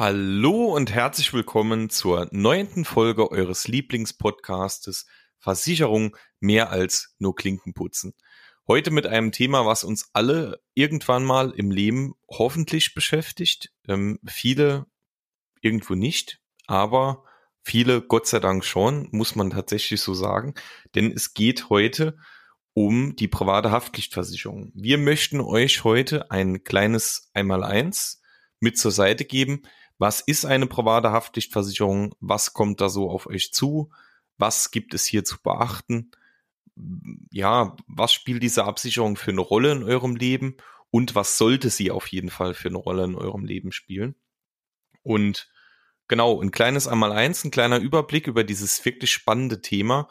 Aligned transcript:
Hallo 0.00 0.74
und 0.74 0.94
herzlich 0.94 1.34
willkommen 1.34 1.90
zur 1.90 2.26
neunten 2.30 2.86
Folge 2.86 3.30
eures 3.30 3.68
Lieblingspodcastes 3.68 5.04
Versicherung 5.36 6.16
mehr 6.38 6.70
als 6.70 7.14
nur 7.18 7.34
Klinken 7.34 7.74
putzen. 7.74 8.14
Heute 8.66 8.92
mit 8.92 9.06
einem 9.06 9.30
Thema, 9.30 9.66
was 9.66 9.84
uns 9.84 10.08
alle 10.14 10.62
irgendwann 10.72 11.22
mal 11.22 11.50
im 11.50 11.70
Leben 11.70 12.14
hoffentlich 12.30 12.94
beschäftigt. 12.94 13.74
Ähm, 13.88 14.18
viele 14.26 14.86
irgendwo 15.60 15.94
nicht, 15.94 16.40
aber 16.66 17.24
viele 17.62 18.00
Gott 18.00 18.26
sei 18.26 18.38
Dank 18.38 18.64
schon, 18.64 19.06
muss 19.12 19.34
man 19.34 19.50
tatsächlich 19.50 20.00
so 20.00 20.14
sagen. 20.14 20.54
Denn 20.94 21.12
es 21.12 21.34
geht 21.34 21.68
heute 21.68 22.16
um 22.72 23.16
die 23.16 23.28
private 23.28 23.70
Haftpflichtversicherung. 23.70 24.72
Wir 24.74 24.96
möchten 24.96 25.42
euch 25.42 25.84
heute 25.84 26.30
ein 26.30 26.64
kleines 26.64 27.28
Einmaleins 27.34 28.22
mit 28.60 28.78
zur 28.78 28.92
Seite 28.92 29.26
geben, 29.26 29.60
was 30.00 30.22
ist 30.22 30.46
eine 30.46 30.66
private 30.66 31.12
Haftpflichtversicherung? 31.12 32.14
Was 32.20 32.54
kommt 32.54 32.80
da 32.80 32.88
so 32.88 33.10
auf 33.10 33.26
euch 33.26 33.52
zu? 33.52 33.90
Was 34.38 34.70
gibt 34.70 34.94
es 34.94 35.04
hier 35.04 35.24
zu 35.24 35.42
beachten? 35.42 36.10
Ja, 37.30 37.76
was 37.86 38.10
spielt 38.10 38.42
diese 38.42 38.64
Absicherung 38.64 39.16
für 39.16 39.30
eine 39.30 39.42
Rolle 39.42 39.72
in 39.72 39.82
eurem 39.82 40.16
Leben? 40.16 40.56
Und 40.90 41.14
was 41.14 41.36
sollte 41.36 41.68
sie 41.68 41.90
auf 41.90 42.06
jeden 42.06 42.30
Fall 42.30 42.54
für 42.54 42.68
eine 42.68 42.78
Rolle 42.78 43.04
in 43.04 43.14
eurem 43.14 43.44
Leben 43.44 43.72
spielen? 43.72 44.14
Und 45.02 45.50
genau, 46.08 46.40
ein 46.40 46.50
kleines 46.50 46.88
einmal 46.88 47.12
eins, 47.12 47.44
ein 47.44 47.50
kleiner 47.50 47.78
Überblick 47.78 48.26
über 48.26 48.42
dieses 48.42 48.82
wirklich 48.86 49.12
spannende 49.12 49.60
Thema 49.60 50.08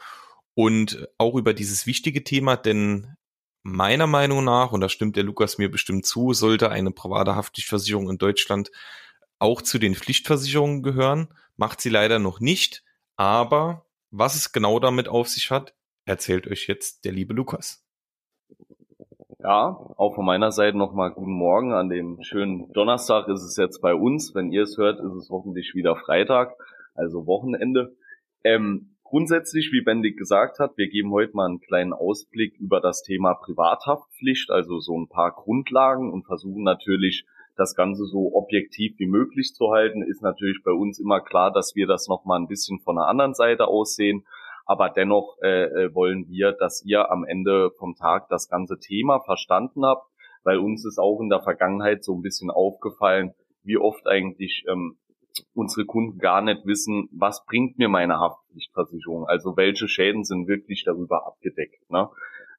und 0.53 1.07
auch 1.17 1.33
über 1.33 1.55
dieses 1.55 1.87
wichtige 1.87 2.23
Thema, 2.23 2.57
denn 2.57 3.15
meiner 3.63 4.05
Meinung 4.05 4.43
nach, 4.43 4.71
und 4.71 4.81
da 4.81 4.89
stimmt 4.89 5.15
der 5.15 5.23
Lukas 5.23 5.57
mir 5.57 5.71
bestimmt 5.71 6.05
zu, 6.05 6.33
sollte 6.33 6.69
eine 6.69 6.91
private 6.91 7.35
Haftpflichtversicherung 7.35 8.07
in 8.07 8.19
Deutschland 8.19 8.69
auch 9.39 9.61
zu 9.61 9.79
den 9.79 9.95
Pflichtversicherungen 9.95 10.83
gehören, 10.83 11.29
macht 11.57 11.81
sie 11.81 11.89
leider 11.89 12.19
noch 12.19 12.39
nicht. 12.39 12.83
Aber 13.15 13.85
was 14.11 14.35
es 14.35 14.51
genau 14.51 14.79
damit 14.79 15.07
auf 15.07 15.27
sich 15.27 15.51
hat, 15.51 15.73
erzählt 16.05 16.47
euch 16.47 16.67
jetzt 16.67 17.05
der 17.05 17.13
liebe 17.13 17.33
Lukas. 17.33 17.85
Ja, 19.41 19.77
auch 19.95 20.15
von 20.15 20.25
meiner 20.25 20.51
Seite 20.51 20.77
nochmal 20.77 21.11
guten 21.11 21.31
Morgen. 21.31 21.71
An 21.71 21.87
dem 21.87 22.21
schönen 22.23 22.71
Donnerstag 22.73 23.29
ist 23.29 23.41
es 23.41 23.55
jetzt 23.55 23.81
bei 23.81 23.95
uns. 23.95 24.35
Wenn 24.35 24.51
ihr 24.51 24.63
es 24.63 24.77
hört, 24.77 24.99
ist 24.99 25.13
es 25.13 25.29
hoffentlich 25.29 25.73
wieder 25.75 25.95
Freitag, 25.95 26.53
also 26.93 27.25
Wochenende. 27.25 27.95
Ähm, 28.43 28.97
grundsätzlich, 29.03 29.71
wie 29.71 29.81
Bendig 29.81 30.17
gesagt 30.17 30.59
hat, 30.59 30.77
wir 30.77 30.89
geben 30.89 31.11
heute 31.11 31.37
mal 31.37 31.45
einen 31.45 31.61
kleinen 31.61 31.93
Ausblick 31.93 32.57
über 32.59 32.81
das 32.81 33.01
Thema 33.01 33.33
Privathaftpflicht, 33.33 34.51
also 34.51 34.79
so 34.79 34.99
ein 34.99 35.07
paar 35.07 35.31
Grundlagen 35.31 36.11
und 36.11 36.25
versuchen 36.25 36.63
natürlich 36.63 37.25
das 37.59 37.75
Ganze 37.75 38.05
so 38.05 38.31
objektiv 38.33 38.97
wie 38.97 39.07
möglich 39.07 39.53
zu 39.53 39.71
halten, 39.71 40.01
ist 40.01 40.21
natürlich 40.21 40.63
bei 40.63 40.71
uns 40.71 40.99
immer 40.99 41.19
klar, 41.19 41.51
dass 41.51 41.75
wir 41.75 41.87
das 41.87 42.07
nochmal 42.07 42.39
ein 42.39 42.47
bisschen 42.47 42.79
von 42.79 42.95
der 42.95 43.07
anderen 43.07 43.33
Seite 43.33 43.67
aussehen. 43.67 44.25
Aber 44.65 44.89
dennoch 44.89 45.37
äh, 45.41 45.63
äh, 45.63 45.95
wollen 45.95 46.27
wir, 46.29 46.53
dass 46.53 46.83
ihr 46.85 47.11
am 47.11 47.25
Ende 47.25 47.71
vom 47.77 47.95
Tag 47.95 48.29
das 48.29 48.49
ganze 48.49 48.77
Thema 48.77 49.19
verstanden 49.19 49.85
habt, 49.85 50.07
weil 50.43 50.59
uns 50.59 50.85
ist 50.85 50.99
auch 50.99 51.19
in 51.19 51.29
der 51.29 51.41
Vergangenheit 51.41 52.03
so 52.03 52.15
ein 52.15 52.21
bisschen 52.21 52.49
aufgefallen, 52.49 53.33
wie 53.63 53.77
oft 53.77 54.07
eigentlich 54.07 54.63
ähm, 54.69 54.97
unsere 55.53 55.85
Kunden 55.85 56.19
gar 56.19 56.41
nicht 56.41 56.65
wissen, 56.65 57.09
was 57.11 57.45
bringt 57.45 57.77
mir 57.77 57.89
meine 57.89 58.19
Haftpflichtversicherung, 58.19 59.25
also 59.27 59.57
welche 59.57 59.87
Schäden 59.87 60.23
sind 60.23 60.47
wirklich 60.47 60.83
darüber 60.85 61.25
abgedeckt. 61.25 61.89
Ne? 61.89 62.09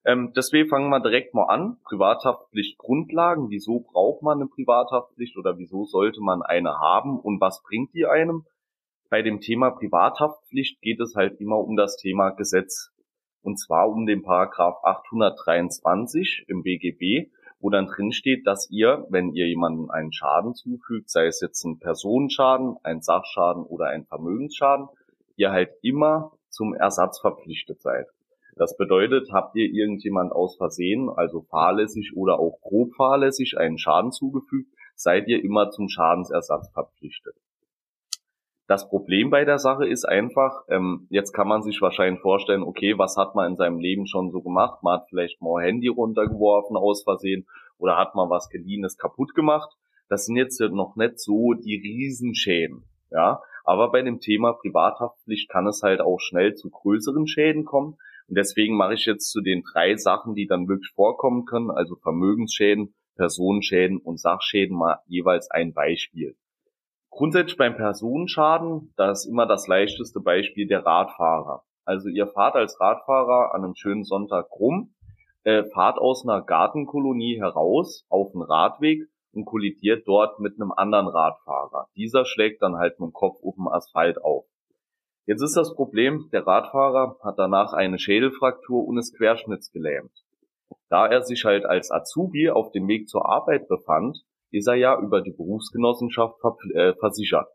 Ähm, 0.05 0.33
deswegen 0.35 0.69
fangen 0.69 0.89
wir 0.89 1.01
direkt 1.01 1.35
mal 1.35 1.45
an. 1.45 1.77
Privathaftpflicht 1.85 2.79
Grundlagen. 2.79 3.51
Wieso 3.51 3.81
braucht 3.81 4.23
man 4.23 4.39
eine 4.39 4.49
Privathaftpflicht 4.49 5.37
oder 5.37 5.59
wieso 5.59 5.85
sollte 5.85 6.21
man 6.21 6.43
eine 6.43 6.79
haben 6.79 7.21
und 7.21 7.41
was 7.41 7.63
bringt 7.63 7.93
die 7.95 8.07
einem? 8.07 8.47
Bei 9.11 9.23
dem 9.23 9.41
Thema 9.41 9.71
Privathaftpflicht 9.71 10.81
geht 10.81 11.01
es 11.01 11.17
halt 11.17 11.41
immer 11.41 11.59
um 11.59 11.77
das 11.77 11.97
Thema 11.97 12.31
Gesetz. 12.31 12.93
Und 13.43 13.59
zwar 13.59 13.89
um 13.89 14.07
den 14.07 14.23
Paragraph 14.23 14.77
823 14.85 16.45
im 16.49 16.63
BGB, 16.63 17.31
wo 17.59 17.71
dann 17.71 17.87
drin 17.87 18.13
steht, 18.13 18.47
dass 18.47 18.71
ihr, 18.71 19.07
wenn 19.11 19.33
ihr 19.33 19.49
jemandem 19.49 19.91
einen 19.91 20.13
Schaden 20.13 20.55
zufügt, 20.55 21.11
sei 21.11 21.27
es 21.27 21.41
jetzt 21.41 21.65
ein 21.65 21.79
Personenschaden, 21.79 22.77
ein 22.83 23.03
Sachschaden 23.03 23.65
oder 23.65 23.87
ein 23.87 24.07
Vermögensschaden, 24.07 24.89
ihr 25.37 25.51
halt 25.51 25.71
immer 25.83 26.33
zum 26.49 26.75
Ersatz 26.75 27.21
verpflichtet 27.21 27.81
seid. 27.83 28.07
Das 28.57 28.77
bedeutet, 28.77 29.33
habt 29.33 29.57
ihr 29.57 29.71
irgendjemand 29.73 30.33
aus 30.33 30.57
Versehen, 30.57 31.09
also 31.09 31.43
fahrlässig 31.43 32.13
oder 32.17 32.39
auch 32.39 32.61
grob 32.61 32.95
fahrlässig, 32.95 33.57
einen 33.59 33.79
Schaden 33.79 34.13
zugefügt, 34.13 34.73
seid 34.95 35.29
ihr 35.29 35.43
immer 35.43 35.71
zum 35.71 35.89
Schadensersatz 35.89 36.71
verpflichtet. 36.73 37.35
Das 38.71 38.89
Problem 38.89 39.31
bei 39.31 39.45
der 39.45 39.59
Sache 39.59 39.85
ist 39.85 40.05
einfach, 40.05 40.63
ähm, 40.69 41.09
jetzt 41.11 41.33
kann 41.33 41.49
man 41.49 41.63
sich 41.63 41.83
wahrscheinlich 41.83 42.21
vorstellen, 42.21 42.63
okay, 42.63 42.97
was 42.97 43.17
hat 43.17 43.35
man 43.35 43.51
in 43.51 43.57
seinem 43.57 43.81
Leben 43.81 44.07
schon 44.07 44.31
so 44.31 44.43
gemacht? 44.43 44.85
Man 44.85 45.01
hat 45.01 45.09
vielleicht 45.09 45.43
mal 45.43 45.61
Handy 45.61 45.89
runtergeworfen 45.89 46.77
aus 46.77 47.03
Versehen 47.03 47.49
oder 47.79 47.97
hat 47.97 48.15
man 48.15 48.31
was 48.31 48.49
geliehenes 48.49 48.97
kaputt 48.97 49.35
gemacht. 49.35 49.77
Das 50.09 50.27
sind 50.27 50.37
jetzt 50.37 50.61
noch 50.61 50.95
nicht 50.95 51.19
so 51.19 51.55
die 51.55 51.77
Riesenschäden, 51.77 52.85
ja. 53.11 53.41
Aber 53.65 53.91
bei 53.91 54.03
dem 54.03 54.21
Thema 54.21 54.53
Privathaftpflicht 54.53 55.49
kann 55.49 55.67
es 55.67 55.83
halt 55.83 56.01
auch 56.01 56.21
schnell 56.21 56.55
zu 56.55 56.71
größeren 56.71 57.27
Schäden 57.27 57.65
kommen, 57.65 57.99
und 58.31 58.37
deswegen 58.37 58.77
mache 58.77 58.95
ich 58.95 59.07
jetzt 59.07 59.33
zu 59.33 59.41
den 59.41 59.65
drei 59.65 59.97
Sachen, 59.97 60.37
die 60.37 60.47
dann 60.47 60.69
wirklich 60.69 60.93
vorkommen 60.95 61.47
können, 61.47 61.69
also 61.69 61.97
Vermögensschäden, 61.97 62.95
Personenschäden 63.17 63.99
und 63.99 64.21
Sachschäden 64.21 64.77
mal 64.77 65.01
jeweils 65.07 65.51
ein 65.51 65.75
Beispiel. 65.75 66.37
Grundsätzlich 67.11 67.57
beim 67.57 67.75
Personenschaden, 67.75 68.95
da 68.97 69.11
ist 69.11 69.27
immer 69.27 69.47
das 69.47 69.67
leichteste 69.67 70.21
Beispiel 70.21 70.69
der 70.69 70.87
Radfahrer. 70.87 71.65
Also 71.85 72.09
ihr 72.09 72.29
fahrt 72.29 72.55
als 72.55 72.81
Radfahrer 72.81 73.53
an 73.53 73.65
einem 73.65 73.75
schönen 73.75 74.05
Sonntag 74.05 74.47
rum, 74.53 74.95
äh, 75.43 75.65
fahrt 75.65 75.99
aus 75.99 76.25
einer 76.25 76.41
Gartenkolonie 76.41 77.41
heraus 77.41 78.07
auf 78.09 78.33
einen 78.33 78.45
Radweg 78.45 79.09
und 79.33 79.45
kollidiert 79.45 80.07
dort 80.07 80.39
mit 80.39 80.55
einem 80.55 80.71
anderen 80.71 81.09
Radfahrer. 81.09 81.89
Dieser 81.97 82.25
schlägt 82.25 82.63
dann 82.63 82.77
halt 82.77 83.01
mit 83.01 83.09
dem 83.09 83.13
Kopf 83.13 83.43
auf 83.43 83.57
dem 83.57 83.67
Asphalt 83.67 84.23
auf. 84.23 84.45
Jetzt 85.31 85.43
ist 85.43 85.57
das 85.57 85.77
Problem, 85.77 86.29
der 86.33 86.45
Radfahrer 86.45 87.17
hat 87.23 87.39
danach 87.39 87.73
eine 87.73 88.01
Schädelfraktur 88.01 88.85
und 88.85 88.99
ist 88.99 89.17
querschnittsgelähmt. 89.17 90.11
Da 90.89 91.07
er 91.07 91.23
sich 91.23 91.45
halt 91.45 91.65
als 91.65 91.93
Azubi 91.93 92.51
auf 92.51 92.73
dem 92.73 92.89
Weg 92.89 93.09
zur 93.09 93.31
Arbeit 93.31 93.69
befand, 93.69 94.25
ist 94.51 94.67
er 94.67 94.75
ja 94.75 95.01
über 95.01 95.23
die 95.23 95.31
Berufsgenossenschaft 95.31 96.35
äh, 96.75 96.95
versichert, 96.95 97.47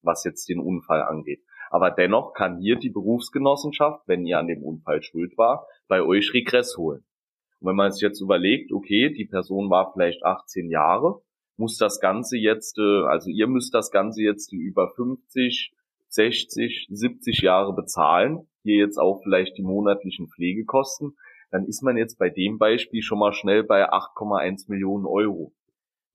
was 0.00 0.24
jetzt 0.24 0.48
den 0.48 0.60
Unfall 0.60 1.02
angeht. 1.02 1.42
Aber 1.68 1.90
dennoch 1.90 2.32
kann 2.32 2.56
hier 2.56 2.76
die 2.76 2.88
Berufsgenossenschaft, 2.88 4.00
wenn 4.08 4.24
ihr 4.24 4.38
an 4.38 4.46
dem 4.46 4.62
Unfall 4.62 5.02
schuld 5.02 5.36
war, 5.36 5.66
bei 5.88 6.00
euch 6.00 6.32
Regress 6.32 6.78
holen. 6.78 7.04
Und 7.60 7.68
wenn 7.68 7.76
man 7.76 7.92
sich 7.92 8.00
jetzt 8.00 8.22
überlegt, 8.22 8.72
okay, 8.72 9.12
die 9.12 9.26
Person 9.26 9.68
war 9.68 9.92
vielleicht 9.92 10.24
18 10.24 10.70
Jahre, 10.70 11.20
muss 11.58 11.76
das 11.76 12.00
Ganze 12.00 12.38
jetzt, 12.38 12.78
äh, 12.78 13.04
also 13.04 13.28
ihr 13.28 13.46
müsst 13.46 13.74
das 13.74 13.90
Ganze 13.90 14.22
jetzt 14.22 14.54
über 14.54 14.88
50, 14.96 15.74
60, 16.10 16.88
70 16.90 17.40
Jahre 17.40 17.74
bezahlen, 17.74 18.48
hier 18.62 18.76
jetzt 18.76 18.98
auch 18.98 19.22
vielleicht 19.22 19.56
die 19.56 19.62
monatlichen 19.62 20.28
Pflegekosten, 20.28 21.16
dann 21.50 21.66
ist 21.66 21.82
man 21.82 21.96
jetzt 21.96 22.18
bei 22.18 22.30
dem 22.30 22.58
Beispiel 22.58 23.02
schon 23.02 23.18
mal 23.18 23.32
schnell 23.32 23.64
bei 23.64 23.90
8,1 23.90 24.68
Millionen 24.68 25.06
Euro. 25.06 25.52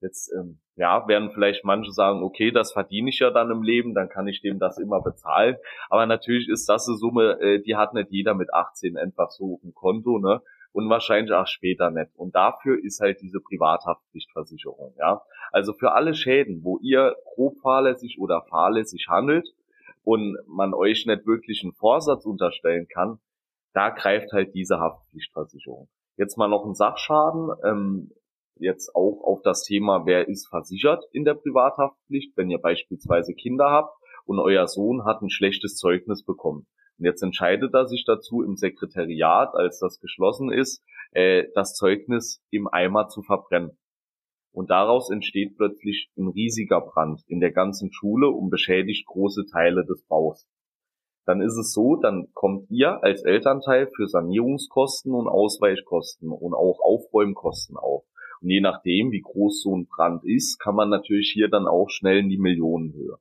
Jetzt 0.00 0.30
ähm, 0.38 0.60
ja, 0.76 1.08
werden 1.08 1.30
vielleicht 1.30 1.64
manche 1.64 1.90
sagen, 1.90 2.22
okay, 2.22 2.50
das 2.50 2.72
verdiene 2.72 3.08
ich 3.08 3.18
ja 3.18 3.30
dann 3.30 3.50
im 3.50 3.62
Leben, 3.62 3.94
dann 3.94 4.10
kann 4.10 4.28
ich 4.28 4.42
dem 4.42 4.58
das 4.58 4.78
immer 4.78 5.00
bezahlen. 5.00 5.56
Aber 5.88 6.04
natürlich 6.04 6.48
ist 6.48 6.68
das 6.68 6.86
eine 6.86 6.98
Summe, 6.98 7.40
äh, 7.40 7.62
die 7.62 7.76
hat 7.76 7.94
nicht 7.94 8.10
jeder 8.10 8.34
mit 8.34 8.52
18 8.52 8.98
einfach 8.98 9.30
so 9.30 9.54
auf 9.54 9.60
dem 9.62 9.74
Konto, 9.74 10.18
ne? 10.18 10.42
Und 10.72 10.90
wahrscheinlich 10.90 11.32
auch 11.32 11.46
später 11.46 11.90
nicht. 11.90 12.10
Und 12.16 12.34
dafür 12.34 12.78
ist 12.84 13.00
halt 13.00 13.22
diese 13.22 13.40
Privathaftpflichtversicherung, 13.40 14.94
ja. 14.98 15.22
Also 15.50 15.72
für 15.72 15.92
alle 15.92 16.14
Schäden, 16.14 16.62
wo 16.62 16.78
ihr 16.78 17.16
grob 17.24 17.58
fahrlässig 17.62 18.18
oder 18.20 18.42
fahrlässig 18.42 19.06
handelt, 19.08 19.48
und 20.06 20.38
man 20.46 20.72
euch 20.72 21.04
nicht 21.04 21.26
wirklich 21.26 21.62
einen 21.64 21.72
Vorsatz 21.72 22.24
unterstellen 22.24 22.86
kann, 22.86 23.18
da 23.74 23.90
greift 23.90 24.32
halt 24.32 24.54
diese 24.54 24.78
Haftpflichtversicherung. 24.78 25.88
Jetzt 26.16 26.38
mal 26.38 26.48
noch 26.48 26.64
ein 26.64 26.74
Sachschaden, 26.74 27.50
ähm, 27.64 28.12
jetzt 28.54 28.94
auch 28.94 29.24
auf 29.24 29.42
das 29.42 29.64
Thema, 29.64 30.06
wer 30.06 30.28
ist 30.28 30.48
versichert 30.48 31.04
in 31.10 31.24
der 31.24 31.34
Privathaftpflicht, 31.34 32.36
wenn 32.36 32.48
ihr 32.50 32.58
beispielsweise 32.58 33.34
Kinder 33.34 33.68
habt 33.68 33.98
und 34.24 34.38
euer 34.38 34.68
Sohn 34.68 35.04
hat 35.04 35.22
ein 35.22 35.28
schlechtes 35.28 35.76
Zeugnis 35.76 36.24
bekommen. 36.24 36.68
Und 36.98 37.04
jetzt 37.04 37.22
entscheidet 37.22 37.74
er 37.74 37.86
sich 37.88 38.04
dazu 38.06 38.42
im 38.42 38.54
Sekretariat, 38.54 39.54
als 39.54 39.80
das 39.80 39.98
geschlossen 39.98 40.52
ist, 40.52 40.84
äh, 41.10 41.48
das 41.56 41.74
Zeugnis 41.74 42.40
im 42.50 42.68
Eimer 42.68 43.08
zu 43.08 43.22
verbrennen 43.22 43.76
und 44.56 44.70
daraus 44.70 45.10
entsteht 45.10 45.54
plötzlich 45.58 46.10
ein 46.16 46.28
riesiger 46.28 46.80
Brand 46.80 47.20
in 47.26 47.40
der 47.40 47.52
ganzen 47.52 47.92
Schule 47.92 48.30
und 48.30 48.48
beschädigt 48.48 49.06
große 49.06 49.44
Teile 49.52 49.84
des 49.84 50.02
Baus. 50.06 50.48
Dann 51.26 51.42
ist 51.42 51.58
es 51.58 51.74
so, 51.74 51.96
dann 51.96 52.28
kommt 52.32 52.70
ihr 52.70 53.02
als 53.02 53.22
Elternteil 53.22 53.86
für 53.94 54.08
Sanierungskosten 54.08 55.12
und 55.12 55.28
Ausweichkosten 55.28 56.30
und 56.30 56.54
auch 56.54 56.80
Aufräumkosten 56.80 57.76
auf. 57.76 58.04
Und 58.40 58.48
je 58.48 58.62
nachdem, 58.62 59.10
wie 59.12 59.20
groß 59.20 59.60
so 59.60 59.76
ein 59.76 59.88
Brand 59.94 60.24
ist, 60.24 60.58
kann 60.58 60.74
man 60.74 60.88
natürlich 60.88 61.32
hier 61.34 61.48
dann 61.48 61.66
auch 61.66 61.90
schnell 61.90 62.20
in 62.20 62.30
die 62.30 62.38
Millionenhöhe. 62.38 63.18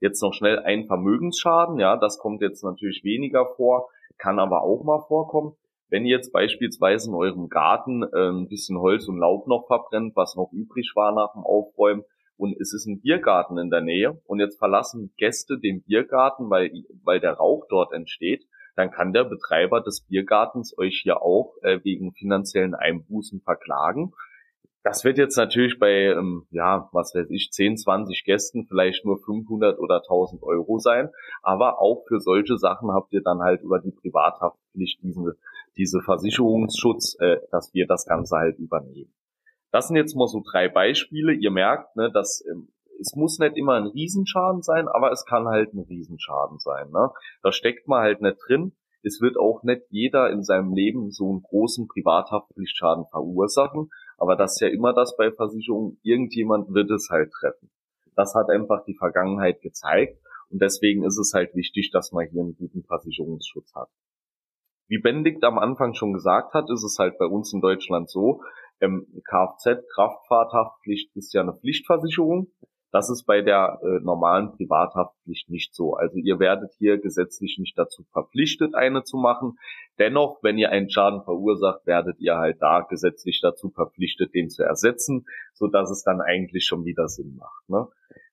Jetzt 0.00 0.22
noch 0.22 0.34
schnell 0.34 0.58
ein 0.58 0.86
Vermögensschaden, 0.86 1.78
ja, 1.78 1.96
das 1.96 2.18
kommt 2.18 2.42
jetzt 2.42 2.64
natürlich 2.64 3.04
weniger 3.04 3.46
vor, 3.54 3.90
kann 4.18 4.40
aber 4.40 4.62
auch 4.62 4.82
mal 4.82 5.02
vorkommen. 5.06 5.54
Wenn 5.88 6.04
ihr 6.04 6.16
jetzt 6.16 6.32
beispielsweise 6.32 7.08
in 7.10 7.14
eurem 7.14 7.48
Garten 7.48 8.02
äh, 8.02 8.30
ein 8.30 8.48
bisschen 8.48 8.78
Holz 8.78 9.08
und 9.08 9.18
Laub 9.18 9.46
noch 9.46 9.66
verbrennt, 9.66 10.16
was 10.16 10.34
noch 10.34 10.50
übrig 10.52 10.92
war 10.94 11.12
nach 11.12 11.32
dem 11.34 11.44
Aufräumen, 11.44 12.04
und 12.38 12.60
es 12.60 12.74
ist 12.74 12.86
ein 12.86 13.00
Biergarten 13.00 13.58
in 13.58 13.70
der 13.70 13.80
Nähe 13.80 14.20
und 14.26 14.40
jetzt 14.40 14.58
verlassen 14.58 15.12
Gäste 15.16 15.58
den 15.58 15.82
Biergarten, 15.82 16.50
weil, 16.50 16.70
weil 17.02 17.20
der 17.20 17.32
Rauch 17.32 17.64
dort 17.68 17.92
entsteht, 17.92 18.46
dann 18.76 18.90
kann 18.90 19.14
der 19.14 19.24
Betreiber 19.24 19.80
des 19.80 20.02
Biergartens 20.02 20.76
euch 20.76 21.00
hier 21.02 21.22
auch 21.22 21.54
äh, 21.62 21.80
wegen 21.82 22.12
finanziellen 22.12 22.74
Einbußen 22.74 23.40
verklagen. 23.40 24.12
Das 24.82 25.02
wird 25.02 25.18
jetzt 25.18 25.36
natürlich 25.36 25.80
bei, 25.80 26.12
ähm, 26.12 26.46
ja, 26.50 26.88
was 26.92 27.12
weiß 27.14 27.30
ich, 27.30 27.50
10, 27.50 27.78
20 27.78 28.22
Gästen 28.24 28.66
vielleicht 28.66 29.04
nur 29.04 29.18
500 29.18 29.80
oder 29.80 30.02
1000 30.02 30.42
Euro 30.44 30.78
sein. 30.78 31.08
Aber 31.42 31.80
auch 31.80 32.04
für 32.06 32.20
solche 32.20 32.56
Sachen 32.56 32.92
habt 32.92 33.12
ihr 33.12 33.22
dann 33.22 33.40
halt 33.40 33.62
über 33.62 33.80
die 33.80 33.90
Privathaftpflicht 33.90 35.02
diese, 35.02 35.36
diese 35.76 36.00
Versicherungsschutz, 36.00 37.16
äh, 37.20 37.38
dass 37.50 37.72
wir 37.74 37.86
das 37.86 38.06
Ganze 38.06 38.36
halt 38.36 38.58
übernehmen. 38.58 39.12
Das 39.72 39.88
sind 39.88 39.96
jetzt 39.96 40.16
mal 40.16 40.28
so 40.28 40.42
drei 40.44 40.68
Beispiele. 40.68 41.32
Ihr 41.32 41.50
merkt, 41.50 41.96
ne, 41.96 42.10
dass 42.12 42.44
ähm, 42.50 42.68
es 43.00 43.14
muss 43.14 43.38
nicht 43.38 43.56
immer 43.56 43.74
ein 43.74 43.86
Riesenschaden 43.86 44.62
sein, 44.62 44.88
aber 44.88 45.12
es 45.12 45.24
kann 45.26 45.46
halt 45.46 45.74
ein 45.74 45.80
Riesenschaden 45.80 46.58
sein. 46.58 46.90
Ne? 46.90 47.10
Da 47.42 47.52
steckt 47.52 47.88
man 47.88 48.02
halt 48.02 48.22
nicht 48.22 48.38
drin 48.48 48.72
es 49.06 49.20
wird 49.20 49.36
auch 49.38 49.62
nicht 49.62 49.82
jeder 49.90 50.30
in 50.30 50.42
seinem 50.42 50.74
Leben 50.74 51.12
so 51.12 51.30
einen 51.30 51.42
großen 51.42 51.86
Privathaftpflichtschaden 51.86 53.06
verursachen, 53.06 53.88
aber 54.18 54.34
das 54.34 54.54
ist 54.54 54.60
ja 54.62 54.68
immer 54.68 54.92
das 54.94 55.16
bei 55.16 55.30
Versicherungen, 55.30 56.00
irgendjemand 56.02 56.74
wird 56.74 56.90
es 56.90 57.08
halt 57.08 57.30
treffen. 57.30 57.70
Das 58.16 58.34
hat 58.34 58.50
einfach 58.50 58.84
die 58.84 58.96
Vergangenheit 58.96 59.60
gezeigt 59.62 60.18
und 60.50 60.60
deswegen 60.60 61.04
ist 61.04 61.18
es 61.18 61.32
halt 61.34 61.54
wichtig, 61.54 61.92
dass 61.92 62.10
man 62.10 62.26
hier 62.26 62.40
einen 62.42 62.56
guten 62.56 62.82
Versicherungsschutz 62.82 63.72
hat. 63.76 63.88
Wie 64.88 64.98
Benedikt 64.98 65.42
am 65.44 65.58
Anfang 65.58 65.94
schon 65.94 66.12
gesagt 66.12 66.54
hat, 66.54 66.70
ist 66.70 66.84
es 66.84 66.98
halt 66.98 67.18
bei 67.18 67.26
uns 67.26 67.52
in 67.52 67.60
Deutschland 67.60 68.08
so, 68.08 68.40
ähm, 68.80 69.06
Kfz, 69.24 69.86
Kraftfahrthaftpflicht 69.94 71.16
ist 71.16 71.32
ja 71.32 71.40
eine 71.40 71.54
Pflichtversicherung. 71.54 72.48
Das 72.92 73.10
ist 73.10 73.24
bei 73.24 73.42
der 73.42 73.78
äh, 73.82 74.00
normalen 74.02 74.52
Privathaftpflicht 74.52 75.50
nicht 75.50 75.74
so. 75.74 75.94
Also 75.94 76.16
ihr 76.18 76.38
werdet 76.38 76.72
hier 76.78 76.98
gesetzlich 76.98 77.58
nicht 77.58 77.76
dazu 77.76 78.04
verpflichtet, 78.12 78.74
eine 78.74 79.02
zu 79.02 79.16
machen. 79.18 79.58
Dennoch, 79.98 80.38
wenn 80.42 80.56
ihr 80.56 80.70
einen 80.70 80.88
Schaden 80.88 81.22
verursacht, 81.22 81.86
werdet 81.86 82.20
ihr 82.20 82.36
halt 82.36 82.56
da 82.60 82.80
gesetzlich 82.82 83.40
dazu 83.42 83.70
verpflichtet, 83.70 84.34
den 84.34 84.48
zu 84.48 84.62
ersetzen, 84.62 85.26
so 85.52 85.66
dass 85.66 85.90
es 85.90 86.04
dann 86.04 86.20
eigentlich 86.20 86.64
schon 86.64 86.84
wieder 86.84 87.08
Sinn 87.08 87.36
macht. 87.36 87.68
Ne? 87.68 87.86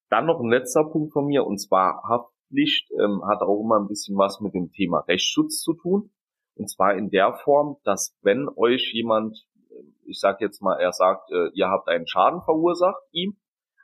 Dann 0.10 0.28
noch 0.28 0.40
ein 0.40 0.50
letzter 0.50 0.86
Punkt 0.86 1.12
von 1.12 1.26
mir, 1.26 1.46
und 1.46 1.58
zwar 1.58 2.04
Haftpflicht 2.08 2.92
ähm, 2.92 3.22
hat 3.28 3.42
auch 3.42 3.60
immer 3.60 3.80
ein 3.80 3.88
bisschen 3.88 4.18
was 4.18 4.40
mit 4.40 4.54
dem 4.54 4.72
Thema 4.72 5.00
Rechtsschutz 5.00 5.62
zu 5.62 5.74
tun. 5.74 6.12
Und 6.56 6.70
zwar 6.70 6.96
in 6.96 7.10
der 7.10 7.34
Form, 7.34 7.78
dass 7.84 8.16
wenn 8.22 8.48
euch 8.56 8.92
jemand, 8.94 9.46
ich 10.06 10.20
sag 10.20 10.42
jetzt 10.42 10.62
mal, 10.62 10.80
er 10.80 10.94
sagt, 10.94 11.32
äh, 11.32 11.50
ihr 11.54 11.70
habt 11.70 11.88
einen 11.88 12.08
Schaden 12.08 12.42
verursacht 12.42 13.02
ihm, 13.12 13.38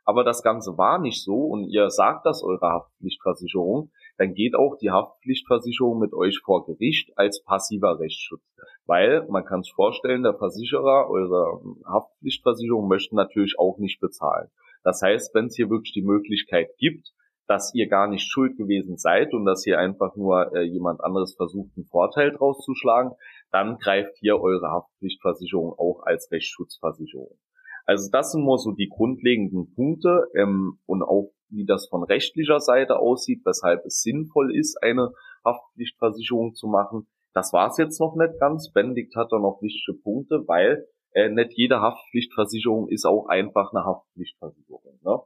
aber 0.10 0.24
das 0.24 0.42
Ganze 0.42 0.76
war 0.76 0.98
nicht 0.98 1.24
so 1.24 1.36
und 1.36 1.70
ihr 1.70 1.92
sagt 1.92 2.26
das 2.26 2.42
eurer 2.44 2.72
Haftpflichtversicherung, 2.74 3.92
dann 4.18 4.34
geht 4.34 4.56
auch 4.56 4.76
die 4.78 4.90
Haftpflichtversicherung 4.90 6.00
mit 6.00 6.14
euch 6.14 6.40
vor 6.44 6.66
Gericht 6.66 7.16
als 7.16 7.44
passiver 7.44 8.00
Rechtsschutz. 8.00 8.42
Weil 8.88 9.28
man 9.30 9.46
kann 9.46 9.62
sich 9.62 9.72
vorstellen, 9.74 10.24
der 10.24 10.34
Versicherer, 10.34 11.10
eure 11.10 11.62
Haftpflichtversicherung 11.86 12.88
möchte 12.88 13.16
natürlich 13.16 13.60
auch 13.60 13.78
nicht 13.78 14.00
bezahlen. 14.00 14.50
Das 14.84 15.02
heißt, 15.04 15.36
wenn 15.36 15.46
es 15.46 15.56
hier 15.56 15.70
wirklich 15.70 15.94
die 15.94 16.02
Möglichkeit 16.02 16.70
gibt, 16.80 17.14
dass 17.50 17.74
ihr 17.74 17.88
gar 17.88 18.08
nicht 18.08 18.30
schuld 18.32 18.58
gewesen 18.58 18.98
seid 18.98 19.34
und 19.34 19.44
dass 19.44 19.64
hier 19.64 19.80
einfach 19.80 20.16
nur 20.16 20.56
äh, 20.56 20.62
jemand 20.62 21.04
anderes 21.04 21.34
versucht, 21.34 21.72
einen 21.76 21.88
Vorteil 21.88 22.32
draus 22.32 22.64
zu 22.64 22.76
schlagen, 22.76 23.16
dann 23.52 23.80
greift 23.80 24.16
hier 24.20 24.40
eure 24.40 24.70
Haftpflichtversicherung 24.70 25.74
auch 25.74 26.04
als 26.04 26.30
Rechtsschutzversicherung. 26.32 27.36
Also 27.88 28.12
das 28.12 28.34
sind 28.34 28.46
nur 28.46 28.60
so 28.60 28.72
die 28.74 28.88
grundlegenden 28.88 29.74
Punkte 29.74 30.28
ähm, 30.36 30.78
und 30.86 31.02
auch 31.02 31.32
wie 31.50 31.66
das 31.66 31.88
von 31.90 32.04
rechtlicher 32.04 32.60
Seite 32.60 33.00
aussieht, 33.00 33.42
weshalb 33.44 33.84
es 33.84 34.04
sinnvoll 34.04 34.56
ist, 34.56 34.78
eine 34.84 35.12
Haftpflichtversicherung 35.44 36.54
zu 36.54 36.68
machen. 36.68 37.08
Das 37.34 37.52
war 37.52 37.70
es 37.70 37.78
jetzt 37.78 38.00
noch 38.00 38.16
nicht 38.16 38.40
ganz. 38.40 38.72
Benedikt 38.72 39.16
hat 39.16 39.32
da 39.32 39.40
noch 39.40 39.60
wichtige 39.64 39.98
Punkte, 39.98 40.44
weil 40.46 40.86
äh, 41.14 41.30
nicht 41.30 41.54
jede 41.54 41.82
Haftpflichtversicherung 41.82 42.90
ist 42.90 43.06
auch 43.06 43.26
einfach 43.26 43.74
eine 43.74 43.86
Haftpflichtversicherung. 43.86 45.00
Ne? 45.02 45.18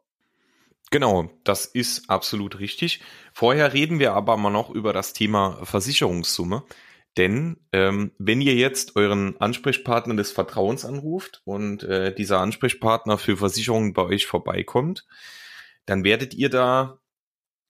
Genau, 0.94 1.32
das 1.44 1.66
ist 1.66 2.08
absolut 2.12 2.60
richtig. 2.60 3.02
Vorher 3.34 3.74
reden 3.74 3.98
wir 3.98 4.14
aber 4.14 4.38
mal 4.38 4.52
noch 4.52 4.70
über 4.70 4.94
das 4.94 5.14
Thema 5.14 5.58
Versicherungssumme. 5.66 6.66
Denn 7.18 7.58
ähm, 7.72 8.12
wenn 8.20 8.42
ihr 8.42 8.54
jetzt 8.54 8.96
euren 8.96 9.36
Ansprechpartner 9.42 10.16
des 10.16 10.32
Vertrauens 10.32 10.86
anruft 10.86 11.42
und 11.46 11.82
äh, 11.82 12.14
dieser 12.14 12.42
Ansprechpartner 12.42 13.18
für 13.18 13.38
Versicherungen 13.38 13.94
bei 13.94 14.04
euch 14.04 14.28
vorbeikommt, 14.28 15.08
dann 15.88 16.04
werdet 16.04 16.36
ihr 16.36 16.50
da 16.50 17.00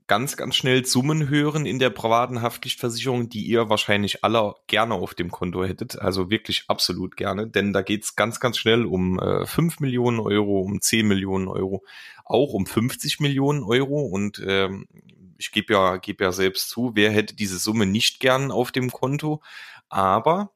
ganz, 0.08 0.38
ganz 0.38 0.56
schnell 0.56 0.86
Summen 0.86 1.30
hören 1.30 1.66
in 1.66 1.80
der 1.80 1.90
privaten 1.90 2.42
Haftpflichtversicherung, 2.42 3.30
die 3.30 3.46
ihr 3.46 3.70
wahrscheinlich 3.70 4.24
alle 4.24 4.56
gerne 4.68 4.96
auf 4.96 5.14
dem 5.14 5.32
Konto 5.32 5.64
hättet. 5.64 6.00
Also 6.00 6.30
wirklich 6.30 6.66
absolut 6.68 7.16
gerne, 7.16 7.48
denn 7.48 7.74
da 7.74 7.82
geht's 7.82 8.16
ganz, 8.16 8.40
ganz 8.40 8.58
schnell 8.58 8.86
um 8.86 9.20
äh, 9.20 9.46
5 9.46 9.80
Millionen 9.80 10.20
Euro, 10.20 10.60
um 10.62 10.82
10 10.82 11.08
Millionen 11.08 11.48
Euro, 11.48 11.84
auch 12.26 12.54
um 12.54 12.66
50 12.66 13.20
Millionen 13.20 13.64
Euro. 13.64 14.02
Und 14.02 14.42
ähm, 14.46 14.88
ich 15.38 15.52
gebe 15.52 15.74
ja, 15.74 15.98
gebe 15.98 16.24
ja 16.24 16.32
selbst 16.32 16.70
zu, 16.70 16.92
wer 16.96 17.12
hätte 17.12 17.36
diese 17.36 17.58
Summe 17.58 17.86
nicht 17.86 18.20
gern 18.20 18.52
auf 18.52 18.72
dem 18.72 18.92
Konto. 18.92 19.42
Aber 19.90 20.52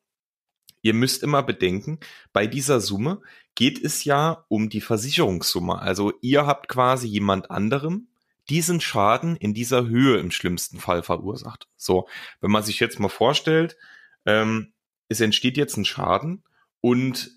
ihr 0.82 0.94
müsst 0.94 1.24
immer 1.24 1.44
bedenken, 1.44 2.00
bei 2.34 2.48
dieser 2.48 2.80
Summe 2.82 3.22
geht 3.56 3.84
es 3.84 4.04
ja 4.04 4.46
um 4.50 4.70
die 4.70 4.82
Versicherungssumme. 4.82 5.80
Also 5.80 6.14
ihr 6.22 6.46
habt 6.46 6.68
quasi 6.68 7.08
jemand 7.08 7.50
anderem 7.50 8.08
diesen 8.50 8.82
Schaden 8.82 9.36
in 9.36 9.54
dieser 9.54 9.88
Höhe 9.88 10.20
im 10.20 10.32
schlimmsten 10.32 10.80
Fall 10.80 11.04
verursacht. 11.04 11.68
So, 11.76 12.08
wenn 12.42 12.52
man 12.52 12.64
sich 12.64 12.80
jetzt 12.80 13.00
mal 13.00 13.10
vorstellt, 13.10 13.78
ähm, 14.26 14.74
es 15.10 15.22
entsteht 15.22 15.58
jetzt 15.58 15.78
ein 15.78 15.86
Schaden 15.86 16.44
und 16.82 17.32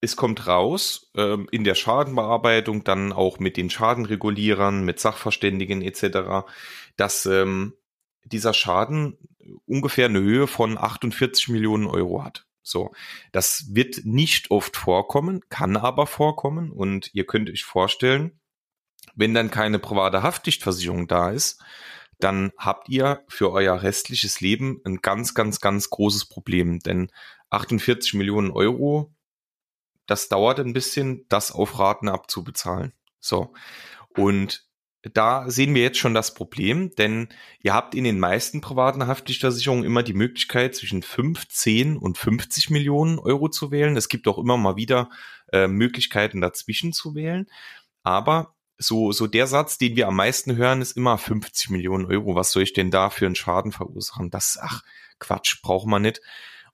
es 0.00 0.16
kommt 0.16 0.46
raus 0.46 1.10
ähm, 1.14 1.48
in 1.50 1.64
der 1.64 1.74
Schadenbearbeitung, 1.74 2.84
dann 2.84 3.12
auch 3.12 3.38
mit 3.38 3.56
den 3.56 3.70
Schadenregulierern, 3.70 4.84
mit 4.84 5.00
Sachverständigen 5.00 5.82
etc., 5.82 6.46
dass 6.96 7.26
ähm, 7.26 7.74
dieser 8.24 8.54
Schaden 8.54 9.18
ungefähr 9.66 10.06
eine 10.06 10.20
Höhe 10.20 10.46
von 10.46 10.76
48 10.76 11.48
Millionen 11.48 11.86
Euro 11.86 12.24
hat. 12.24 12.46
So, 12.62 12.92
das 13.32 13.66
wird 13.70 14.04
nicht 14.04 14.50
oft 14.50 14.76
vorkommen, 14.76 15.40
kann 15.48 15.76
aber 15.76 16.06
vorkommen 16.06 16.72
und 16.72 17.14
ihr 17.14 17.24
könnt 17.24 17.48
euch 17.48 17.64
vorstellen, 17.64 18.40
wenn 19.14 19.34
dann 19.34 19.50
keine 19.50 19.78
private 19.78 20.22
Haftpflichtversicherung 20.22 21.06
da 21.06 21.30
ist, 21.30 21.62
dann 22.18 22.52
habt 22.56 22.88
ihr 22.88 23.24
für 23.28 23.52
euer 23.52 23.82
restliches 23.82 24.40
Leben 24.40 24.80
ein 24.84 24.96
ganz, 25.02 25.34
ganz, 25.34 25.60
ganz 25.60 25.90
großes 25.90 26.26
Problem. 26.26 26.78
Denn 26.80 27.10
48 27.50 28.14
Millionen 28.14 28.50
Euro, 28.50 29.14
das 30.06 30.28
dauert 30.28 30.60
ein 30.60 30.72
bisschen, 30.72 31.26
das 31.28 31.52
auf 31.52 31.78
Raten 31.78 32.08
abzubezahlen. 32.08 32.92
So. 33.20 33.52
Und 34.16 34.66
da 35.12 35.48
sehen 35.48 35.74
wir 35.74 35.82
jetzt 35.82 35.98
schon 35.98 36.14
das 36.14 36.34
Problem, 36.34 36.94
denn 36.96 37.28
ihr 37.60 37.74
habt 37.74 37.94
in 37.94 38.04
den 38.04 38.18
meisten 38.18 38.60
privaten 38.60 39.06
Haftpflichtversicherungen 39.06 39.84
immer 39.84 40.02
die 40.02 40.14
Möglichkeit, 40.14 40.74
zwischen 40.74 41.02
5, 41.02 41.46
10 41.48 41.96
und 41.96 42.18
50 42.18 42.70
Millionen 42.70 43.18
Euro 43.18 43.48
zu 43.48 43.70
wählen. 43.70 43.96
Es 43.96 44.08
gibt 44.08 44.26
auch 44.26 44.38
immer 44.38 44.56
mal 44.56 44.76
wieder 44.76 45.10
äh, 45.52 45.68
Möglichkeiten 45.68 46.40
dazwischen 46.40 46.92
zu 46.92 47.14
wählen. 47.14 47.46
Aber 48.02 48.55
so, 48.78 49.12
so 49.12 49.26
der 49.26 49.46
Satz, 49.46 49.78
den 49.78 49.96
wir 49.96 50.08
am 50.08 50.16
meisten 50.16 50.56
hören, 50.56 50.82
ist 50.82 50.96
immer 50.96 51.18
50 51.18 51.70
Millionen 51.70 52.06
Euro. 52.06 52.34
Was 52.34 52.52
soll 52.52 52.62
ich 52.62 52.72
denn 52.72 52.90
da 52.90 53.10
für 53.10 53.26
einen 53.26 53.34
Schaden 53.34 53.72
verursachen? 53.72 54.30
Das, 54.30 54.58
ach, 54.60 54.82
Quatsch, 55.18 55.62
braucht 55.62 55.86
man 55.86 56.02
nicht. 56.02 56.20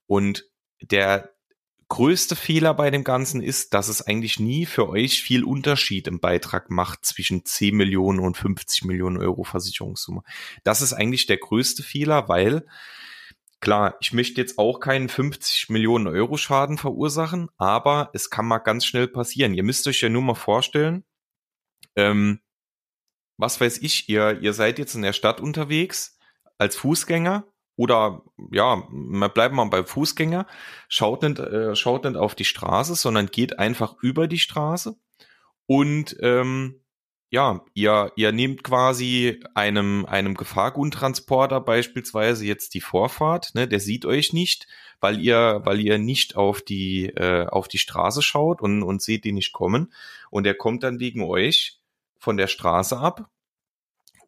Und 0.06 0.44
der 0.80 1.30
größte 1.88 2.36
Fehler 2.36 2.74
bei 2.74 2.90
dem 2.90 3.04
Ganzen 3.04 3.42
ist, 3.42 3.74
dass 3.74 3.88
es 3.88 4.02
eigentlich 4.02 4.40
nie 4.40 4.66
für 4.66 4.88
euch 4.88 5.22
viel 5.22 5.44
Unterschied 5.44 6.08
im 6.08 6.20
Beitrag 6.20 6.70
macht 6.70 7.04
zwischen 7.04 7.44
10 7.44 7.76
Millionen 7.76 8.18
und 8.18 8.36
50 8.36 8.84
Millionen 8.84 9.18
Euro 9.18 9.44
Versicherungssumme. 9.44 10.22
Das 10.64 10.80
ist 10.80 10.94
eigentlich 10.94 11.26
der 11.26 11.36
größte 11.36 11.82
Fehler, 11.82 12.28
weil 12.28 12.66
Klar, 13.60 13.94
ich 14.00 14.12
möchte 14.12 14.40
jetzt 14.40 14.58
auch 14.58 14.80
keinen 14.80 15.08
50 15.08 15.68
Millionen 15.68 16.08
Euro 16.08 16.36
Schaden 16.36 16.78
verursachen, 16.78 17.48
aber 17.58 18.10
es 18.12 18.28
kann 18.28 18.44
mal 18.44 18.58
ganz 18.58 18.84
schnell 18.84 19.06
passieren. 19.06 19.54
Ihr 19.54 19.62
müsst 19.62 19.86
euch 19.86 20.00
ja 20.00 20.08
nur 20.08 20.22
mal 20.22 20.34
vorstellen, 20.34 21.04
ähm, 21.96 22.40
was 23.36 23.60
weiß 23.60 23.78
ich, 23.78 24.08
ihr, 24.08 24.40
ihr 24.40 24.52
seid 24.52 24.78
jetzt 24.78 24.94
in 24.94 25.02
der 25.02 25.12
Stadt 25.12 25.40
unterwegs 25.40 26.18
als 26.58 26.76
Fußgänger 26.76 27.44
oder 27.76 28.22
ja, 28.52 28.86
wir 28.90 29.28
bleiben 29.28 29.56
mal 29.56 29.64
beim 29.64 29.86
Fußgänger, 29.86 30.46
schaut 30.88 31.22
nicht, 31.22 31.38
äh, 31.38 31.74
schaut 31.74 32.04
nicht 32.04 32.16
auf 32.16 32.34
die 32.34 32.44
Straße, 32.44 32.94
sondern 32.94 33.26
geht 33.26 33.58
einfach 33.58 33.96
über 34.02 34.28
die 34.28 34.38
Straße. 34.38 34.96
Und 35.66 36.16
ähm, 36.20 36.82
ja, 37.30 37.64
ihr, 37.72 38.12
ihr 38.14 38.30
nehmt 38.30 38.62
quasi 38.62 39.40
einem, 39.54 40.04
einem 40.04 40.34
Gefahrguttransporter 40.34 41.60
beispielsweise 41.62 42.44
jetzt 42.44 42.74
die 42.74 42.82
Vorfahrt, 42.82 43.54
ne, 43.54 43.66
der 43.66 43.80
sieht 43.80 44.04
euch 44.04 44.34
nicht, 44.34 44.66
weil 45.00 45.18
ihr, 45.18 45.62
weil 45.64 45.80
ihr 45.80 45.96
nicht 45.98 46.36
auf 46.36 46.60
die, 46.60 47.06
äh, 47.06 47.46
auf 47.46 47.68
die 47.68 47.78
Straße 47.78 48.20
schaut 48.20 48.60
und, 48.60 48.82
und 48.82 49.00
seht 49.00 49.24
ihn 49.24 49.36
nicht 49.36 49.52
kommen. 49.52 49.92
Und 50.30 50.46
er 50.46 50.54
kommt 50.54 50.82
dann 50.82 51.00
wegen 51.00 51.22
euch 51.22 51.80
von 52.22 52.36
der 52.36 52.46
Straße 52.46 52.96
ab 52.96 53.28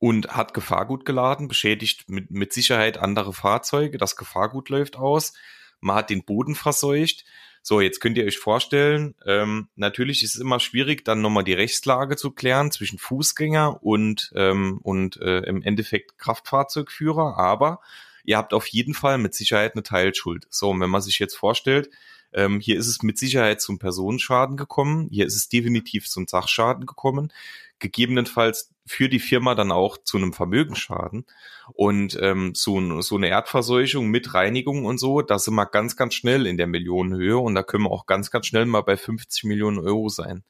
und 0.01 0.29
hat 0.29 0.53
Gefahrgut 0.53 1.05
geladen, 1.05 1.47
beschädigt 1.47 2.11
mit, 2.11 2.29
mit 2.29 2.53
Sicherheit 2.53 2.99
andere 2.99 3.33
Fahrzeuge, 3.33 3.99
das 3.99 4.17
Gefahrgut 4.17 4.69
läuft 4.69 4.97
aus, 4.97 5.33
man 5.79 5.95
hat 5.95 6.11
den 6.11 6.25
Boden 6.25 6.57
verseucht, 6.57 7.25
so, 7.63 7.81
jetzt 7.81 8.01
könnt 8.01 8.19
ihr 8.19 8.25
euch 8.25 8.39
vorstellen, 8.39 9.15
ähm, 9.25 9.69
natürlich 9.77 10.25
ist 10.25 10.35
es 10.35 10.41
immer 10.41 10.59
schwierig, 10.59 11.05
dann 11.05 11.21
nochmal 11.21 11.45
die 11.45 11.53
Rechtslage 11.53 12.17
zu 12.17 12.33
klären 12.33 12.73
zwischen 12.73 12.99
Fußgänger 12.99 13.81
und, 13.81 14.33
ähm, 14.35 14.81
und 14.83 15.17
äh, 15.19 15.39
im 15.43 15.63
Endeffekt 15.63 16.19
Kraftfahrzeugführer, 16.19 17.39
aber 17.39 17.81
ihr 18.25 18.39
habt 18.39 18.55
auf 18.55 18.67
jeden 18.67 18.95
Fall 18.95 19.19
mit 19.19 19.35
Sicherheit 19.35 19.75
eine 19.75 19.85
Teilschuld. 19.85 20.49
So, 20.51 20.71
und 20.71 20.81
wenn 20.81 20.91
man 20.91 21.01
sich 21.01 21.21
jetzt 21.21 21.37
vorstellt, 21.37 21.91
ähm, 22.35 22.61
hier 22.61 22.79
ist 22.79 22.89
es 22.89 23.03
mit 23.03 23.19
Sicherheit 23.19 23.61
zum 23.61 23.79
Personenschaden 23.79 24.57
gekommen, 24.57 25.09
hier 25.11 25.27
ist 25.27 25.37
es 25.37 25.49
definitiv 25.49 26.09
zum 26.09 26.27
Sachschaden 26.27 26.87
gekommen, 26.87 27.33
gegebenenfalls 27.79 28.73
für 28.87 29.09
die 29.09 29.21
Firma 29.21 29.55
dann 29.55 29.73
auch 29.73 29.99
zu 29.99 30.17
einem 30.17 30.33
Vermögensschaden. 30.33 31.27
Und 31.73 32.19
ähm, 32.21 32.55
so, 32.55 33.01
so 33.01 33.17
eine 33.17 33.29
Erdverseuchung 33.29 34.09
mit 34.09 34.35
Reinigung 34.35 34.85
und 34.85 34.99
so, 34.99 35.23
da 35.23 35.39
sind 35.39 35.55
wir 35.55 35.67
ganz, 35.67 35.97
ganz 35.97 36.15
schnell 36.15 36.47
in 36.47 36.59
der 36.59 36.67
Millionenhöhe 36.67 37.39
und 37.39 37.55
da 37.55 37.63
können 37.63 37.85
wir 37.85 37.91
auch 37.91 38.07
ganz, 38.07 38.31
ganz 38.31 38.47
schnell 38.47 38.67
mal 38.67 38.83
bei 38.83 38.97
50 38.97 39.45
Millionen 39.45 39.79
Euro 39.79 40.09
sein. 40.09 40.45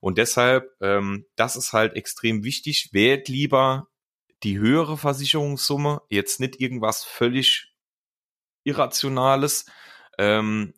Und 0.00 0.18
deshalb, 0.18 0.70
ähm, 0.80 1.26
das 1.36 1.56
ist 1.56 1.72
halt 1.72 1.94
extrem 1.94 2.44
wichtig. 2.44 2.90
Wählt 2.92 3.28
lieber 3.28 3.88
die 4.42 4.58
höhere 4.58 4.96
Versicherungssumme, 4.96 6.02
jetzt 6.08 6.40
nicht 6.40 6.60
irgendwas 6.60 7.04
völlig 7.04 7.74
Irrationales, 8.64 9.66
ähm, 10.18 10.74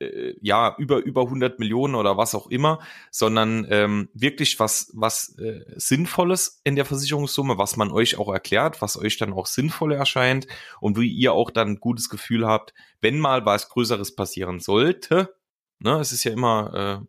äh, 0.00 0.34
ja 0.40 0.74
über 0.78 0.98
über 0.98 1.22
100 1.22 1.58
Millionen 1.58 1.94
oder 1.94 2.16
was 2.16 2.34
auch 2.34 2.48
immer, 2.48 2.80
sondern 3.10 3.66
ähm, 3.70 4.08
wirklich 4.14 4.58
was 4.60 4.90
was 4.94 5.38
äh, 5.38 5.64
sinnvolles 5.76 6.60
in 6.64 6.76
der 6.76 6.84
Versicherungssumme, 6.84 7.58
was 7.58 7.76
man 7.76 7.90
euch 7.90 8.18
auch 8.18 8.32
erklärt, 8.32 8.82
was 8.82 8.98
euch 8.98 9.16
dann 9.18 9.32
auch 9.32 9.46
sinnvoll 9.46 9.92
erscheint 9.92 10.46
und 10.80 10.98
wie 10.98 11.10
ihr 11.10 11.32
auch 11.32 11.50
dann 11.50 11.68
ein 11.68 11.80
gutes 11.80 12.08
Gefühl 12.08 12.46
habt, 12.46 12.74
wenn 13.00 13.18
mal 13.18 13.44
was 13.46 13.68
Größeres 13.68 14.14
passieren 14.14 14.60
sollte. 14.60 15.36
Ne, 15.80 15.98
es 16.00 16.12
ist 16.12 16.24
ja 16.24 16.32
immer 16.32 17.02
äh, 17.02 17.06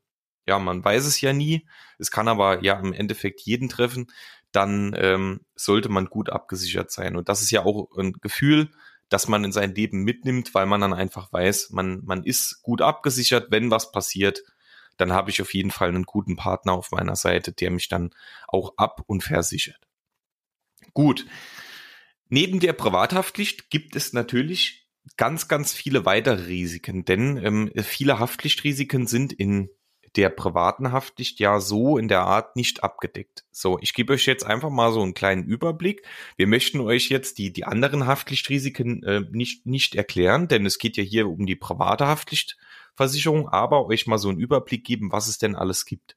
ja, 0.48 0.60
man 0.60 0.84
weiß 0.84 1.06
es 1.06 1.22
ja 1.22 1.34
nie. 1.34 1.68
Es 1.98 2.12
kann 2.12 2.28
aber 2.28 2.64
ja 2.64 2.80
im 2.80 2.94
Endeffekt 2.94 3.42
jeden 3.42 3.70
treffen. 3.70 4.08
Dann 4.52 4.96
ähm, 4.98 5.42
sollte 5.56 5.90
man 5.90 6.06
gut 6.06 6.30
abgesichert 6.30 6.92
sein. 6.92 7.16
Und 7.16 7.30
das 7.30 7.42
ist 7.42 7.52
ja 7.52 7.64
auch 7.66 7.90
ein 7.98 8.14
Gefühl, 8.14 8.70
das 9.16 9.30
man 9.30 9.46
in 9.46 9.54
sein 9.54 9.74
Leben 9.74 10.04
mitnimmt, 10.04 10.54
weil 10.54 10.66
man 10.66 10.82
dann 10.82 10.94
einfach 10.94 11.32
weiß, 11.32 11.70
man, 11.70 12.04
man 12.04 12.26
ist 12.26 12.62
gut 12.64 12.82
abgesichert, 12.82 13.50
wenn 13.50 13.72
was 13.72 13.94
passiert, 13.94 14.44
dann 14.98 15.14
habe 15.14 15.30
ich 15.30 15.42
auf 15.42 15.54
jeden 15.54 15.72
Fall 15.72 15.88
einen 15.88 16.04
guten 16.04 16.36
Partner 16.36 16.74
auf 16.74 16.92
meiner 16.92 17.16
Seite, 17.16 17.54
der 17.54 17.72
mich 17.72 17.88
dann 17.88 18.10
auch 18.46 18.74
ab- 18.76 19.04
und 19.08 19.24
versichert. 19.24 19.80
Gut. 20.94 21.26
Neben 22.28 22.60
der 22.60 22.74
Privathaftpflicht 22.74 23.70
gibt 23.70 23.96
es 23.96 24.12
natürlich 24.12 24.90
ganz, 25.16 25.48
ganz 25.48 25.72
viele 25.72 26.06
weitere 26.06 26.48
Risiken, 26.48 27.06
denn 27.06 27.38
ähm, 27.38 27.72
viele 27.84 28.20
Haftpflichtrisiken 28.20 29.08
sind 29.08 29.32
in 29.32 29.70
der 30.16 30.30
privaten 30.30 30.92
Haftpflicht 30.92 31.40
ja 31.40 31.60
so 31.60 31.98
in 31.98 32.08
der 32.08 32.22
Art 32.22 32.56
nicht 32.56 32.84
abgedeckt. 32.84 33.46
So, 33.52 33.78
ich 33.82 33.94
gebe 33.94 34.14
euch 34.14 34.26
jetzt 34.26 34.46
einfach 34.46 34.70
mal 34.70 34.94
so 34.94 35.02
einen 35.02 35.14
kleinen 35.14 35.44
Überblick. 35.44 36.06
Wir 36.38 36.48
möchten 36.48 36.80
euch 36.80 37.10
jetzt 37.10 37.38
die, 37.38 37.52
die 37.52 37.66
anderen 37.66 38.08
Haftpflichtrisiken 38.08 39.04
äh, 39.04 39.22
nicht, 39.32 39.66
nicht 39.66 39.96
erklären, 39.96 40.48
denn 40.48 40.66
es 40.66 40.78
geht 40.78 40.98
ja 40.98 41.04
hier 41.04 41.28
um 41.28 41.46
die 41.46 41.56
private 41.56 42.08
Haftpflichtversicherung, 42.08 43.50
aber 43.50 43.88
euch 43.88 44.08
mal 44.08 44.18
so 44.18 44.30
einen 44.30 44.40
Überblick 44.40 44.86
geben, 44.86 45.12
was 45.12 45.28
es 45.28 45.38
denn 45.38 45.56
alles 45.56 45.86
gibt. 45.86 46.16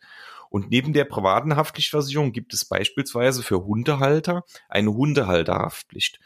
Und 0.51 0.71
neben 0.71 0.93
der 0.93 1.05
privaten 1.05 1.57
Haftpflichtversicherung 1.57 2.33
gibt 2.33 2.55
es 2.55 2.65
beispielsweise 2.65 3.43
für 3.43 3.65
Hundehalter 3.65 4.45
eine 4.69 4.93
Hundehalterhaftpflicht. 4.93 6.21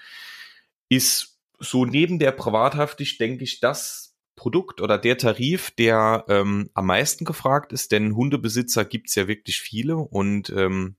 Ist 0.88 1.40
so 1.58 1.84
neben 1.84 2.18
der 2.18 2.32
Privathaftpflicht, 2.32 3.20
denke 3.20 3.44
ich, 3.44 3.60
das 3.60 4.11
Produkt 4.42 4.80
oder 4.80 4.98
der 4.98 5.18
Tarif, 5.18 5.70
der 5.70 6.24
ähm, 6.26 6.68
am 6.74 6.86
meisten 6.86 7.24
gefragt 7.24 7.72
ist, 7.72 7.92
denn 7.92 8.16
Hundebesitzer 8.16 8.84
gibt's 8.84 9.14
ja 9.14 9.28
wirklich 9.28 9.60
viele 9.60 9.96
und 9.96 10.50
ähm, 10.50 10.96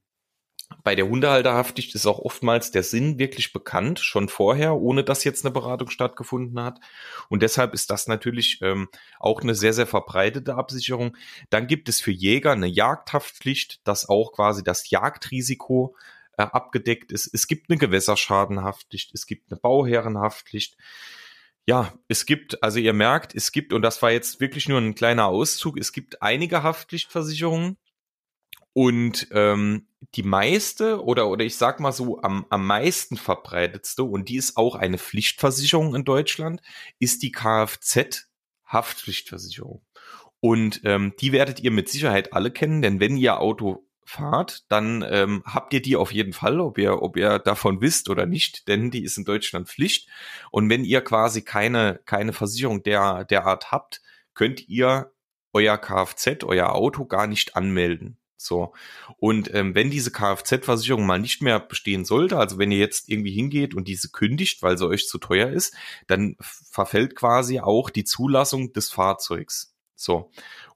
bei 0.86 0.96
der 0.96 1.10
Hundehalterhaftpflicht 1.10 1.94
ist 1.94 2.06
auch 2.06 2.20
oftmals 2.20 2.72
der 2.72 2.84
Sinn 2.84 3.20
wirklich 3.20 3.52
bekannt, 3.52 4.00
schon 4.00 4.30
vorher, 4.30 4.76
ohne 4.78 5.04
dass 5.04 5.26
jetzt 5.26 5.44
eine 5.44 5.54
Beratung 5.54 5.90
stattgefunden 5.90 6.58
hat. 6.64 6.80
Und 7.28 7.44
deshalb 7.44 7.74
ist 7.74 7.90
das 7.90 8.08
natürlich 8.08 8.60
ähm, 8.62 8.88
auch 9.20 9.42
eine 9.42 9.56
sehr, 9.56 9.74
sehr 9.74 9.88
verbreitete 9.88 10.56
Absicherung. 10.56 11.18
Dann 11.50 11.68
gibt 11.68 11.90
es 11.90 12.00
für 12.00 12.12
Jäger 12.12 12.54
eine 12.54 12.68
Jagdhaftpflicht, 12.68 13.86
dass 13.86 14.08
auch 14.08 14.32
quasi 14.32 14.64
das 14.64 14.90
Jagdrisiko 14.90 15.98
äh, 16.38 16.44
abgedeckt 16.44 17.12
ist. 17.12 17.30
Es 17.34 17.48
gibt 17.48 17.70
eine 17.70 17.78
Gewässerschadenhaftpflicht, 17.78 19.14
es 19.14 19.28
gibt 19.28 19.52
eine 19.52 19.60
Bauherrenhaftpflicht. 19.60 20.78
Ja, 21.66 21.94
es 22.10 22.26
gibt, 22.26 22.62
also 22.62 22.78
ihr 22.80 22.92
merkt, 22.94 23.34
es 23.36 23.54
gibt, 23.54 23.72
und 23.72 23.84
das 23.84 24.02
war 24.02 24.12
jetzt 24.12 24.42
wirklich 24.42 24.68
nur 24.68 24.80
ein 24.80 24.96
kleiner 24.96 25.28
Auszug, 25.28 25.80
es 25.80 25.94
gibt 25.94 26.22
einige 26.22 26.62
Haftpflichtversicherungen 26.62 27.78
und 28.74 29.30
ähm, 29.32 29.88
die 30.16 30.24
meiste 30.24 31.02
oder, 31.04 31.30
oder 31.30 31.46
ich 31.46 31.56
sag 31.56 31.80
mal 31.80 31.94
so 31.94 32.22
am, 32.22 32.46
am 32.50 32.68
meisten 32.68 33.16
verbreitetste, 33.16 34.04
und 34.04 34.28
die 34.28 34.36
ist 34.36 34.58
auch 34.58 34.76
eine 34.76 34.98
Pflichtversicherung 34.98 35.96
in 35.96 36.04
Deutschland, 36.04 36.62
ist 37.00 37.24
die 37.24 37.32
Kfz-Haftpflichtversicherung. 37.32 39.82
Und 40.42 40.82
ähm, 40.84 41.14
die 41.22 41.32
werdet 41.32 41.62
ihr 41.62 41.72
mit 41.72 41.88
Sicherheit 41.88 42.34
alle 42.34 42.52
kennen, 42.52 42.82
denn 42.82 43.00
wenn 43.00 43.16
ihr 43.16 43.40
Auto 43.40 43.88
fahrt, 44.06 44.64
dann 44.70 45.06
ähm, 45.10 45.44
habt 45.46 45.74
ihr 45.74 45.82
die 45.82 45.96
auf 45.96 46.12
jeden 46.12 46.34
Fall, 46.34 46.60
ob 46.60 46.78
ihr, 46.78 47.02
ob 47.02 47.18
ihr 47.18 47.40
davon 47.40 47.82
wisst 47.82 48.10
oder 48.10 48.26
nicht, 48.26 48.68
denn 48.68 48.92
die 48.92 49.04
ist 49.04 49.18
in 49.18 49.26
Deutschland 49.26 49.68
Pflicht. 49.68 50.10
Und 50.52 50.70
wenn 50.70 50.84
ihr 50.84 51.02
quasi 51.02 51.42
keine, 51.42 52.00
keine 52.06 52.34
Versicherung 52.34 52.84
der, 52.84 53.26
der 53.26 53.46
Art 53.46 53.72
habt, 53.72 54.02
könnt 54.34 54.68
ihr 54.68 55.12
euer 55.54 55.78
Kfz, 55.78 56.44
euer 56.44 56.74
Auto 56.74 57.06
gar 57.06 57.28
nicht 57.28 57.56
anmelden. 57.56 58.18
So. 58.44 58.74
Und 59.18 59.54
ähm, 59.54 59.74
wenn 59.74 59.90
diese 59.90 60.12
Kfz-Versicherung 60.12 61.06
mal 61.06 61.20
nicht 61.20 61.42
mehr 61.42 61.60
bestehen 61.60 62.04
sollte, 62.06 62.38
also 62.38 62.58
wenn 62.58 62.72
ihr 62.72 62.80
jetzt 62.80 63.10
irgendwie 63.10 63.32
hingeht 63.32 63.74
und 63.74 63.88
diese 63.88 64.10
kündigt, 64.10 64.62
weil 64.62 64.78
sie 64.78 64.88
euch 64.88 65.08
zu 65.08 65.18
teuer 65.18 65.50
ist, 65.50 65.74
dann 66.08 66.36
verfällt 66.40 67.16
quasi 67.16 67.60
auch 67.60 67.90
die 67.90 68.04
Zulassung 68.04 68.74
des 68.74 68.92
Fahrzeugs. 68.92 69.74
So. 69.96 70.32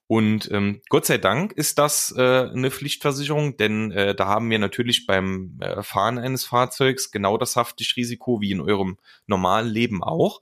Und 0.07 0.49
ähm, 0.51 0.81
Gott 0.87 1.05
sei 1.05 1.17
Dank 1.17 1.51
ist 1.51 1.77
das 1.77 2.13
äh, 2.17 2.21
eine 2.21 2.71
Pflichtversicherung, 2.71 3.57
denn 3.57 3.91
äh, 3.91 4.15
da 4.15 4.27
haben 4.27 4.49
wir 4.49 4.57
natürlich 4.57 5.05
beim 5.05 5.57
äh, 5.59 5.83
Fahren 5.83 6.17
eines 6.17 6.45
Fahrzeugs 6.45 7.11
genau 7.11 7.37
das 7.37 7.57
Haftpflichtrisiko 7.57 8.39
wie 8.39 8.51
in 8.51 8.61
eurem 8.61 8.97
normalen 9.25 9.67
Leben 9.67 10.01
auch. 10.01 10.41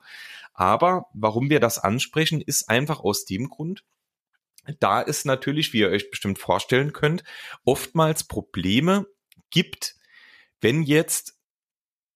Aber 0.53 1.07
warum 1.13 1.49
wir 1.49 1.59
das 1.59 1.79
ansprechen, 1.79 2.41
ist 2.41 2.69
einfach 2.69 2.99
aus 2.99 3.25
dem 3.25 3.49
Grund, 3.49 3.83
da 4.79 5.01
es 5.01 5.25
natürlich, 5.25 5.73
wie 5.73 5.79
ihr 5.79 5.89
euch 5.89 6.11
bestimmt 6.11 6.39
vorstellen 6.39 6.93
könnt, 6.93 7.23
oftmals 7.65 8.23
Probleme 8.23 9.07
gibt, 9.49 9.95
wenn 10.61 10.83
jetzt 10.83 11.39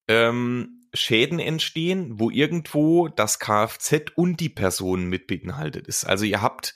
ähm, 0.08 0.86
Schäden 0.94 1.38
entstehen, 1.38 2.18
wo 2.18 2.30
irgendwo 2.30 3.08
das 3.08 3.38
Kfz 3.38 4.12
und 4.14 4.40
die 4.40 4.48
Person 4.48 5.06
mit 5.06 5.26
beinhaltet 5.26 5.86
ist. 5.86 6.04
Also 6.04 6.24
ihr 6.24 6.42
habt 6.42 6.74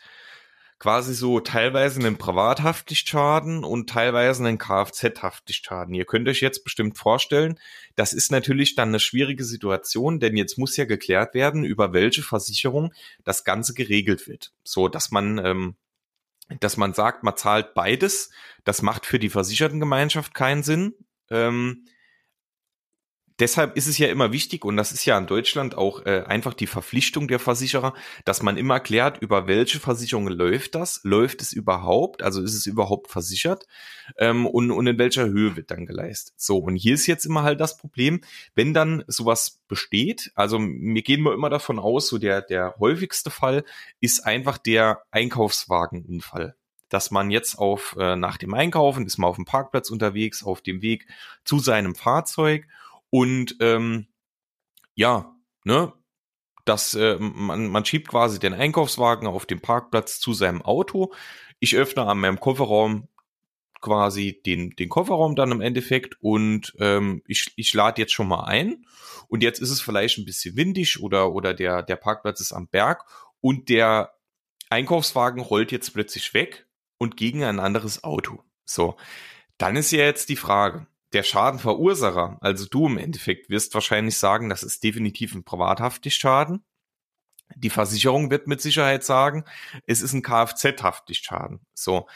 quasi 0.85 1.15
so 1.15 1.41
teilweise 1.41 1.99
einen 1.99 2.19
Privathaftpflichtschaden 2.19 3.65
und 3.65 3.89
teilweise 3.89 4.47
einen 4.47 4.59
Kfz-Haftpflichtschaden. 4.59 5.95
Ihr 5.95 6.05
könnt 6.05 6.29
euch 6.29 6.43
jetzt 6.43 6.63
bestimmt 6.63 6.99
vorstellen, 6.99 7.59
das 7.97 8.13
ist 8.13 8.31
natürlich 8.31 8.75
dann 8.75 8.89
eine 8.89 9.01
schwierige 9.01 9.45
Situation, 9.45 10.21
denn 10.21 10.37
jetzt 10.37 10.59
muss 10.59 10.77
ja 10.77 10.85
geklärt 10.85 11.33
werden, 11.33 11.65
über 11.65 11.95
welche 11.95 12.23
Versicherung 12.23 12.93
das 13.25 13.45
Ganze 13.45 13.73
geregelt 13.73 14.29
wird. 14.29 14.53
So, 14.63 14.89
dass 14.89 15.11
man, 15.11 15.39
ähm, 15.39 15.77
dass 16.61 16.77
man 16.77 16.93
sagt, 16.93 17.25
man 17.25 17.39
zahlt 17.39 17.73
beides. 17.73 18.29
Das 18.65 18.83
macht 18.83 19.07
für 19.07 19.19
die 19.19 19.31
Versichertengemeinschaft 19.31 20.35
keinen 20.35 20.63
Sinn. 20.63 20.93
Ähm, 21.31 21.87
deshalb 23.39 23.77
ist 23.77 23.87
es 23.87 23.99
ja 23.99 24.09
immer 24.09 24.33
wichtig, 24.33 24.65
und 24.65 24.77
das 24.77 24.93
ist 24.93 25.05
ja 25.05 25.19
in 25.19 25.27
Deutschland 25.27 25.77
auch 25.77 26.05
äh, 26.07 26.25
einfach 26.27 26.55
die 26.55 26.67
Verpflichtung 26.67 27.29
der 27.29 27.39
Versicherer, 27.39 27.95
dass 28.25 28.43
man 28.43 28.57
immer 28.57 28.81
klärt, 28.81 29.21
über 29.21 29.47
welche 29.47 29.81
Versicherungen 29.81 30.33
läuft 30.33 30.75
das, 30.75 31.01
läuft 31.03 31.43
es 31.43 31.53
überhaupt, 31.53 32.23
also 32.23 32.43
ist 32.43 32.55
es 32.55 32.67
überhaupt 32.67 33.11
versichert? 33.11 33.67
Ähm, 34.19 34.47
und, 34.47 34.71
und 34.71 34.87
in 34.87 34.99
welcher 34.99 35.27
Höhe 35.27 35.57
wird 35.57 35.71
dann 35.71 35.87
geleistet. 35.87 36.35
So, 36.37 36.59
und 36.59 36.77
hier 36.77 36.95
ist 36.95 37.07
jetzt 37.07 37.25
immer 37.25 37.43
halt 37.43 37.61
das 37.61 37.77
Problem, 37.77 38.21
wenn 38.55 38.75
dann 38.75 39.05
sowas 39.07 39.61
besteht, 39.69 40.31
also 40.35 40.59
wir 40.61 41.03
gehen 41.03 41.23
mal 41.23 41.35
immer 41.35 41.51
davon 41.51 41.79
aus, 41.79 42.09
so 42.09 42.19
der, 42.19 42.43
der 42.43 42.77
häufigste 42.79 43.31
Fall 43.31 43.65
ist 44.01 44.25
einfach 44.25 44.59
der 44.59 45.03
Einkaufswagenunfall. 45.11 46.55
Dass 46.91 47.11
man 47.11 47.31
jetzt 47.31 47.59
auf 47.59 47.97
äh, 47.99 48.15
nach 48.15 48.37
dem 48.37 48.55
Einkaufen 48.55 49.07
ist 49.07 49.19
man 49.19 49.29
auf 49.29 49.37
dem 49.37 49.47
Parkplatz 49.47 49.91
unterwegs, 49.91 50.45
auf 50.45 50.61
dem 50.61 50.81
Weg 50.83 51.09
zu 51.45 51.59
seinem 51.59 51.97
Fahrzeug 51.97 52.69
und 53.15 53.59
ähm, 53.61 54.09
ja, 54.97 55.37
ne, 55.63 55.93
das, 56.65 56.95
äh, 56.95 57.17
man, 57.21 57.69
man 57.69 57.85
schiebt 57.85 58.09
quasi 58.09 58.41
den 58.41 58.55
Einkaufswagen 58.55 59.29
auf 59.29 59.47
dem 59.47 59.61
Parkplatz 59.61 60.19
zu 60.19 60.33
seinem 60.33 60.63
Auto. 60.63 61.15
Ich 61.61 61.77
öffne 61.77 62.07
an 62.07 62.19
meinem 62.19 62.41
Kofferraum 62.41 63.07
quasi 63.81 64.43
den, 64.45 64.71
den 64.71 64.89
Kofferraum 64.89 65.37
dann 65.37 65.53
im 65.53 65.61
Endeffekt 65.61 66.17
und 66.23 66.75
ähm, 66.81 67.23
ich, 67.29 67.53
ich 67.55 67.73
lade 67.73 68.03
jetzt 68.03 68.13
schon 68.13 68.27
mal 68.27 68.47
ein. 68.47 68.85
Und 69.29 69.45
jetzt 69.45 69.61
ist 69.61 69.71
es 69.71 69.81
vielleicht 69.81 70.19
ein 70.19 70.25
bisschen 70.25 70.57
windig 70.57 71.01
oder, 71.01 71.33
oder 71.35 71.55
der, 71.55 71.85
der 71.85 71.97
Parkplatz 71.97 72.41
ist 72.41 72.51
am 72.51 72.67
Berg 72.67 73.05
und 73.41 73.69
der 73.69 74.13
Einkaufswagen 74.71 75.41
rollt 75.41 75.71
jetzt 75.71 75.95
plötzlich 75.95 76.35
weg 76.35 76.67
und 76.99 77.17
gegen 77.17 77.45
ein 77.45 77.61
anderes 77.61 78.03
Auto. 78.03 78.43
So, 78.65 78.97
dann 79.57 79.77
ist 79.77 79.93
ja 79.93 80.01
jetzt 80.01 80.31
die 80.31 80.35
Frage, 80.35 80.89
der 81.15 81.23
Schadenverursacher, 81.23 82.39
also 82.41 82.67
du 82.67 82.87
im 82.87 82.99
Endeffekt, 82.99 83.49
wirst 83.49 83.73
wahrscheinlich 83.75 84.19
sagen, 84.19 84.49
das 84.49 84.63
ist 84.63 84.83
definitiv 84.83 85.35
ein 85.35 85.45
Privathaftpflichtschaden. 85.45 86.65
Die 87.57 87.71
Versicherung 87.71 88.31
wird 88.31 88.47
mit 88.47 88.61
Sicherheit 88.61 89.05
sagen, 89.05 89.45
es 89.87 90.03
ist 90.03 90.13
ein 90.13 90.23
Kfz-Haftpflichtschaden. 90.23 91.61
So. 91.75 92.09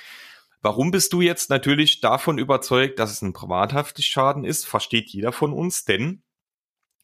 Warum 0.61 0.91
bist 0.91 1.13
du 1.13 1.21
jetzt 1.21 1.51
natürlich 1.51 2.01
davon 2.01 2.39
überzeugt, 2.39 2.99
dass 2.99 3.13
es 3.13 3.23
ein 3.23 3.33
Privathaftpflichtschaden 3.33 4.45
ist? 4.45 4.67
Versteht 4.67 5.11
jeder 5.11 5.31
von 5.31 5.53
uns, 5.53 5.85
denn 5.85 6.25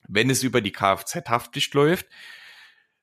wenn 0.08 0.28
es 0.28 0.42
über 0.42 0.60
die 0.60 0.72
Kfz-Haftpflicht 0.72 1.72
läuft, 1.74 2.06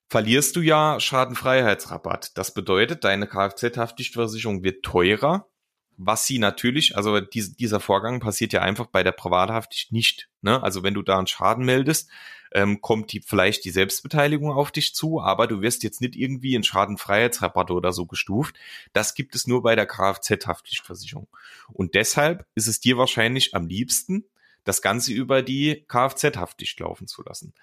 verlierst 0.09 0.57
du 0.57 0.61
ja 0.61 0.99
Schadenfreiheitsrabatt. 0.99 2.37
Das 2.37 2.53
bedeutet, 2.53 3.05
deine 3.05 3.27
Kfz-Haftpflichtversicherung 3.27 4.61
wird 4.63 4.83
teurer 4.83 5.50
was 5.97 6.25
sie 6.25 6.39
natürlich, 6.39 6.95
also 6.95 7.19
die, 7.19 7.55
dieser 7.55 7.79
Vorgang 7.79 8.19
passiert 8.19 8.53
ja 8.53 8.61
einfach 8.61 8.87
bei 8.87 9.03
der 9.03 9.11
Privathaftpflicht 9.11 9.91
nicht. 9.91 10.29
Ne? 10.41 10.61
Also 10.63 10.83
wenn 10.83 10.93
du 10.93 11.01
da 11.01 11.17
einen 11.17 11.27
Schaden 11.27 11.65
meldest, 11.65 12.09
ähm, 12.53 12.81
kommt 12.81 13.13
die, 13.13 13.21
vielleicht 13.21 13.63
die 13.65 13.69
Selbstbeteiligung 13.69 14.51
auf 14.51 14.71
dich 14.71 14.93
zu, 14.93 15.21
aber 15.21 15.47
du 15.47 15.61
wirst 15.61 15.83
jetzt 15.83 16.01
nicht 16.01 16.15
irgendwie 16.15 16.55
in 16.55 16.63
Schadenfreiheitsrabatt 16.63 17.71
oder 17.71 17.93
so 17.93 18.05
gestuft. 18.05 18.55
Das 18.93 19.15
gibt 19.15 19.35
es 19.35 19.47
nur 19.47 19.61
bei 19.61 19.75
der 19.75 19.87
Kfz-Haftpflichtversicherung. 19.87 21.27
Und 21.71 21.95
deshalb 21.95 22.45
ist 22.55 22.67
es 22.67 22.79
dir 22.79 22.97
wahrscheinlich 22.97 23.55
am 23.55 23.67
liebsten, 23.67 24.25
das 24.63 24.81
Ganze 24.81 25.13
über 25.13 25.41
die 25.41 25.85
Kfz-Haftpflicht 25.87 26.79
laufen 26.79 27.07
zu 27.07 27.23
lassen. 27.23 27.53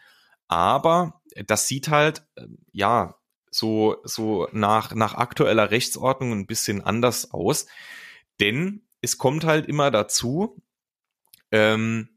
Aber 0.49 1.21
das 1.47 1.69
sieht 1.69 1.89
halt, 1.89 2.25
ähm, 2.37 2.59
ja, 2.73 3.15
so, 3.51 3.97
so 4.05 4.49
nach, 4.53 4.95
nach 4.95 5.15
aktueller 5.15 5.71
Rechtsordnung 5.71 6.33
ein 6.33 6.47
bisschen 6.47 6.83
anders 6.83 7.31
aus. 7.31 7.67
Denn 8.41 8.83
es 9.01 9.19
kommt 9.19 9.45
halt 9.45 9.67
immer 9.67 9.91
dazu, 9.91 10.63
ähm, 11.51 12.09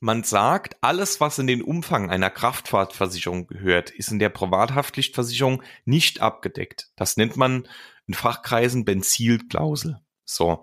man 0.00 0.22
sagt, 0.22 0.76
alles, 0.80 1.20
was 1.20 1.38
in 1.38 1.48
den 1.48 1.62
Umfang 1.62 2.08
einer 2.08 2.30
Kraftfahrtversicherung 2.30 3.48
gehört, 3.48 3.90
ist 3.90 4.12
in 4.12 4.20
der 4.20 4.28
Privathaftpflichtversicherung 4.28 5.62
nicht 5.84 6.20
abgedeckt. 6.20 6.90
Das 6.94 7.16
nennt 7.16 7.36
man 7.36 7.66
in 8.06 8.14
Fachkreisen 8.14 8.84
Benzilklausel. 8.84 10.00
So. 10.24 10.62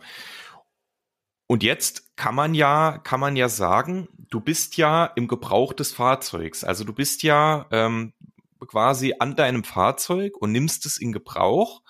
Und 1.48 1.64
jetzt 1.64 2.16
kann 2.16 2.34
man 2.34 2.54
ja, 2.54 2.98
kann 3.00 3.20
man 3.20 3.36
ja 3.36 3.50
sagen, 3.50 4.08
du 4.30 4.40
bist 4.40 4.78
ja 4.78 5.06
im 5.06 5.28
Gebrauch 5.28 5.74
des 5.74 5.92
Fahrzeugs. 5.92 6.64
Also 6.64 6.86
du 6.86 6.94
bist 6.94 7.22
ja 7.22 7.68
ähm, 7.72 8.14
quasi 8.66 9.16
an 9.20 9.36
deinem 9.36 9.64
Fahrzeug 9.64 10.38
und 10.38 10.52
nimmst 10.52 10.86
es 10.86 10.98
in 10.98 11.12
Gebrauch 11.12 11.82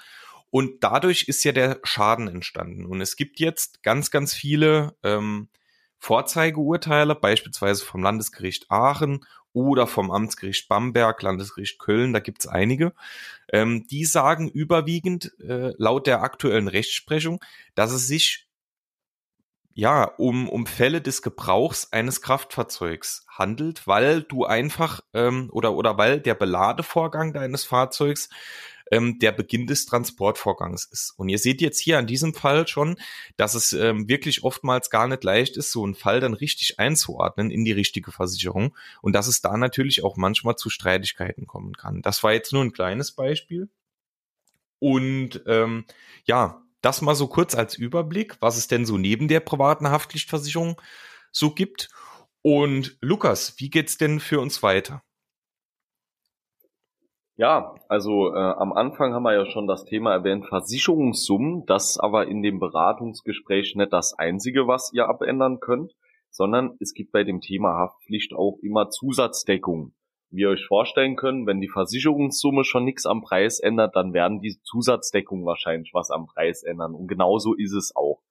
und 0.56 0.86
dadurch 0.86 1.24
ist 1.24 1.44
ja 1.44 1.52
der 1.52 1.82
Schaden 1.84 2.30
entstanden. 2.30 2.86
Und 2.86 3.02
es 3.02 3.18
gibt 3.18 3.42
jetzt 3.42 3.84
ganz, 3.84 4.10
ganz 4.10 4.34
viele 4.34 4.96
ähm, 5.04 5.50
Vorzeigeurteile, 5.98 7.14
beispielsweise 7.14 7.84
vom 7.84 8.02
Landesgericht 8.02 8.72
Aachen 8.72 9.26
oder 9.52 9.86
vom 9.86 10.12
Amtsgericht 10.12 10.70
Bamberg, 10.70 11.22
Landesgericht 11.22 11.78
Köln, 11.78 12.14
da 12.14 12.22
gibt's 12.22 12.48
einige, 12.48 12.94
ähm, 13.52 13.86
die 13.88 14.06
sagen 14.06 14.48
überwiegend 14.48 15.34
äh, 15.42 15.74
laut 15.78 16.08
der 16.08 16.22
aktuellen 16.22 16.70
Rechtsprechung, 16.70 17.44
dass 17.74 17.92
es 17.92 18.08
sich 18.08 18.48
ja 19.74 20.06
um, 20.06 20.48
um 20.48 20.68
Fälle 20.68 21.02
des 21.02 21.22
Gebrauchs 21.22 21.92
eines 21.92 22.22
Kraftfahrzeugs 22.22 23.26
handelt, 23.28 23.88
weil 23.88 24.24
du 24.24 24.46
einfach 24.46 25.02
ähm, 25.14 25.50
oder 25.52 25.74
oder 25.74 25.98
weil 25.98 26.22
der 26.22 26.36
Beladevorgang 26.36 27.34
deines 27.34 27.66
Fahrzeugs 27.66 28.30
ähm, 28.92 29.20
der 29.20 29.32
Beginn 29.32 29.68
des 29.68 29.86
Transportvorgangs 29.86 30.86
ist. 30.86 31.14
Und 31.18 31.30
ihr 31.30 31.40
seht 31.40 31.62
jetzt 31.62 31.80
hier 31.80 31.98
an 31.98 32.08
diesem 32.08 32.34
Fall 32.34 32.68
schon, 32.68 32.98
dass 33.38 33.54
es 33.54 33.74
ähm, 33.74 34.08
wirklich 34.08 34.44
oftmals 34.44 34.90
gar 34.90 35.08
nicht 35.08 35.24
leicht 35.24 35.58
ist, 35.58 35.72
so 35.72 35.84
einen 35.84 35.96
Fall 35.96 36.20
dann 36.20 36.34
richtig 36.34 36.80
einzuordnen 36.80 37.52
in 37.52 37.66
die 37.66 37.72
richtige 37.72 38.12
Versicherung 38.12 38.76
und 39.02 39.14
dass 39.14 39.28
es 39.28 39.42
da 39.42 39.58
natürlich 39.58 40.04
auch 40.04 40.18
manchmal 40.18 40.56
zu 40.56 40.70
Streitigkeiten 40.70 41.48
kommen 41.48 41.74
kann. 41.74 42.02
Das 42.02 42.24
war 42.24 42.34
jetzt 42.34 42.54
nur 42.54 42.64
ein 42.64 42.74
kleines 42.74 43.12
Beispiel. 43.12 43.70
Und 44.80 45.42
ähm, 45.48 45.86
ja, 46.26 46.62
das 46.82 47.02
mal 47.02 47.16
so 47.16 47.28
kurz 47.28 47.56
als 47.56 47.76
Überblick, 47.76 48.38
was 48.42 48.58
es 48.58 48.68
denn 48.68 48.86
so 48.86 48.98
neben 48.98 49.28
der 49.28 49.40
privaten 49.40 49.90
Haftpflichtversicherung 49.90 50.80
so 51.32 51.52
gibt. 51.52 51.90
Und 52.44 52.98
Lukas, 53.02 53.56
wie 53.58 53.72
geht's 53.72 53.98
denn 53.98 54.20
für 54.20 54.40
uns 54.40 54.62
weiter? 54.62 55.05
Ja, 57.38 57.76
also 57.90 58.34
äh, 58.34 58.38
am 58.38 58.72
Anfang 58.72 59.14
haben 59.14 59.24
wir 59.24 59.34
ja 59.34 59.46
schon 59.46 59.68
das 59.68 59.84
Thema 59.84 60.14
erwähnt, 60.14 60.46
Versicherungssummen. 60.48 61.66
Das 61.66 61.92
ist 61.92 62.00
aber 62.00 62.28
in 62.28 62.42
dem 62.42 62.60
Beratungsgespräch 62.60 63.76
nicht 63.76 63.92
das 63.92 64.14
Einzige, 64.18 64.68
was 64.68 64.94
ihr 64.94 65.10
abändern 65.10 65.60
könnt, 65.60 65.94
sondern 66.30 66.78
es 66.80 66.94
gibt 66.94 67.12
bei 67.12 67.26
dem 67.26 67.42
Thema 67.42 67.78
Haftpflicht 67.78 68.34
auch 68.34 68.58
immer 68.62 68.90
Zusatzdeckung. 68.90 69.94
Wie 70.32 70.42
ihr 70.44 70.50
euch 70.50 70.66
vorstellen 70.66 71.18
könnt, 71.18 71.46
wenn 71.46 71.60
die 71.60 71.68
Versicherungssumme 71.68 72.64
schon 72.64 72.86
nichts 72.86 73.06
am 73.06 73.22
Preis 73.22 73.60
ändert, 73.60 73.98
dann 73.98 74.14
werden 74.14 74.40
die 74.40 74.58
Zusatzdeckungen 74.64 75.46
wahrscheinlich 75.46 75.92
was 75.94 76.12
am 76.12 76.28
Preis 76.28 76.64
ändern. 76.64 76.96
Und 76.96 77.08
genauso 77.08 77.54
ist 77.54 77.74
es 77.74 77.94
auch. 77.98 78.22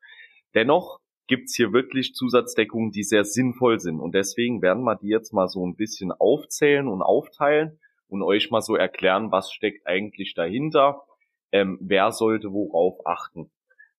Dennoch 0.54 1.00
gibt's 1.26 1.54
hier 1.54 1.74
wirklich 1.74 2.14
Zusatzdeckungen, 2.14 2.90
die 2.90 3.02
sehr 3.02 3.24
sinnvoll 3.26 3.80
sind. 3.80 4.00
Und 4.00 4.14
deswegen 4.14 4.62
werden 4.62 4.84
wir 4.84 4.96
die 4.96 5.08
jetzt 5.08 5.34
mal 5.34 5.48
so 5.48 5.66
ein 5.66 5.76
bisschen 5.76 6.10
aufzählen 6.10 6.88
und 6.88 7.02
aufteilen 7.02 7.78
und 8.08 8.22
euch 8.22 8.50
mal 8.50 8.62
so 8.62 8.76
erklären, 8.76 9.32
was 9.32 9.52
steckt 9.52 9.86
eigentlich 9.86 10.34
dahinter, 10.34 11.02
ähm, 11.52 11.78
wer 11.80 12.12
sollte 12.12 12.52
worauf 12.52 13.06
achten. 13.06 13.50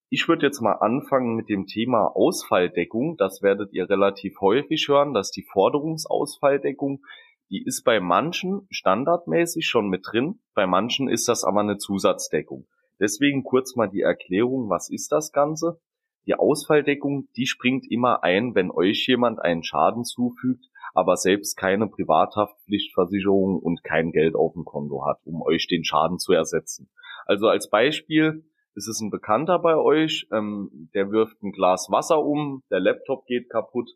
Ich 0.09 0.27
würde 0.27 0.45
jetzt 0.45 0.61
mal 0.61 0.73
anfangen 0.73 1.35
mit 1.35 1.49
dem 1.49 1.65
Thema 1.65 2.15
Ausfalldeckung. 2.15 3.17
Das 3.17 3.41
werdet 3.41 3.73
ihr 3.73 3.89
relativ 3.89 4.39
häufig 4.39 4.87
hören, 4.87 5.13
dass 5.13 5.31
die 5.31 5.43
Forderungsausfalldeckung, 5.43 7.03
die 7.49 7.63
ist 7.63 7.83
bei 7.83 7.99
manchen 7.99 8.67
standardmäßig 8.69 9.67
schon 9.67 9.89
mit 9.89 10.05
drin, 10.09 10.39
bei 10.53 10.67
manchen 10.67 11.09
ist 11.09 11.27
das 11.27 11.43
aber 11.43 11.61
eine 11.61 11.77
Zusatzdeckung. 11.77 12.67
Deswegen 12.99 13.43
kurz 13.43 13.75
mal 13.75 13.87
die 13.87 14.01
Erklärung, 14.01 14.69
was 14.69 14.89
ist 14.89 15.11
das 15.11 15.31
Ganze? 15.31 15.79
Die 16.27 16.35
Ausfalldeckung, 16.35 17.27
die 17.35 17.45
springt 17.45 17.85
immer 17.89 18.23
ein, 18.23 18.55
wenn 18.55 18.71
euch 18.71 19.05
jemand 19.07 19.39
einen 19.39 19.63
Schaden 19.63 20.05
zufügt, 20.05 20.65
aber 20.95 21.17
selbst 21.17 21.57
keine 21.57 21.87
Privathaftpflichtversicherung 21.87 23.59
und 23.59 23.83
kein 23.83 24.11
Geld 24.11 24.35
auf 24.35 24.53
dem 24.53 24.65
Konto 24.65 25.05
hat, 25.05 25.19
um 25.25 25.41
euch 25.41 25.67
den 25.67 25.83
Schaden 25.83 26.17
zu 26.17 26.33
ersetzen. 26.33 26.89
Also 27.25 27.47
als 27.47 27.69
Beispiel 27.69 28.45
ist 28.75 28.87
es 28.87 29.01
ein 29.01 29.11
Bekannter 29.11 29.59
bei 29.59 29.75
euch, 29.75 30.27
ähm, 30.31 30.89
der 30.93 31.11
wirft 31.11 31.43
ein 31.43 31.51
Glas 31.51 31.89
Wasser 31.91 32.23
um, 32.23 32.63
der 32.71 32.79
Laptop 32.79 33.25
geht 33.25 33.49
kaputt, 33.49 33.89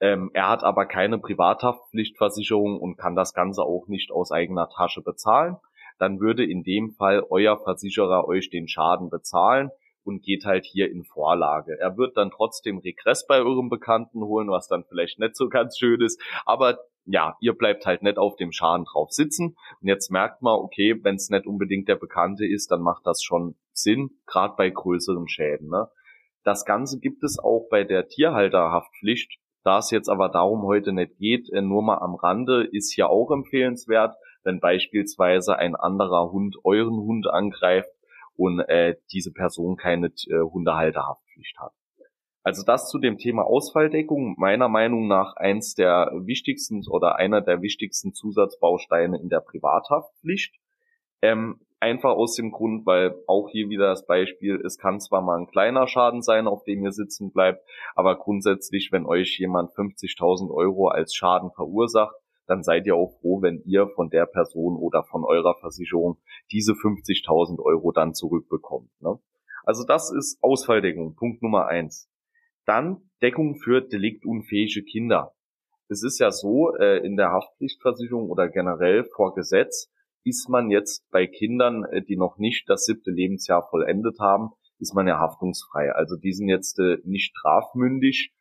ähm, 0.00 0.30
er 0.34 0.48
hat 0.48 0.64
aber 0.64 0.86
keine 0.86 1.18
Privathaftpflichtversicherung 1.18 2.80
und 2.80 2.96
kann 2.96 3.14
das 3.14 3.34
Ganze 3.34 3.62
auch 3.62 3.86
nicht 3.86 4.10
aus 4.10 4.32
eigener 4.32 4.68
Tasche 4.68 5.00
bezahlen. 5.00 5.56
Dann 6.00 6.18
würde 6.18 6.44
in 6.44 6.64
dem 6.64 6.90
Fall 6.90 7.24
euer 7.30 7.56
Versicherer 7.56 8.26
euch 8.26 8.50
den 8.50 8.66
Schaden 8.66 9.10
bezahlen 9.10 9.70
und 10.04 10.22
geht 10.22 10.44
halt 10.44 10.64
hier 10.64 10.90
in 10.90 11.04
Vorlage. 11.04 11.78
Er 11.78 11.96
wird 11.96 12.16
dann 12.16 12.30
trotzdem 12.30 12.78
Regress 12.78 13.26
bei 13.26 13.40
eurem 13.40 13.68
Bekannten 13.68 14.22
holen, 14.22 14.50
was 14.50 14.68
dann 14.68 14.84
vielleicht 14.84 15.18
nicht 15.18 15.36
so 15.36 15.48
ganz 15.48 15.78
schön 15.78 16.00
ist, 16.00 16.20
aber 16.44 16.78
ja, 17.04 17.36
ihr 17.40 17.54
bleibt 17.54 17.84
halt 17.84 18.02
nicht 18.02 18.18
auf 18.18 18.36
dem 18.36 18.52
Schaden 18.52 18.84
drauf 18.84 19.10
sitzen. 19.10 19.56
Und 19.80 19.88
jetzt 19.88 20.10
merkt 20.10 20.42
man, 20.42 20.54
okay, 20.54 20.98
wenn 21.02 21.16
es 21.16 21.30
nicht 21.30 21.46
unbedingt 21.46 21.88
der 21.88 21.96
Bekannte 21.96 22.46
ist, 22.46 22.70
dann 22.70 22.80
macht 22.80 23.06
das 23.06 23.22
schon 23.22 23.56
Sinn, 23.72 24.10
gerade 24.26 24.54
bei 24.56 24.70
größeren 24.70 25.26
Schäden. 25.28 25.68
Ne? 25.68 25.88
Das 26.44 26.64
Ganze 26.64 26.98
gibt 27.00 27.22
es 27.24 27.38
auch 27.38 27.66
bei 27.70 27.84
der 27.84 28.08
Tierhalterhaftpflicht 28.08 29.38
Da 29.64 29.78
es 29.78 29.90
jetzt 29.90 30.08
aber 30.08 30.28
darum 30.28 30.62
heute 30.62 30.92
nicht 30.92 31.18
geht, 31.18 31.48
äh, 31.50 31.60
nur 31.60 31.82
mal 31.82 31.98
am 31.98 32.14
Rande, 32.14 32.64
ist 32.64 32.92
hier 32.92 33.08
auch 33.10 33.30
empfehlenswert, 33.30 34.16
wenn 34.44 34.58
beispielsweise 34.58 35.56
ein 35.56 35.76
anderer 35.76 36.32
Hund 36.32 36.56
euren 36.64 36.98
Hund 36.98 37.28
angreift 37.28 37.90
und 38.42 38.60
äh, 38.60 38.96
diese 39.12 39.32
Person 39.32 39.76
keine 39.76 40.08
äh, 40.08 40.40
Hundehalterhaftpflicht 40.40 41.58
hat. 41.60 41.72
Also 42.42 42.64
das 42.64 42.88
zu 42.88 42.98
dem 42.98 43.18
Thema 43.18 43.44
Ausfalldeckung, 43.44 44.34
meiner 44.36 44.68
Meinung 44.68 45.06
nach 45.06 45.36
eins 45.36 45.74
der 45.74 46.10
wichtigsten 46.24 46.82
oder 46.88 47.16
einer 47.16 47.40
der 47.40 47.62
wichtigsten 47.62 48.14
Zusatzbausteine 48.14 49.20
in 49.20 49.28
der 49.28 49.40
Privathaftpflicht. 49.40 50.56
Ähm, 51.22 51.60
einfach 51.78 52.10
aus 52.10 52.34
dem 52.34 52.50
Grund, 52.50 52.84
weil 52.84 53.14
auch 53.28 53.48
hier 53.48 53.68
wieder 53.68 53.86
das 53.86 54.06
Beispiel, 54.06 54.60
es 54.66 54.76
kann 54.76 54.98
zwar 54.98 55.22
mal 55.22 55.38
ein 55.38 55.46
kleiner 55.46 55.86
Schaden 55.86 56.22
sein, 56.22 56.48
auf 56.48 56.64
dem 56.64 56.82
ihr 56.82 56.92
sitzen 56.92 57.32
bleibt, 57.32 57.64
aber 57.94 58.16
grundsätzlich, 58.18 58.90
wenn 58.90 59.06
euch 59.06 59.38
jemand 59.38 59.70
50.000 59.70 60.52
Euro 60.52 60.88
als 60.88 61.14
Schaden 61.14 61.52
verursacht, 61.52 62.16
dann 62.52 62.62
seid 62.62 62.84
ihr 62.84 62.94
auch 62.94 63.18
froh, 63.20 63.40
wenn 63.40 63.62
ihr 63.64 63.88
von 63.88 64.10
der 64.10 64.26
Person 64.26 64.76
oder 64.76 65.04
von 65.04 65.24
eurer 65.24 65.54
Versicherung 65.58 66.18
diese 66.50 66.72
50.000 66.72 67.58
Euro 67.60 67.92
dann 67.92 68.12
zurückbekommt. 68.12 68.90
Ne? 69.00 69.18
Also 69.64 69.86
das 69.86 70.12
ist 70.12 70.36
Ausfalldeckung, 70.42 71.16
Punkt 71.16 71.42
Nummer 71.42 71.66
eins. 71.66 72.10
Dann 72.66 73.08
Deckung 73.22 73.56
für 73.56 73.80
deliktunfähige 73.80 74.82
Kinder. 74.84 75.34
Es 75.88 76.02
ist 76.02 76.18
ja 76.18 76.30
so, 76.30 76.74
äh, 76.76 76.98
in 76.98 77.16
der 77.16 77.32
Haftpflichtversicherung 77.32 78.28
oder 78.28 78.50
generell 78.50 79.04
vor 79.04 79.34
Gesetz 79.34 79.90
ist 80.22 80.50
man 80.50 80.70
jetzt 80.70 81.08
bei 81.10 81.26
Kindern, 81.26 81.84
äh, 81.84 82.02
die 82.02 82.16
noch 82.16 82.36
nicht 82.36 82.68
das 82.68 82.84
siebte 82.84 83.10
Lebensjahr 83.10 83.66
vollendet 83.70 84.18
haben, 84.20 84.50
ist 84.78 84.94
man 84.94 85.06
ja 85.06 85.18
haftungsfrei. 85.18 85.90
Also 85.92 86.16
die 86.16 86.32
sind 86.34 86.48
jetzt 86.48 86.78
äh, 86.78 86.98
nicht 87.04 87.34
strafmündig. 87.34 88.34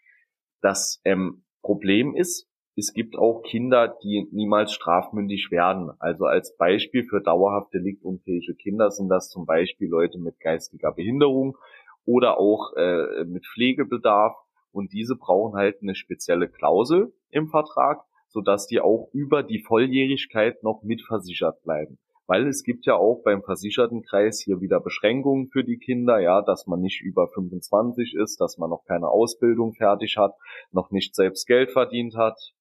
Das 0.59 0.99
ähm, 1.05 1.45
Problem 1.61 2.13
ist, 2.13 2.50
es 2.75 2.93
gibt 2.93 3.17
auch 3.17 3.41
Kinder, 3.43 3.97
die 4.03 4.27
niemals 4.31 4.71
strafmündig 4.71 5.51
werden. 5.51 5.91
Also 5.99 6.25
als 6.25 6.55
Beispiel 6.55 7.03
für 7.03 7.21
dauerhaft 7.21 7.73
deliktunfähige 7.73 8.55
Kinder 8.55 8.91
sind 8.91 9.09
das 9.09 9.29
zum 9.29 9.45
Beispiel 9.45 9.89
Leute 9.89 10.19
mit 10.19 10.39
geistiger 10.39 10.91
Behinderung, 10.91 11.57
oder 12.05 12.39
auch 12.39 12.73
äh, 12.75 13.23
mit 13.25 13.45
Pflegebedarf. 13.45 14.35
Und 14.71 14.93
diese 14.93 15.15
brauchen 15.15 15.57
halt 15.57 15.81
eine 15.81 15.95
spezielle 15.95 16.47
Klausel 16.47 17.13
im 17.29 17.49
Vertrag, 17.49 18.03
sodass 18.29 18.67
die 18.67 18.79
auch 18.79 19.09
über 19.11 19.43
die 19.43 19.61
Volljährigkeit 19.61 20.63
noch 20.63 20.81
mitversichert 20.83 21.61
bleiben. 21.63 21.97
Weil 22.25 22.47
es 22.47 22.63
gibt 22.63 22.85
ja 22.85 22.95
auch 22.95 23.23
beim 23.23 23.43
Versichertenkreis 23.43 24.39
hier 24.39 24.61
wieder 24.61 24.79
Beschränkungen 24.79 25.49
für 25.49 25.65
die 25.65 25.77
Kinder, 25.77 26.19
ja, 26.19 26.41
dass 26.41 26.67
man 26.67 26.79
nicht 26.79 27.01
über 27.01 27.27
25 27.27 28.15
ist, 28.15 28.39
dass 28.39 28.57
man 28.57 28.69
noch 28.69 28.85
keine 28.85 29.09
Ausbildung 29.09 29.73
fertig 29.73 30.15
hat, 30.17 30.35
noch 30.71 30.91
nicht 30.91 31.13
selbst 31.13 31.45
Geld 31.45 31.71
verdient 31.71 32.15
hat. 32.15 32.53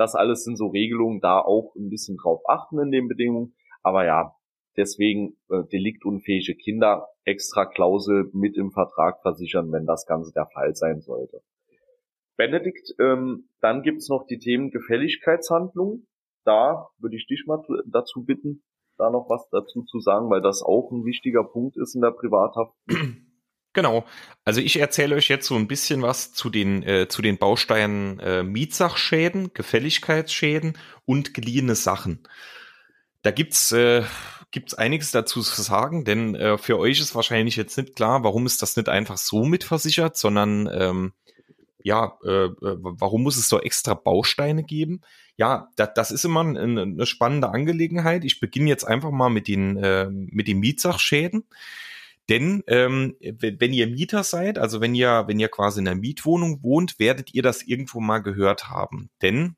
Das 0.00 0.14
alles 0.14 0.44
sind 0.44 0.56
so 0.56 0.68
Regelungen, 0.68 1.20
da 1.20 1.38
auch 1.40 1.74
ein 1.76 1.90
bisschen 1.90 2.16
drauf 2.16 2.40
achten 2.48 2.78
in 2.80 2.90
den 2.90 3.06
Bedingungen. 3.06 3.54
Aber 3.82 4.04
ja, 4.04 4.34
Deswegen 4.76 5.36
äh, 5.50 5.64
deliktunfähige 5.64 6.54
Kinder 6.54 7.08
extra 7.24 7.66
Klausel 7.66 8.30
mit 8.32 8.56
im 8.56 8.70
Vertrag 8.70 9.20
versichern, 9.22 9.72
wenn 9.72 9.84
das 9.84 10.06
Ganze 10.06 10.32
der 10.32 10.46
Fall 10.46 10.74
sein 10.74 11.00
sollte. 11.00 11.42
Benedikt, 12.36 12.94
ähm, 12.98 13.48
dann 13.60 13.82
gibt's 13.82 14.08
noch 14.08 14.26
die 14.26 14.38
Themen 14.38 14.70
Gefälligkeitshandlung. 14.70 16.06
Da 16.44 16.88
würde 16.98 17.16
ich 17.16 17.26
dich 17.26 17.44
mal 17.46 17.62
dazu 17.86 18.24
bitten, 18.24 18.62
da 18.96 19.10
noch 19.10 19.28
was 19.28 19.48
dazu 19.50 19.82
zu 19.82 19.98
sagen, 20.00 20.30
weil 20.30 20.40
das 20.40 20.62
auch 20.62 20.90
ein 20.90 21.04
wichtiger 21.04 21.44
Punkt 21.44 21.76
ist 21.76 21.94
in 21.94 22.00
der 22.00 22.12
Privathaft. 22.12 22.72
Genau. 23.72 24.04
Also 24.44 24.60
ich 24.60 24.78
erzähle 24.78 25.14
euch 25.14 25.28
jetzt 25.28 25.46
so 25.46 25.54
ein 25.54 25.68
bisschen 25.68 26.02
was 26.02 26.32
zu 26.32 26.50
den 26.50 26.82
äh, 26.82 27.08
zu 27.08 27.22
den 27.22 27.38
Bausteinen 27.38 28.18
äh, 28.18 28.42
Mietsachschäden, 28.42 29.52
Gefälligkeitsschäden 29.54 30.76
und 31.04 31.34
geliehene 31.34 31.76
Sachen. 31.76 32.26
Da 33.22 33.30
gibt's 33.30 33.70
äh, 33.70 34.02
gibt's 34.50 34.74
einiges 34.74 35.12
dazu 35.12 35.42
zu 35.42 35.62
sagen, 35.62 36.04
denn 36.04 36.34
äh, 36.34 36.58
für 36.58 36.78
euch 36.78 37.00
ist 37.00 37.14
wahrscheinlich 37.14 37.54
jetzt 37.54 37.76
nicht 37.78 37.94
klar, 37.94 38.24
warum 38.24 38.46
ist 38.46 38.62
das 38.62 38.76
nicht 38.76 38.88
einfach 38.88 39.18
so 39.18 39.44
mitversichert, 39.44 40.16
sondern 40.16 40.68
ähm, 40.72 41.12
ja, 41.82 42.18
äh, 42.24 42.46
äh 42.46 42.76
warum 42.80 43.22
muss 43.22 43.36
es 43.36 43.48
so 43.48 43.60
extra 43.60 43.94
Bausteine 43.94 44.64
geben? 44.64 45.02
Ja, 45.36 45.68
das, 45.76 45.90
das 45.94 46.10
ist 46.10 46.24
immer 46.24 46.40
eine, 46.40 46.82
eine 46.82 47.06
spannende 47.06 47.50
Angelegenheit. 47.50 48.24
Ich 48.24 48.40
beginne 48.40 48.68
jetzt 48.68 48.84
einfach 48.84 49.10
mal 49.12 49.30
mit 49.30 49.46
den 49.46 49.76
äh, 49.76 50.10
mit 50.10 50.48
den 50.48 50.58
Mietsachschäden. 50.58 51.44
Denn 52.28 52.62
ähm, 52.68 53.16
wenn 53.20 53.72
ihr 53.72 53.86
Mieter 53.88 54.22
seid, 54.22 54.58
also 54.58 54.80
wenn 54.80 54.94
ihr, 54.94 55.24
wenn 55.26 55.40
ihr 55.40 55.48
quasi 55.48 55.80
in 55.80 55.88
einer 55.88 56.00
Mietwohnung 56.00 56.62
wohnt, 56.62 56.98
werdet 56.98 57.34
ihr 57.34 57.42
das 57.42 57.62
irgendwo 57.62 58.00
mal 58.00 58.18
gehört 58.18 58.68
haben. 58.68 59.10
Denn 59.20 59.56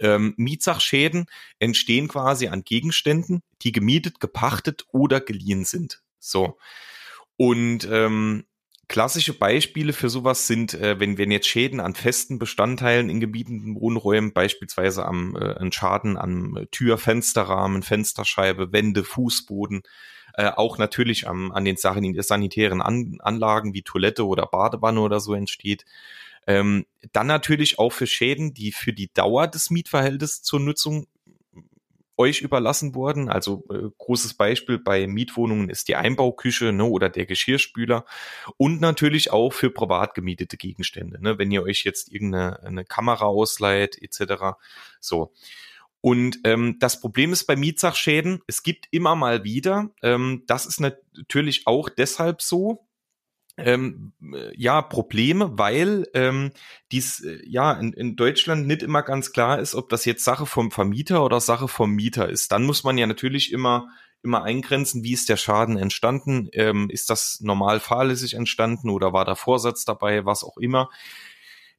ähm, 0.00 0.34
Mietsachschäden 0.36 1.26
entstehen 1.58 2.08
quasi 2.08 2.48
an 2.48 2.64
Gegenständen, 2.64 3.42
die 3.62 3.72
gemietet, 3.72 4.20
gepachtet 4.20 4.84
oder 4.92 5.20
geliehen 5.20 5.64
sind. 5.64 6.02
So. 6.18 6.58
Und 7.36 7.86
ähm, 7.90 8.46
klassische 8.88 9.34
Beispiele 9.34 9.92
für 9.92 10.08
sowas 10.08 10.46
sind, 10.46 10.74
äh, 10.74 10.98
wenn, 11.00 11.18
wenn 11.18 11.30
jetzt 11.30 11.48
Schäden 11.48 11.80
an 11.80 11.94
festen 11.94 12.38
Bestandteilen 12.38 13.08
in 13.08 13.20
gebietenden 13.20 13.74
Wohnräumen, 13.76 14.32
beispielsweise 14.32 15.04
am 15.04 15.36
äh, 15.36 15.72
Schaden 15.72 16.16
am 16.16 16.66
Tür, 16.70 16.98
Fensterrahmen, 16.98 17.82
Fensterscheibe, 17.82 18.72
Wände, 18.72 19.04
Fußboden, 19.04 19.82
äh, 20.36 20.50
auch 20.54 20.78
natürlich 20.78 21.26
am, 21.26 21.52
an 21.52 21.64
den 21.64 21.76
sanitären 21.76 22.82
an 22.82 23.18
Anlagen 23.20 23.74
wie 23.74 23.82
Toilette 23.82 24.26
oder 24.26 24.46
Badewanne 24.46 25.00
oder 25.00 25.20
so 25.20 25.34
entsteht. 25.34 25.84
Ähm, 26.46 26.86
dann 27.12 27.26
natürlich 27.26 27.78
auch 27.78 27.90
für 27.90 28.06
Schäden, 28.06 28.54
die 28.54 28.70
für 28.70 28.92
die 28.92 29.12
Dauer 29.12 29.48
des 29.48 29.70
Mietverhältnisses 29.70 30.42
zur 30.42 30.60
Nutzung 30.60 31.06
euch 32.18 32.40
überlassen 32.40 32.94
wurden. 32.94 33.28
Also 33.28 33.64
äh, 33.70 33.90
großes 33.98 34.34
Beispiel 34.34 34.78
bei 34.78 35.06
Mietwohnungen 35.06 35.68
ist 35.68 35.88
die 35.88 35.96
Einbauküche 35.96 36.72
ne, 36.72 36.84
oder 36.84 37.08
der 37.08 37.26
Geschirrspüler 37.26 38.04
und 38.56 38.80
natürlich 38.80 39.32
auch 39.32 39.52
für 39.52 39.70
privat 39.70 40.14
gemietete 40.14 40.56
Gegenstände. 40.56 41.22
Ne, 41.22 41.38
wenn 41.38 41.50
ihr 41.50 41.62
euch 41.62 41.84
jetzt 41.84 42.12
irgendeine 42.12 42.62
eine 42.62 42.84
Kamera 42.84 43.26
ausleiht 43.26 44.00
etc. 44.00 44.56
So. 45.00 45.32
Und 46.06 46.38
ähm, 46.44 46.76
das 46.78 47.00
Problem 47.00 47.32
ist 47.32 47.46
bei 47.46 47.56
Mietsachschäden, 47.56 48.40
es 48.46 48.62
gibt 48.62 48.86
immer 48.92 49.16
mal 49.16 49.42
wieder, 49.42 49.90
ähm, 50.02 50.44
das 50.46 50.64
ist 50.64 50.78
natürlich 50.78 51.66
auch 51.66 51.88
deshalb 51.88 52.42
so, 52.42 52.86
ähm, 53.56 54.12
ja 54.54 54.82
Probleme, 54.82 55.58
weil 55.58 56.06
ähm, 56.14 56.52
dies 56.92 57.24
äh, 57.24 57.40
ja 57.44 57.72
in, 57.72 57.92
in 57.92 58.14
Deutschland 58.14 58.68
nicht 58.68 58.84
immer 58.84 59.02
ganz 59.02 59.32
klar 59.32 59.58
ist, 59.58 59.74
ob 59.74 59.88
das 59.88 60.04
jetzt 60.04 60.22
Sache 60.22 60.46
vom 60.46 60.70
Vermieter 60.70 61.24
oder 61.24 61.40
Sache 61.40 61.66
vom 61.66 61.90
Mieter 61.90 62.28
ist. 62.28 62.52
Dann 62.52 62.62
muss 62.62 62.84
man 62.84 62.98
ja 62.98 63.08
natürlich 63.08 63.52
immer 63.52 63.88
immer 64.22 64.44
eingrenzen, 64.44 65.02
wie 65.02 65.12
ist 65.12 65.28
der 65.28 65.36
Schaden 65.36 65.76
entstanden? 65.76 66.48
Ähm, 66.52 66.88
ist 66.88 67.10
das 67.10 67.40
normal 67.40 67.80
fahrlässig 67.80 68.34
entstanden 68.34 68.90
oder 68.90 69.12
war 69.12 69.24
da 69.24 69.34
Vorsatz 69.34 69.84
dabei, 69.84 70.24
was 70.24 70.44
auch 70.44 70.56
immer? 70.56 70.88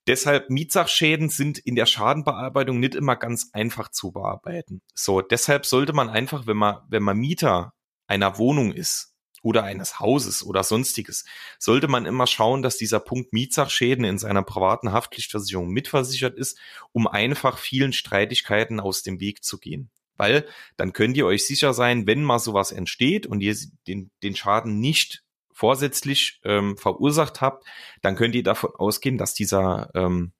Deshalb 0.07 0.49
Mietsachschäden 0.49 1.29
sind 1.29 1.57
in 1.59 1.75
der 1.75 1.85
Schadenbearbeitung 1.85 2.79
nicht 2.79 2.95
immer 2.95 3.15
ganz 3.15 3.49
einfach 3.53 3.89
zu 3.89 4.11
bearbeiten. 4.11 4.81
So, 4.93 5.21
deshalb 5.21 5.65
sollte 5.65 5.93
man 5.93 6.09
einfach, 6.09 6.47
wenn 6.47 6.57
man, 6.57 6.77
wenn 6.87 7.03
man 7.03 7.17
Mieter 7.17 7.73
einer 8.07 8.37
Wohnung 8.37 8.71
ist, 8.71 9.17
oder 9.47 9.63
eines 9.63 9.99
Hauses 9.99 10.43
oder 10.43 10.63
sonstiges, 10.63 11.23
sollte 11.57 11.87
man 11.87 12.05
immer 12.05 12.27
schauen, 12.27 12.61
dass 12.61 12.77
dieser 12.77 12.99
Punkt 12.99 13.33
Mietsachschäden 13.33 14.03
in 14.03 14.17
seiner 14.17 14.43
privaten 14.43 14.91
Haftpflichtversicherung 14.91 15.69
mitversichert 15.69 16.35
ist, 16.35 16.59
um 16.91 17.07
einfach 17.07 17.57
vielen 17.57 17.93
Streitigkeiten 17.93 18.79
aus 18.79 19.03
dem 19.03 19.19
Weg 19.19 19.43
zu 19.43 19.57
gehen. 19.57 19.89
Weil 20.17 20.45
dann 20.75 20.93
könnt 20.93 21.15
ihr 21.15 21.25
euch 21.25 21.45
sicher 21.45 21.73
sein, 21.73 22.07
wenn 22.07 22.23
mal 22.23 22.39
sowas 22.39 22.71
entsteht 22.71 23.25
und 23.27 23.41
ihr 23.41 23.55
den, 23.87 24.11
den 24.23 24.35
Schaden 24.35 24.79
nicht 24.79 25.23
vorsätzlich 25.57 26.39
ähm, 26.43 26.77
verursacht 26.77 27.41
habt, 27.41 27.65
dann 28.03 28.15
könnt 28.15 28.35
ihr 28.35 28.43
davon 28.43 28.69
ausgehen, 28.75 29.17
dass 29.17 29.33
dieser, 29.33 29.89
ähm, 29.95 30.31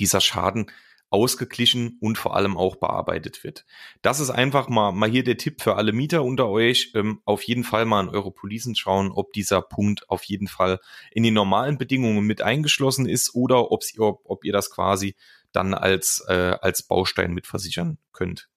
dieser 0.00 0.20
Schaden 0.20 0.68
ausgeglichen 1.10 1.96
und 2.00 2.18
vor 2.18 2.34
allem 2.34 2.56
auch 2.56 2.74
bearbeitet 2.74 3.44
wird. 3.44 3.64
Das 4.00 4.18
ist 4.18 4.30
einfach 4.30 4.68
mal, 4.68 4.90
mal 4.90 5.08
hier 5.08 5.22
der 5.22 5.36
Tipp 5.36 5.62
für 5.62 5.76
alle 5.76 5.92
Mieter 5.92 6.24
unter 6.24 6.48
euch. 6.48 6.90
Ähm, 6.94 7.20
auf 7.24 7.44
jeden 7.44 7.62
Fall 7.62 7.84
mal 7.84 8.02
in 8.02 8.08
eure 8.08 8.32
Policen 8.32 8.74
schauen, 8.74 9.12
ob 9.12 9.32
dieser 9.32 9.62
Punkt 9.62 10.10
auf 10.10 10.24
jeden 10.24 10.48
Fall 10.48 10.80
in 11.12 11.22
den 11.22 11.34
normalen 11.34 11.78
Bedingungen 11.78 12.26
mit 12.26 12.42
eingeschlossen 12.42 13.06
ist 13.06 13.36
oder 13.36 13.70
ob, 13.70 13.84
ob, 13.98 14.22
ob 14.24 14.44
ihr 14.44 14.52
das 14.52 14.70
quasi 14.70 15.14
dann 15.52 15.72
als, 15.72 16.24
äh, 16.26 16.56
als 16.60 16.82
Baustein 16.82 17.32
mitversichern 17.32 17.98
könnt. 18.12 18.48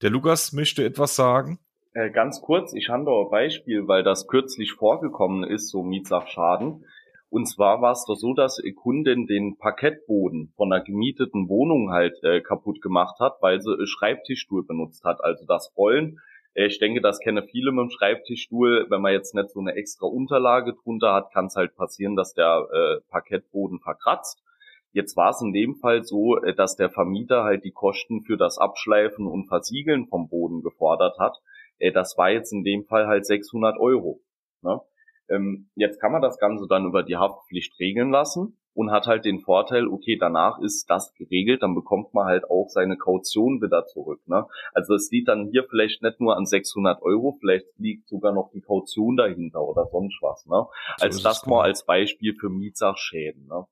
Der 0.00 0.10
Lukas 0.10 0.52
möchte 0.52 0.84
etwas 0.84 1.16
sagen. 1.16 1.58
Äh, 1.94 2.10
ganz 2.10 2.42
kurz, 2.42 2.74
ich 2.74 2.88
habe 2.88 3.04
da 3.04 3.12
ein 3.12 3.30
Beispiel, 3.30 3.86
weil 3.86 4.02
das 4.02 4.26
kürzlich 4.26 4.72
vorgekommen 4.72 5.44
ist, 5.44 5.70
so 5.70 5.84
Mietsachschaden. 5.84 6.84
Und 7.30 7.46
zwar 7.46 7.82
war 7.82 7.92
es 7.92 8.04
doch 8.06 8.16
so, 8.16 8.34
dass 8.34 8.60
Kundin 8.74 9.26
den 9.28 9.56
Parkettboden 9.58 10.52
von 10.56 10.72
einer 10.72 10.82
gemieteten 10.82 11.48
Wohnung 11.48 11.92
halt 11.92 12.14
äh, 12.24 12.40
kaputt 12.40 12.82
gemacht 12.82 13.20
hat, 13.20 13.36
weil 13.40 13.60
sie 13.60 13.72
einen 13.72 13.86
Schreibtischstuhl 13.86 14.64
benutzt 14.66 15.04
hat. 15.04 15.22
Also 15.22 15.46
das 15.46 15.72
Rollen. 15.76 16.18
Äh, 16.54 16.66
ich 16.66 16.80
denke, 16.80 17.00
das 17.00 17.20
kennen 17.20 17.46
viele 17.48 17.70
mit 17.70 17.82
dem 17.82 17.90
Schreibtischstuhl. 17.90 18.86
Wenn 18.88 19.00
man 19.00 19.12
jetzt 19.12 19.34
nicht 19.36 19.50
so 19.50 19.60
eine 19.60 19.74
extra 19.74 20.06
Unterlage 20.06 20.74
drunter 20.74 21.14
hat, 21.14 21.32
kann 21.32 21.46
es 21.46 21.54
halt 21.54 21.76
passieren, 21.76 22.16
dass 22.16 22.34
der 22.34 22.66
äh, 22.72 23.00
Parkettboden 23.08 23.78
verkratzt. 23.78 24.42
Jetzt 24.90 25.16
war 25.16 25.30
es 25.30 25.40
in 25.40 25.52
dem 25.52 25.76
Fall 25.76 26.02
so, 26.02 26.38
äh, 26.42 26.54
dass 26.54 26.74
der 26.74 26.90
Vermieter 26.90 27.44
halt 27.44 27.64
die 27.64 27.72
Kosten 27.72 28.22
für 28.22 28.36
das 28.36 28.58
Abschleifen 28.58 29.28
und 29.28 29.46
Versiegeln 29.46 30.06
vom 30.06 30.28
Boden 30.28 30.62
gefordert 30.62 31.20
hat. 31.20 31.36
Äh, 31.78 31.92
das 31.92 32.16
war 32.16 32.30
jetzt 32.30 32.52
in 32.52 32.64
dem 32.64 32.84
Fall 32.84 33.06
halt 33.06 33.26
600 33.26 33.78
Euro. 33.78 34.20
Ne? 34.62 34.80
Ähm, 35.28 35.70
jetzt 35.74 36.00
kann 36.00 36.12
man 36.12 36.22
das 36.22 36.38
Ganze 36.38 36.66
dann 36.68 36.86
über 36.86 37.02
die 37.02 37.16
Haftpflicht 37.16 37.78
regeln 37.78 38.10
lassen 38.10 38.56
und 38.74 38.90
hat 38.90 39.06
halt 39.06 39.24
den 39.24 39.40
Vorteil, 39.40 39.86
okay, 39.86 40.16
danach 40.18 40.58
ist 40.58 40.90
das 40.90 41.14
geregelt, 41.14 41.62
dann 41.62 41.74
bekommt 41.74 42.12
man 42.12 42.26
halt 42.26 42.44
auch 42.50 42.68
seine 42.68 42.96
Kaution 42.96 43.62
wieder 43.62 43.86
zurück. 43.86 44.20
Ne? 44.26 44.46
Also 44.72 44.94
es 44.94 45.10
liegt 45.10 45.28
dann 45.28 45.48
hier 45.50 45.64
vielleicht 45.68 46.02
nicht 46.02 46.20
nur 46.20 46.36
an 46.36 46.44
600 46.44 47.00
Euro, 47.02 47.36
vielleicht 47.40 47.66
liegt 47.78 48.08
sogar 48.08 48.32
noch 48.32 48.50
die 48.52 48.60
Kaution 48.60 49.16
dahinter 49.16 49.62
oder 49.62 49.86
sonst 49.90 50.18
was. 50.20 50.44
Ne? 50.46 50.66
So 50.98 51.04
also 51.04 51.22
das 51.22 51.46
mal 51.46 51.62
als 51.62 51.86
Beispiel 51.86 52.34
für 52.34 52.50
Mietsachschäden. 52.50 53.46
Ne? 53.46 53.64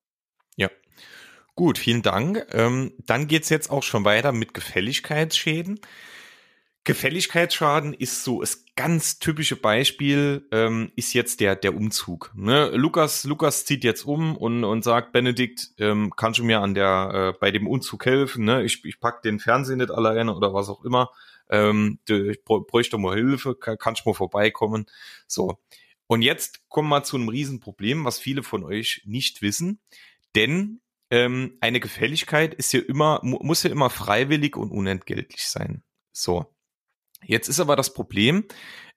Ja. 0.57 0.71
Gut, 1.55 1.79
vielen 1.79 2.03
Dank. 2.03 2.47
Ähm, 2.53 2.93
dann 3.05 3.27
geht's 3.27 3.51
jetzt 3.51 3.71
auch 3.71 3.83
schon 3.83 4.05
weiter 4.05 4.33
mit 4.33 4.55
Gefälligkeitsschäden. 4.55 5.81
Gefälligkeitsschaden 6.85 7.95
ist 7.95 8.25
so 8.25 8.41
das 8.41 8.65
ganz 8.75 9.21
typische 9.21 9.55
Beispiel 9.55 10.49
ähm, 10.51 10.91
ist 10.97 11.13
jetzt 11.13 11.39
der 11.39 11.55
der 11.55 11.77
Umzug. 11.77 12.33
Ne? 12.35 12.71
Lukas 12.71 13.23
Lukas 13.23 13.65
zieht 13.65 13.85
jetzt 13.85 14.05
um 14.05 14.37
und 14.37 14.65
und 14.65 14.83
sagt 14.83 15.13
Benedikt, 15.13 15.71
ähm, 15.79 16.13
kannst 16.17 16.41
du 16.41 16.45
mir 16.45 16.61
an 16.61 16.75
der 16.75 17.35
äh, 17.35 17.39
bei 17.39 17.53
dem 17.53 17.69
Umzug 17.69 18.05
helfen? 18.07 18.45
Ne? 18.45 18.65
Ich 18.65 18.85
ich 18.85 18.99
pack 18.99 19.23
den 19.23 19.39
Fernseher 19.39 19.77
nicht 19.77 19.93
alleine 19.93 20.35
oder 20.35 20.53
was 20.55 20.69
auch 20.69 20.85
immer. 20.85 21.11
Ähm, 21.49 22.01
ich 22.09 22.43
bräuchte 22.45 22.99
mal 22.99 23.15
Hilfe, 23.15 23.55
kann, 23.55 23.79
kannst 23.79 24.05
du 24.05 24.11
mal 24.11 24.15
vorbeikommen? 24.15 24.87
So 25.29 25.59
und 26.09 26.23
jetzt 26.23 26.69
kommen 26.69 26.89
wir 26.89 27.05
zu 27.05 27.17
einem 27.17 27.29
Riesenproblem, 27.29 28.05
was 28.05 28.19
viele 28.19 28.43
von 28.43 28.65
euch 28.65 29.03
nicht 29.05 29.41
wissen, 29.41 29.81
denn 30.35 30.81
ähm, 31.11 31.59
eine 31.61 31.79
Gefälligkeit 31.79 32.55
ist 32.55 32.73
ja 32.73 32.81
immer 32.81 33.21
muss 33.23 33.63
ja 33.63 33.71
immer 33.71 33.89
freiwillig 33.89 34.57
und 34.57 34.73
unentgeltlich 34.73 35.47
sein. 35.47 35.85
So 36.11 36.47
Jetzt 37.25 37.49
ist 37.49 37.61
aber 37.61 37.77
das 37.77 37.95
Problem, 37.95 38.45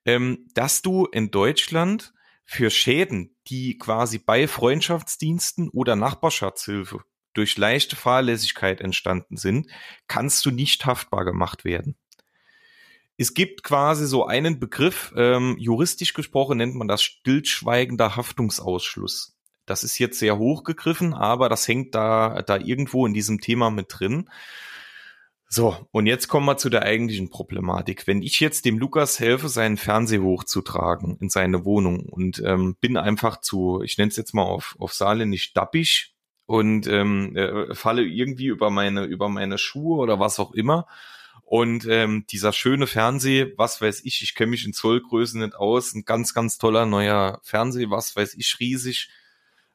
ähm, 0.05 0.47
dass 0.53 0.81
du 0.81 1.05
in 1.05 1.31
Deutschland 1.31 2.13
für 2.43 2.69
Schäden, 2.69 3.35
die 3.47 3.77
quasi 3.77 4.19
bei 4.19 4.47
Freundschaftsdiensten 4.47 5.69
oder 5.69 5.95
Nachbarschaftshilfe 5.95 7.01
durch 7.33 7.57
leichte 7.57 7.95
Fahrlässigkeit 7.95 8.81
entstanden 8.81 9.38
sind, 9.38 9.67
kannst 10.07 10.45
du 10.45 10.51
nicht 10.51 10.85
haftbar 10.85 11.25
gemacht 11.25 11.65
werden. 11.65 11.95
Es 13.17 13.33
gibt 13.33 13.63
quasi 13.63 14.05
so 14.05 14.25
einen 14.25 14.59
Begriff, 14.59 15.13
ähm, 15.15 15.55
juristisch 15.57 16.13
gesprochen 16.13 16.57
nennt 16.57 16.75
man 16.75 16.88
das 16.88 17.01
stillschweigender 17.01 18.15
Haftungsausschluss. 18.15 19.38
Das 19.65 19.83
ist 19.83 19.97
jetzt 19.97 20.19
sehr 20.19 20.38
hochgegriffen, 20.38 21.13
aber 21.13 21.49
das 21.49 21.67
hängt 21.67 21.95
da, 21.95 22.41
da 22.41 22.57
irgendwo 22.57 23.05
in 23.05 23.13
diesem 23.13 23.39
Thema 23.41 23.71
mit 23.71 23.88
drin. 23.89 24.29
So, 25.47 25.88
und 25.91 26.08
jetzt 26.08 26.27
kommen 26.27 26.47
wir 26.47 26.58
zu 26.58 26.69
der 26.69 26.84
eigentlichen 26.84 27.29
Problematik. 27.29 28.08
Wenn 28.08 28.21
ich 28.21 28.39
jetzt 28.39 28.65
dem 28.65 28.79
Lukas 28.79 29.19
helfe, 29.19 29.47
seinen 29.47 29.77
Fernseher 29.77 30.21
hochzutragen 30.21 31.17
in 31.19 31.29
seine 31.29 31.65
Wohnung 31.65 32.08
und 32.08 32.41
ähm, 32.43 32.75
bin 32.81 32.97
einfach 32.97 33.39
zu, 33.39 33.81
ich 33.84 33.97
nenne 33.97 34.10
es 34.10 34.17
jetzt 34.17 34.34
mal 34.34 34.43
auf, 34.43 34.75
auf 34.79 34.93
Saale 34.93 35.25
nicht 35.25 35.55
dappig 35.55 36.15
und 36.45 36.88
ähm, 36.88 37.36
äh, 37.36 37.73
falle 37.75 38.03
irgendwie 38.03 38.47
über 38.47 38.69
meine, 38.69 39.03
über 39.03 39.29
meine 39.29 39.58
Schuhe 39.58 39.97
oder 39.97 40.19
was 40.19 40.39
auch 40.39 40.51
immer. 40.51 40.88
Und 41.43 41.86
ähm, 41.88 42.25
dieser 42.27 42.51
schöne 42.51 42.88
Fernseher, 42.88 43.49
was 43.55 43.79
weiß 43.79 44.03
ich, 44.03 44.23
ich 44.23 44.34
kenne 44.34 44.49
mich 44.49 44.65
in 44.65 44.73
Zollgrößen 44.73 45.41
nicht 45.41 45.55
aus, 45.55 45.93
ein 45.93 46.03
ganz, 46.03 46.34
ganz 46.34 46.58
toller 46.58 46.88
neuer 46.88 47.39
Fernseher, 47.43 47.91
was 47.91 48.15
weiß 48.15 48.34
ich, 48.34 48.60
riesig. 48.60 49.10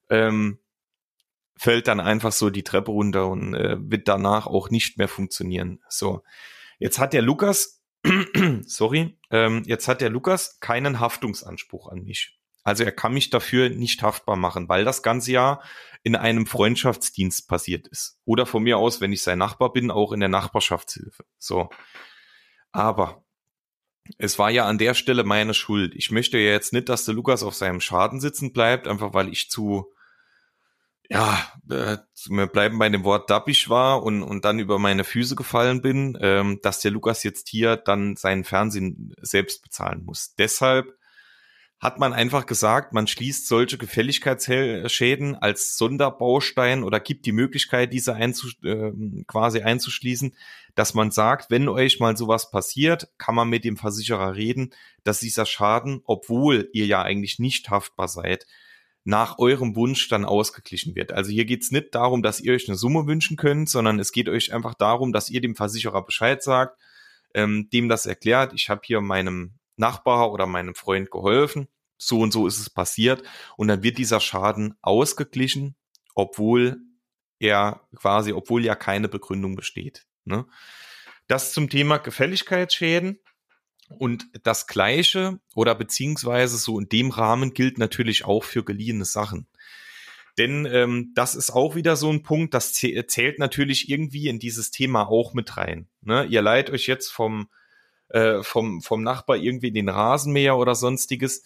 Ähm, 0.08 0.58
fällt 1.60 1.88
dann 1.88 2.00
einfach 2.00 2.32
so 2.32 2.48
die 2.48 2.62
Treppe 2.62 2.90
runter 2.90 3.28
und 3.28 3.54
äh, 3.54 3.76
wird 3.78 4.08
danach 4.08 4.46
auch 4.46 4.70
nicht 4.70 4.96
mehr 4.96 5.08
funktionieren. 5.08 5.82
So, 5.90 6.22
jetzt 6.78 6.98
hat 6.98 7.12
der 7.12 7.20
Lukas, 7.20 7.82
sorry, 8.64 9.18
ähm, 9.30 9.64
jetzt 9.66 9.86
hat 9.86 10.00
der 10.00 10.08
Lukas 10.08 10.58
keinen 10.60 11.00
Haftungsanspruch 11.00 11.88
an 11.88 12.02
mich. 12.02 12.38
Also 12.62 12.84
er 12.84 12.92
kann 12.92 13.12
mich 13.12 13.28
dafür 13.28 13.68
nicht 13.68 14.02
haftbar 14.02 14.36
machen, 14.36 14.70
weil 14.70 14.86
das 14.86 15.02
ganze 15.02 15.32
Jahr 15.32 15.62
in 16.02 16.16
einem 16.16 16.46
Freundschaftsdienst 16.46 17.46
passiert 17.46 17.88
ist. 17.88 18.18
Oder 18.24 18.46
von 18.46 18.62
mir 18.62 18.78
aus, 18.78 19.02
wenn 19.02 19.12
ich 19.12 19.22
sein 19.22 19.38
Nachbar 19.38 19.70
bin, 19.70 19.90
auch 19.90 20.12
in 20.12 20.20
der 20.20 20.30
Nachbarschaftshilfe. 20.30 21.26
So. 21.36 21.68
Aber 22.72 23.22
es 24.16 24.38
war 24.38 24.48
ja 24.48 24.64
an 24.64 24.78
der 24.78 24.94
Stelle 24.94 25.24
meine 25.24 25.52
Schuld. 25.52 25.94
Ich 25.94 26.10
möchte 26.10 26.38
ja 26.38 26.52
jetzt 26.52 26.72
nicht, 26.72 26.88
dass 26.88 27.04
der 27.04 27.14
Lukas 27.14 27.42
auf 27.42 27.54
seinem 27.54 27.82
Schaden 27.82 28.18
sitzen 28.18 28.54
bleibt, 28.54 28.88
einfach 28.88 29.12
weil 29.12 29.28
ich 29.28 29.50
zu 29.50 29.92
ja, 31.10 31.44
äh, 31.68 31.98
wir 32.28 32.46
bleiben 32.46 32.78
bei 32.78 32.88
dem 32.88 33.02
Wort 33.02 33.28
dappig 33.30 33.68
war 33.68 34.04
und, 34.04 34.22
und 34.22 34.44
dann 34.44 34.60
über 34.60 34.78
meine 34.78 35.02
Füße 35.02 35.34
gefallen 35.34 35.82
bin, 35.82 36.16
ähm, 36.20 36.60
dass 36.62 36.80
der 36.80 36.92
Lukas 36.92 37.24
jetzt 37.24 37.48
hier 37.48 37.76
dann 37.76 38.14
seinen 38.14 38.44
Fernsehen 38.44 39.12
selbst 39.20 39.62
bezahlen 39.62 40.04
muss. 40.04 40.34
Deshalb 40.36 40.96
hat 41.80 41.98
man 41.98 42.12
einfach 42.12 42.46
gesagt, 42.46 42.92
man 42.92 43.08
schließt 43.08 43.48
solche 43.48 43.76
Gefälligkeitsschäden 43.76 45.34
als 45.34 45.76
Sonderbaustein 45.78 46.84
oder 46.84 47.00
gibt 47.00 47.26
die 47.26 47.32
Möglichkeit, 47.32 47.92
diese 47.92 48.14
einzus 48.14 48.54
äh, 48.62 48.92
quasi 49.26 49.62
einzuschließen, 49.62 50.36
dass 50.76 50.94
man 50.94 51.10
sagt, 51.10 51.50
wenn 51.50 51.68
euch 51.68 51.98
mal 51.98 52.16
sowas 52.16 52.52
passiert, 52.52 53.08
kann 53.18 53.34
man 53.34 53.48
mit 53.48 53.64
dem 53.64 53.76
Versicherer 53.76 54.36
reden, 54.36 54.72
dass 55.02 55.20
dieser 55.20 55.46
Schaden, 55.46 56.02
obwohl 56.04 56.68
ihr 56.72 56.86
ja 56.86 57.02
eigentlich 57.02 57.40
nicht 57.40 57.70
haftbar 57.70 58.06
seid, 58.06 58.46
nach 59.04 59.38
eurem 59.38 59.76
Wunsch 59.76 60.08
dann 60.08 60.24
ausgeglichen 60.24 60.94
wird. 60.94 61.12
Also 61.12 61.30
hier 61.30 61.44
geht's 61.44 61.70
nicht 61.70 61.94
darum, 61.94 62.22
dass 62.22 62.40
ihr 62.40 62.52
euch 62.52 62.68
eine 62.68 62.76
Summe 62.76 63.06
wünschen 63.06 63.36
könnt, 63.36 63.68
sondern 63.68 63.98
es 63.98 64.12
geht 64.12 64.28
euch 64.28 64.52
einfach 64.52 64.74
darum, 64.74 65.12
dass 65.12 65.30
ihr 65.30 65.40
dem 65.40 65.56
Versicherer 65.56 66.04
Bescheid 66.04 66.42
sagt, 66.42 66.78
ähm, 67.34 67.68
dem 67.72 67.88
das 67.88 68.06
erklärt, 68.06 68.52
ich 68.54 68.68
habe 68.68 68.82
hier 68.84 69.00
meinem 69.00 69.54
Nachbar 69.76 70.32
oder 70.32 70.46
meinem 70.46 70.74
Freund 70.74 71.10
geholfen, 71.10 71.68
so 71.96 72.20
und 72.20 72.32
so 72.32 72.46
ist 72.46 72.58
es 72.58 72.68
passiert 72.68 73.22
und 73.56 73.68
dann 73.68 73.82
wird 73.82 73.98
dieser 73.98 74.20
Schaden 74.20 74.74
ausgeglichen, 74.82 75.76
obwohl 76.14 76.78
er 77.38 77.80
quasi, 77.96 78.32
obwohl 78.32 78.64
ja 78.64 78.74
keine 78.74 79.08
Begründung 79.08 79.56
besteht. 79.56 80.06
Ne? 80.24 80.46
Das 81.26 81.52
zum 81.52 81.70
Thema 81.70 81.98
Gefälligkeitsschäden. 81.98 83.18
Und 83.98 84.28
das 84.44 84.66
Gleiche 84.66 85.40
oder 85.54 85.74
beziehungsweise 85.74 86.56
so 86.56 86.78
in 86.78 86.88
dem 86.88 87.10
Rahmen 87.10 87.54
gilt 87.54 87.78
natürlich 87.78 88.24
auch 88.24 88.44
für 88.44 88.64
geliehene 88.64 89.04
Sachen. 89.04 89.46
Denn 90.38 90.64
ähm, 90.64 91.12
das 91.14 91.34
ist 91.34 91.50
auch 91.50 91.74
wieder 91.74 91.96
so 91.96 92.10
ein 92.10 92.22
Punkt, 92.22 92.54
das 92.54 92.72
zählt 92.72 93.38
natürlich 93.38 93.90
irgendwie 93.90 94.28
in 94.28 94.38
dieses 94.38 94.70
Thema 94.70 95.08
auch 95.08 95.34
mit 95.34 95.56
rein. 95.56 95.88
Ne? 96.02 96.24
Ihr 96.24 96.40
leiht 96.40 96.70
euch 96.70 96.86
jetzt 96.86 97.10
vom, 97.10 97.48
äh, 98.08 98.42
vom, 98.42 98.80
vom 98.80 99.02
Nachbar 99.02 99.36
irgendwie 99.36 99.72
den 99.72 99.88
Rasenmäher 99.88 100.56
oder 100.56 100.74
sonstiges. 100.74 101.42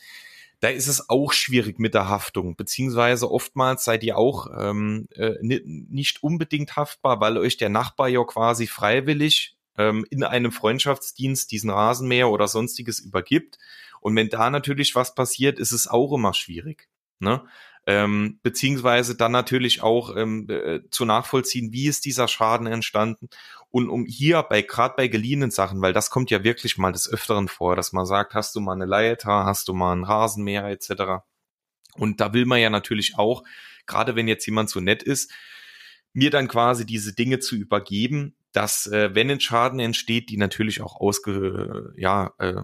Da 0.61 0.69
ist 0.69 0.87
es 0.87 1.09
auch 1.09 1.33
schwierig 1.33 1.79
mit 1.79 1.95
der 1.95 2.09
Haftung, 2.09 2.57
beziehungsweise 2.57 3.31
oftmals 3.31 3.85
seid 3.85 4.05
ihr 4.05 4.17
auch 4.17 4.47
ähm, 4.57 5.09
äh, 5.15 5.35
nicht 5.43 6.23
unbedingt 6.23 6.77
haftbar, 6.77 7.21
weil 7.21 7.37
euch 7.37 7.57
der 7.57 7.71
Nachbar 7.71 8.09
ja 8.09 8.23
quasi 8.25 8.67
freiwillig 8.67 9.57
ähm, 9.79 10.07
in 10.11 10.25
einem 10.25 10.53
Freundschaftsdienst 10.53 11.51
diesen 11.51 11.71
Rasenmäher 11.71 12.29
oder 12.29 12.49
sonstiges 12.49 13.01
übergibt. 13.01 13.59
Und 14.01 14.17
wenn 14.17 14.29
da 14.29 14.51
natürlich 14.51 14.95
was 14.95 15.15
passiert, 15.15 15.59
ist 15.59 15.73
es 15.73 15.89
auch 15.89 16.13
immer 16.13 16.35
schwierig. 16.35 16.89
Ne? 17.19 17.45
Ähm, 17.87 18.39
beziehungsweise 18.43 19.15
dann 19.15 19.33
natürlich 19.33 19.83
auch 19.83 20.17
ähm, 20.17 20.49
äh, 20.49 20.81
zu 20.91 21.05
nachvollziehen, 21.05 21.73
wie 21.73 21.87
ist 21.87 22.07
dieser 22.07 22.29
Schaden 22.29 22.67
entstanden 22.67 23.29
und 23.71 23.91
um 23.91 24.07
hier 24.07 24.43
bei 24.43 24.63
gerade 24.63 24.95
bei 24.97 25.09
geliehenen 25.09 25.51
Sachen, 25.51 25.83
weil 25.83 25.93
das 25.93 26.09
kommt 26.09 26.31
ja 26.31 26.45
wirklich 26.45 26.79
mal 26.79 26.93
des 26.93 27.13
Öfteren 27.13 27.49
vor, 27.49 27.77
dass 27.77 27.93
man 27.93 28.07
sagt, 28.07 28.33
hast 28.35 28.55
du 28.55 28.61
mal 28.61 28.73
eine 28.73 28.87
Leiter, 28.87 29.45
hast 29.45 29.69
du 29.69 29.75
mal 29.75 29.93
einen 29.93 30.05
Rasenmäher 30.05 30.67
etc. 30.67 31.25
Und 31.97 32.21
da 32.21 32.33
will 32.33 32.47
man 32.47 32.61
ja 32.61 32.71
natürlich 32.71 33.19
auch, 33.19 33.43
gerade 33.87 34.17
wenn 34.17 34.29
jetzt 34.29 34.47
jemand 34.47 34.71
so 34.71 34.81
nett 34.81 35.03
ist, 35.03 35.31
mir 36.15 36.31
dann 36.31 36.49
quasi 36.49 36.87
diese 36.87 37.15
Dinge 37.15 37.41
zu 37.41 37.57
übergeben, 37.57 38.35
dass 38.55 38.87
äh, 38.87 39.15
wenn 39.15 39.31
ein 39.31 39.41
Schaden 39.41 39.81
entsteht, 39.81 40.31
die 40.31 40.37
natürlich 40.37 40.81
auch 40.81 40.97
ausge, 40.97 41.93
ja, 41.97 42.33
äh, 42.39 42.63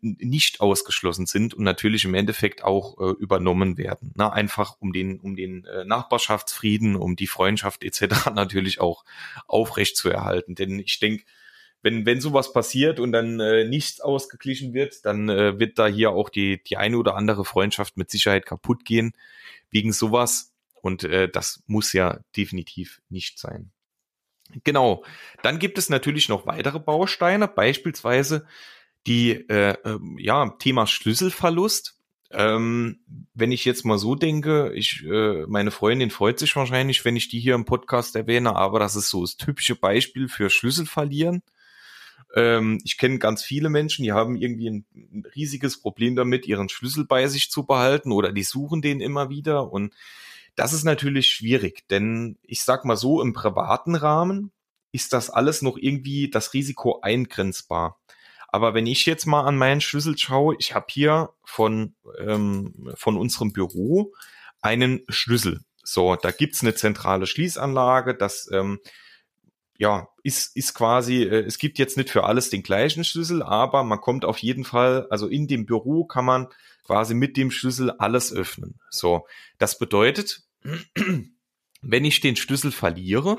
nicht 0.00 0.60
ausgeschlossen 0.60 1.26
sind 1.26 1.54
und 1.54 1.64
natürlich 1.64 2.04
im 2.04 2.14
Endeffekt 2.14 2.64
auch 2.64 2.98
äh, 3.00 3.14
übernommen 3.18 3.78
werden. 3.78 4.12
Na, 4.14 4.30
einfach 4.30 4.76
um 4.78 4.92
den, 4.92 5.18
um 5.20 5.36
den 5.36 5.64
äh, 5.64 5.84
Nachbarschaftsfrieden, 5.84 6.96
um 6.96 7.16
die 7.16 7.26
Freundschaft 7.26 7.84
etc. 7.84 8.30
natürlich 8.34 8.80
auch 8.80 9.04
aufrecht 9.46 9.96
zu 9.96 10.10
erhalten. 10.10 10.54
Denn 10.54 10.78
ich 10.78 10.98
denke, 10.98 11.24
wenn, 11.82 12.04
wenn 12.04 12.20
sowas 12.20 12.52
passiert 12.52 13.00
und 13.00 13.12
dann 13.12 13.40
äh, 13.40 13.64
nichts 13.64 14.00
ausgeglichen 14.00 14.74
wird, 14.74 15.04
dann 15.06 15.30
äh, 15.30 15.58
wird 15.58 15.78
da 15.78 15.86
hier 15.86 16.10
auch 16.10 16.28
die, 16.28 16.62
die 16.62 16.76
eine 16.76 16.98
oder 16.98 17.16
andere 17.16 17.46
Freundschaft 17.46 17.96
mit 17.96 18.10
Sicherheit 18.10 18.44
kaputt 18.44 18.84
gehen 18.84 19.12
wegen 19.70 19.92
sowas. 19.92 20.52
Und 20.82 21.04
äh, 21.04 21.28
das 21.28 21.62
muss 21.66 21.92
ja 21.94 22.20
definitiv 22.36 23.00
nicht 23.08 23.38
sein. 23.38 23.70
Genau. 24.64 25.04
Dann 25.42 25.58
gibt 25.58 25.78
es 25.78 25.88
natürlich 25.88 26.28
noch 26.28 26.46
weitere 26.46 26.78
Bausteine, 26.78 27.48
beispielsweise 27.48 28.46
die 29.06 29.32
äh, 29.48 29.76
äh, 29.84 29.98
ja 30.18 30.50
Thema 30.58 30.86
Schlüsselverlust. 30.86 31.96
Ähm, 32.32 33.00
wenn 33.34 33.50
ich 33.50 33.64
jetzt 33.64 33.84
mal 33.84 33.98
so 33.98 34.14
denke, 34.14 34.72
ich, 34.74 35.04
äh, 35.04 35.46
meine 35.48 35.72
Freundin 35.72 36.10
freut 36.10 36.38
sich 36.38 36.54
wahrscheinlich, 36.54 37.04
wenn 37.04 37.16
ich 37.16 37.28
die 37.28 37.40
hier 37.40 37.56
im 37.56 37.64
Podcast 37.64 38.14
erwähne, 38.14 38.54
aber 38.54 38.78
das 38.78 38.94
ist 38.94 39.10
so 39.10 39.22
das 39.22 39.36
typische 39.36 39.74
Beispiel 39.74 40.28
für 40.28 40.48
Schlüssel 40.48 40.86
verlieren. 40.86 41.42
Ähm, 42.34 42.80
ich 42.84 42.98
kenne 42.98 43.18
ganz 43.18 43.42
viele 43.42 43.68
Menschen, 43.68 44.04
die 44.04 44.12
haben 44.12 44.36
irgendwie 44.36 44.70
ein, 44.70 44.84
ein, 44.94 45.24
riesiges 45.34 45.80
Problem 45.80 46.14
damit, 46.14 46.46
ihren 46.46 46.68
Schlüssel 46.68 47.04
bei 47.04 47.26
sich 47.26 47.50
zu 47.50 47.66
behalten 47.66 48.12
oder 48.12 48.32
die 48.32 48.44
suchen 48.44 48.82
den 48.82 49.00
immer 49.00 49.28
wieder 49.28 49.72
und 49.72 49.92
das 50.56 50.72
ist 50.72 50.84
natürlich 50.84 51.28
schwierig, 51.28 51.86
denn 51.88 52.38
ich 52.42 52.62
sag 52.62 52.84
mal 52.84 52.96
so, 52.96 53.22
im 53.22 53.32
privaten 53.32 53.94
Rahmen 53.94 54.52
ist 54.92 55.12
das 55.12 55.30
alles 55.30 55.62
noch 55.62 55.76
irgendwie 55.76 56.30
das 56.30 56.52
Risiko 56.54 57.00
eingrenzbar. 57.00 57.98
Aber 58.48 58.74
wenn 58.74 58.86
ich 58.86 59.06
jetzt 59.06 59.26
mal 59.26 59.44
an 59.44 59.56
meinen 59.56 59.80
Schlüssel 59.80 60.18
schaue, 60.18 60.56
ich 60.58 60.74
habe 60.74 60.86
hier 60.90 61.30
von, 61.44 61.94
ähm, 62.18 62.92
von 62.94 63.16
unserem 63.16 63.52
Büro 63.52 64.12
einen 64.60 65.02
Schlüssel. 65.08 65.60
So, 65.82 66.16
da 66.16 66.30
gibt's 66.30 66.62
eine 66.62 66.74
zentrale 66.74 67.26
Schließanlage, 67.26 68.14
das 68.14 68.50
ähm, 68.52 68.80
ja, 69.78 70.08
ist, 70.22 70.54
ist 70.56 70.74
quasi, 70.74 71.22
äh, 71.22 71.44
es 71.46 71.58
gibt 71.58 71.78
jetzt 71.78 71.96
nicht 71.96 72.10
für 72.10 72.24
alles 72.24 72.50
den 72.50 72.62
gleichen 72.62 73.02
Schlüssel, 73.02 73.42
aber 73.42 73.82
man 73.82 74.00
kommt 74.00 74.24
auf 74.24 74.38
jeden 74.38 74.64
Fall, 74.64 75.06
also 75.10 75.26
in 75.26 75.46
dem 75.48 75.64
Büro 75.64 76.04
kann 76.04 76.26
man 76.26 76.48
quasi 76.90 77.14
mit 77.14 77.36
dem 77.36 77.52
Schlüssel 77.52 77.92
alles 77.92 78.32
öffnen. 78.32 78.80
So, 78.90 79.28
das 79.58 79.78
bedeutet, 79.78 80.42
wenn 81.82 82.04
ich 82.04 82.20
den 82.20 82.34
Schlüssel 82.34 82.72
verliere, 82.72 83.38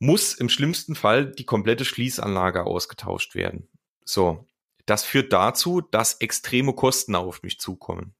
muss 0.00 0.34
im 0.34 0.48
schlimmsten 0.48 0.96
Fall 0.96 1.30
die 1.30 1.44
komplette 1.44 1.84
Schließanlage 1.84 2.64
ausgetauscht 2.64 3.36
werden. 3.36 3.68
So, 4.04 4.44
das 4.86 5.04
führt 5.04 5.32
dazu, 5.32 5.80
dass 5.80 6.14
extreme 6.14 6.72
Kosten 6.74 7.14
auf 7.14 7.44
mich 7.44 7.60
zukommen. 7.60 8.12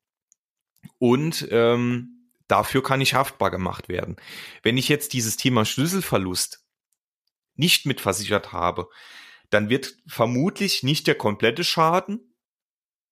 Und 0.99 1.49
ähm, 1.51 2.31
dafür 2.47 2.85
kann 2.85 3.01
ich 3.01 3.15
haftbar 3.15 3.51
gemacht 3.51 3.89
werden. 3.89 4.15
Wenn 4.63 4.79
ich 4.79 4.89
jetzt 4.89 5.15
dieses 5.15 5.37
Thema 5.37 5.65
Schlüsselverlust 5.65 6.65
nicht 7.57 7.87
mitversichert 7.87 8.53
habe, 8.53 8.89
dann 9.51 9.69
wird 9.69 9.97
vermutlich 10.07 10.85
nicht 10.85 11.09
der 11.09 11.17
komplette 11.17 11.65
Schaden 11.65 12.26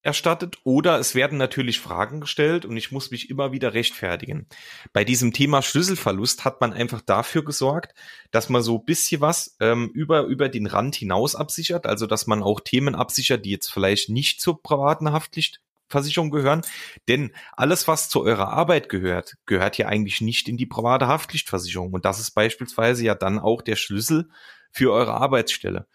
erstattet 0.04 0.58
oder 0.64 0.98
es 0.98 1.14
werden 1.14 1.38
natürlich 1.38 1.80
Fragen 1.80 2.20
gestellt 2.20 2.66
und 2.66 2.76
ich 2.76 2.92
muss 2.92 3.10
mich 3.10 3.30
immer 3.30 3.52
wieder 3.52 3.72
rechtfertigen. 3.72 4.46
Bei 4.92 5.02
diesem 5.02 5.32
Thema 5.32 5.62
Schlüsselverlust 5.62 6.44
hat 6.44 6.60
man 6.60 6.74
einfach 6.74 7.00
dafür 7.00 7.42
gesorgt, 7.42 7.94
dass 8.30 8.50
man 8.50 8.62
so 8.62 8.78
bisschen 8.78 9.22
was 9.22 9.56
ähm, 9.60 9.90
über, 9.94 10.24
über 10.24 10.50
den 10.50 10.66
Rand 10.66 10.94
hinaus 10.94 11.34
absichert, 11.34 11.86
also 11.86 12.06
dass 12.06 12.26
man 12.26 12.42
auch 12.42 12.60
Themen 12.60 12.94
absichert, 12.94 13.46
die 13.46 13.50
jetzt 13.50 13.72
vielleicht 13.72 14.10
nicht 14.10 14.42
zur 14.42 14.62
privaten 14.62 15.10
Haftpflichtversicherung 15.10 16.30
gehören. 16.30 16.60
Denn 17.08 17.32
alles, 17.52 17.88
was 17.88 18.10
zu 18.10 18.22
eurer 18.22 18.48
Arbeit 18.48 18.90
gehört, 18.90 19.36
gehört 19.46 19.78
ja 19.78 19.86
eigentlich 19.86 20.20
nicht 20.20 20.48
in 20.48 20.58
die 20.58 20.66
private 20.66 21.08
Haftpflichtversicherung. 21.08 21.94
Und 21.94 22.04
das 22.04 22.20
ist 22.20 22.32
beispielsweise 22.32 23.04
ja 23.04 23.14
dann 23.14 23.38
auch 23.38 23.62
der 23.62 23.76
Schlüssel 23.76 24.28
für 24.70 24.92
eure 24.92 25.14
Arbeitsstelle. 25.14 25.86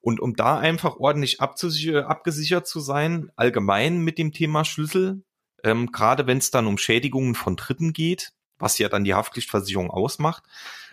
Und 0.00 0.20
um 0.20 0.34
da 0.34 0.58
einfach 0.58 0.96
ordentlich 0.96 1.40
abgesichert 1.40 2.66
zu 2.66 2.80
sein, 2.80 3.30
allgemein 3.36 3.98
mit 3.98 4.18
dem 4.18 4.32
Thema 4.32 4.64
Schlüssel, 4.64 5.22
ähm, 5.64 5.90
gerade 5.90 6.26
wenn 6.26 6.38
es 6.38 6.50
dann 6.50 6.66
um 6.66 6.78
Schädigungen 6.78 7.34
von 7.34 7.56
Dritten 7.56 7.92
geht, 7.92 8.32
was 8.58 8.78
ja 8.78 8.88
dann 8.88 9.04
die 9.04 9.14
Haftpflichtversicherung 9.14 9.90
ausmacht, 9.90 10.44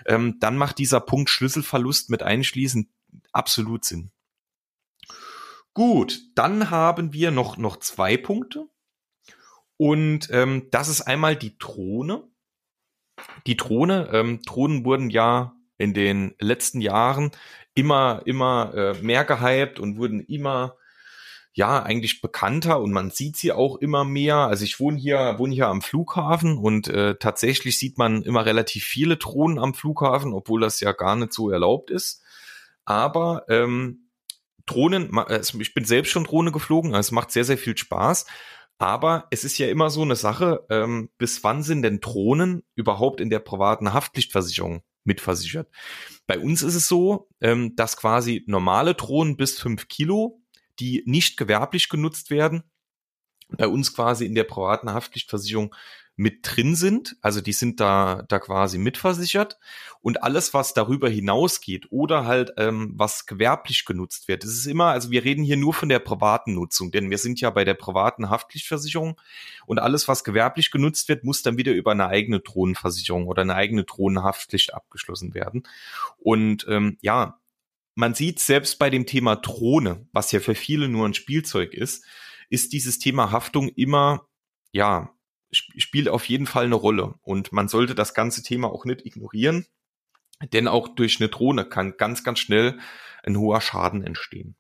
ähm, 0.06 0.38
dann 0.40 0.58
macht 0.58 0.78
dieser 0.78 1.00
Punkt 1.00 1.30
Schlüsselverlust 1.30 2.10
mit 2.10 2.24
einschließen 2.24 2.90
absolut 3.32 3.86
Sinn. 3.86 4.12
Gut, 5.74 6.22
dann 6.36 6.70
haben 6.70 7.14
wir 7.14 7.32
noch, 7.32 7.58
noch 7.58 7.78
zwei 7.78 8.18
Punkte. 8.18 8.70
Und 9.78 10.30
ähm, 10.32 10.70
das 10.72 10.88
ist 10.88 11.02
einmal 11.02 11.36
die 11.36 11.58
Drohne. 11.58 12.24
Die 13.46 13.58
Drohne, 13.58 14.10
ähm, 14.14 14.42
Drohnen 14.44 14.86
wurden 14.86 15.10
ja 15.10 15.54
in 15.78 15.94
den 15.94 16.34
letzten 16.40 16.80
Jahren 16.80 17.32
immer, 17.76 18.22
immer 18.26 18.74
äh, 18.74 18.94
mehr 19.02 19.26
gehypt 19.26 19.80
und 19.80 19.98
wurden 19.98 20.22
immer, 20.22 20.76
ja, 21.54 21.84
eigentlich 21.84 22.22
bekannter 22.22 22.82
und 22.82 22.92
man 22.92 23.12
sieht 23.12 23.38
sie 23.38 23.52
auch 23.52 23.78
immer 23.78 24.04
mehr. 24.04 24.38
Also 24.38 24.66
ich 24.66 24.80
wohne 24.80 24.98
hier, 24.98 25.36
wohne 25.38 25.54
hier 25.54 25.68
am 25.68 25.82
Flughafen 25.82 26.58
und 26.58 26.88
äh, 26.88 27.16
tatsächlich 27.16 27.78
sieht 27.78 27.98
man 27.98 28.24
immer 28.24 28.46
relativ 28.46 28.84
viele 28.84 29.18
Drohnen 29.18 29.60
am 29.60 29.74
Flughafen, 29.74 30.34
obwohl 30.34 30.62
das 30.62 30.80
ja 30.80 30.92
gar 30.92 31.16
nicht 31.16 31.34
so 31.34 31.50
erlaubt 31.50 31.92
ist. 31.92 32.24
Aber 32.86 33.46
ähm, 33.50 34.10
Drohnen, 34.66 35.18
also 35.18 35.60
ich 35.60 35.74
bin 35.74 35.86
selbst 35.86 36.12
schon 36.12 36.24
Drohne 36.24 36.52
geflogen, 36.52 36.96
also 36.96 37.08
es 37.08 37.12
macht 37.12 37.32
sehr, 37.32 37.46
sehr 37.46 37.58
viel 37.58 37.78
Spaß. 37.78 38.26
Aber 38.78 39.28
es 39.32 39.46
ist 39.46 39.58
ja 39.58 39.68
immer 39.68 39.90
so 39.90 40.02
eine 40.02 40.18
Sache, 40.18 40.66
ähm, 40.70 41.10
bis 41.18 41.44
wann 41.44 41.64
sind 41.64 41.84
denn 41.84 42.02
Drohnen 42.02 42.64
überhaupt 42.76 43.22
in 43.22 43.30
der 43.30 43.40
privaten 43.40 43.94
Haftpflichtversicherung 43.94 44.84
mitversichert. 45.06 45.70
Bei 46.28 46.40
uns 46.40 46.62
ist 46.62 46.76
es 46.76 46.88
so, 46.88 47.30
ähm, 47.42 47.76
dass 47.76 47.98
quasi 47.98 48.44
normale 48.48 48.96
Drohnen 48.96 49.38
bis 49.38 49.60
fünf 49.60 49.88
Kilo, 49.88 50.42
die 50.80 51.04
nicht 51.06 51.38
gewerblich 51.38 51.90
genutzt 51.90 52.30
werden, 52.30 52.64
bei 53.50 53.68
uns 53.68 53.94
quasi 53.94 54.26
in 54.26 54.36
der 54.36 54.44
privaten 54.44 54.92
Haftpflichtversicherung 54.92 55.74
mit 56.18 56.40
drin 56.44 56.76
sind. 56.76 57.18
Also 57.22 57.42
die 57.42 57.54
sind 57.54 57.80
da, 57.80 58.24
da 58.30 58.40
quasi 58.40 58.78
mitversichert. 58.78 59.60
Und 60.02 60.24
alles, 60.24 60.54
was 60.54 60.74
darüber 60.74 61.10
hinausgeht 61.10 61.88
oder 61.90 62.26
halt 62.26 62.54
ähm, 62.58 62.94
was 62.96 63.26
gewerblich 63.26 63.86
genutzt 63.86 64.28
wird, 64.28 64.44
das 64.44 64.52
ist 64.52 64.66
immer, 64.66 64.88
also 64.88 65.12
wir 65.12 65.24
reden 65.24 65.44
hier 65.44 65.58
nur 65.58 65.74
von 65.74 65.90
der 65.90 66.00
privaten 66.00 66.54
Nutzung, 66.54 66.92
denn 66.92 67.10
wir 67.10 67.18
sind 67.18 67.42
ja 67.42 67.50
bei 67.50 67.66
der 67.66 67.74
privaten 67.74 68.30
Haftpflichtversicherung 68.30 69.20
und 69.66 69.80
alles, 69.80 70.08
was 70.08 70.24
gewerblich 70.24 70.72
genutzt 70.72 71.10
wird, 71.10 71.24
muss 71.24 71.42
dann 71.42 71.58
wieder 71.58 71.74
über 71.74 71.92
eine 71.92 72.08
eigene 72.08 72.40
Drohnenversicherung 72.40 73.28
oder 73.28 73.42
eine 73.42 73.56
eigene 73.56 73.84
Drohnenhaftpflicht 73.84 74.74
abgeschlossen 74.74 75.34
werden. 75.34 75.64
Und 76.18 76.66
ähm, 76.70 76.98
ja, 77.02 77.40
man 77.96 78.14
sieht 78.14 78.40
selbst 78.40 78.78
bei 78.78 78.90
dem 78.90 79.06
Thema 79.06 79.36
Drohne, 79.36 80.08
was 80.12 80.32
ja 80.32 80.40
für 80.40 80.56
viele 80.56 80.88
nur 80.88 81.08
ein 81.08 81.14
Spielzeug 81.14 81.74
ist, 81.74 82.06
ist 82.50 82.74
dieses 82.74 83.00
Thema 83.00 83.32
Haftung 83.32 83.70
immer, 83.70 84.28
ja, 84.72 85.15
spielt 85.56 86.10
auf 86.10 86.26
jeden 86.28 86.46
Fall 86.46 86.66
eine 86.66 86.76
Rolle. 86.76 87.16
Und 87.22 87.52
man 87.52 87.68
sollte 87.68 87.96
das 87.96 88.14
ganze 88.14 88.44
Thema 88.44 88.72
auch 88.72 88.86
nicht 88.86 89.06
ignorieren, 89.06 89.66
denn 90.54 90.68
auch 90.68 90.90
durch 90.90 91.20
eine 91.20 91.30
Drohne 91.30 91.66
kann 91.66 91.98
ganz, 91.98 92.24
ganz 92.24 92.40
schnell 92.40 92.80
ein 93.24 93.38
hoher 93.38 93.62
Schaden 93.62 94.04
entstehen. 94.04 94.56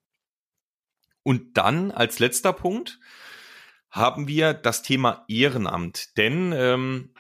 Und 1.23 1.58
dann 1.58 1.91
als 1.91 2.19
letzter 2.19 2.53
Punkt 2.53 2.99
haben 3.89 4.27
wir 4.27 4.53
das 4.53 4.84
Thema 4.84 5.25
Ehrenamt. 5.27 6.17
Denn 6.17 6.53
ähm, 6.55 7.13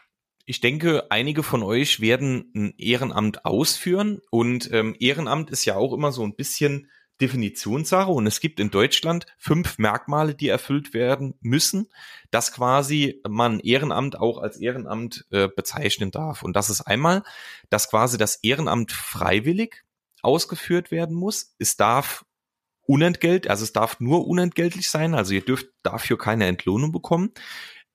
ich 0.45 0.59
denke, 0.59 1.09
einige 1.09 1.41
von 1.41 1.63
euch 1.63 2.01
werden 2.01 2.51
ein 2.55 2.73
Ehrenamt 2.77 3.45
ausführen. 3.45 4.21
Und 4.29 4.71
ähm, 4.71 4.95
Ehrenamt 4.99 5.49
ist 5.49 5.65
ja 5.65 5.75
auch 5.75 5.93
immer 5.93 6.11
so 6.11 6.23
ein 6.23 6.35
bisschen 6.35 6.91
Definitionssache 7.21 8.11
und 8.11 8.27
es 8.27 8.39
gibt 8.39 8.59
in 8.59 8.71
Deutschland 8.71 9.25
fünf 9.37 9.77
Merkmale, 9.77 10.35
die 10.35 10.49
erfüllt 10.49 10.93
werden 10.93 11.35
müssen, 11.39 11.87
dass 12.29 12.51
quasi 12.51 13.21
man 13.27 13.59
Ehrenamt 13.61 14.19
auch 14.19 14.37
als 14.37 14.57
Ehrenamt 14.57 15.25
äh, 15.31 15.47
bezeichnen 15.47 16.11
darf. 16.11 16.43
Und 16.43 16.55
das 16.55 16.69
ist 16.69 16.81
einmal, 16.81 17.23
dass 17.69 17.89
quasi 17.89 18.17
das 18.17 18.37
Ehrenamt 18.43 18.91
freiwillig 18.91 19.85
ausgeführt 20.21 20.91
werden 20.91 21.15
muss. 21.15 21.55
Es 21.57 21.77
darf 21.77 22.25
unentgelt, 22.81 23.47
also 23.47 23.63
es 23.63 23.73
darf 23.73 23.99
nur 23.99 24.27
unentgeltlich 24.27 24.89
sein, 24.89 25.15
also 25.15 25.33
ihr 25.33 25.45
dürft 25.45 25.67
dafür 25.83 26.17
keine 26.17 26.47
Entlohnung 26.47 26.91
bekommen. 26.91 27.31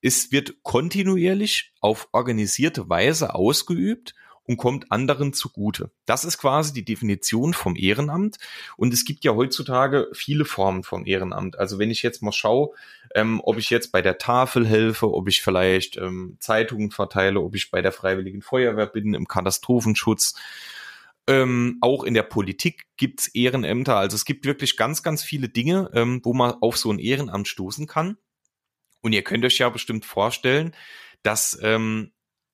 Es 0.00 0.32
wird 0.32 0.62
kontinuierlich 0.62 1.72
auf 1.80 2.08
organisierte 2.12 2.88
Weise 2.88 3.34
ausgeübt 3.34 4.14
und 4.50 4.56
kommt 4.56 4.90
anderen 4.90 5.32
zugute. 5.32 5.92
Das 6.06 6.24
ist 6.24 6.36
quasi 6.36 6.72
die 6.72 6.84
Definition 6.84 7.54
vom 7.54 7.76
Ehrenamt. 7.76 8.38
Und 8.76 8.92
es 8.92 9.04
gibt 9.04 9.22
ja 9.22 9.36
heutzutage 9.36 10.08
viele 10.12 10.44
Formen 10.44 10.82
vom 10.82 11.06
Ehrenamt. 11.06 11.56
Also 11.56 11.78
wenn 11.78 11.88
ich 11.88 12.02
jetzt 12.02 12.20
mal 12.20 12.32
schaue, 12.32 12.70
ähm, 13.14 13.40
ob 13.44 13.58
ich 13.58 13.70
jetzt 13.70 13.92
bei 13.92 14.02
der 14.02 14.18
Tafel 14.18 14.66
helfe, 14.66 15.14
ob 15.14 15.28
ich 15.28 15.40
vielleicht 15.40 15.98
ähm, 15.98 16.36
Zeitungen 16.40 16.90
verteile, 16.90 17.40
ob 17.40 17.54
ich 17.54 17.70
bei 17.70 17.80
der 17.80 17.92
Freiwilligen 17.92 18.42
Feuerwehr 18.42 18.88
bin, 18.88 19.14
im 19.14 19.28
Katastrophenschutz. 19.28 20.34
Ähm, 21.28 21.78
auch 21.80 22.02
in 22.02 22.14
der 22.14 22.24
Politik 22.24 22.86
gibt's 22.96 23.28
Ehrenämter. 23.28 23.98
Also 23.98 24.16
es 24.16 24.24
gibt 24.24 24.44
wirklich 24.44 24.76
ganz, 24.76 25.04
ganz 25.04 25.22
viele 25.22 25.48
Dinge, 25.48 25.92
ähm, 25.94 26.22
wo 26.24 26.34
man 26.34 26.54
auf 26.60 26.76
so 26.76 26.90
ein 26.90 26.98
Ehrenamt 26.98 27.46
stoßen 27.46 27.86
kann. 27.86 28.16
Und 29.00 29.12
ihr 29.12 29.22
könnt 29.22 29.44
euch 29.44 29.58
ja 29.58 29.68
bestimmt 29.68 30.04
vorstellen, 30.04 30.74
dass 31.22 31.56
ähm, 31.62 32.10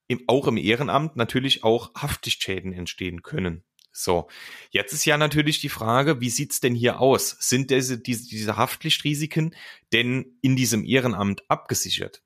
im, 0.08 0.22
auch 0.26 0.46
im 0.46 0.56
Ehrenamt 0.56 1.16
natürlich 1.16 1.64
auch 1.64 1.94
Haftpflichtschäden 1.94 2.72
entstehen 2.72 3.22
können. 3.22 3.64
So, 3.92 4.28
jetzt 4.70 4.92
ist 4.92 5.06
ja 5.06 5.16
natürlich 5.16 5.60
die 5.60 5.70
Frage, 5.70 6.20
wie 6.20 6.28
sieht's 6.28 6.60
denn 6.60 6.74
hier 6.74 7.00
aus? 7.00 7.36
Sind 7.40 7.70
diese, 7.70 7.98
diese, 7.98 8.28
diese 8.28 8.56
Haftpflichtrisiken 8.56 9.54
denn 9.92 10.38
in 10.42 10.54
diesem 10.54 10.84
Ehrenamt 10.84 11.50
abgesichert? 11.50 12.22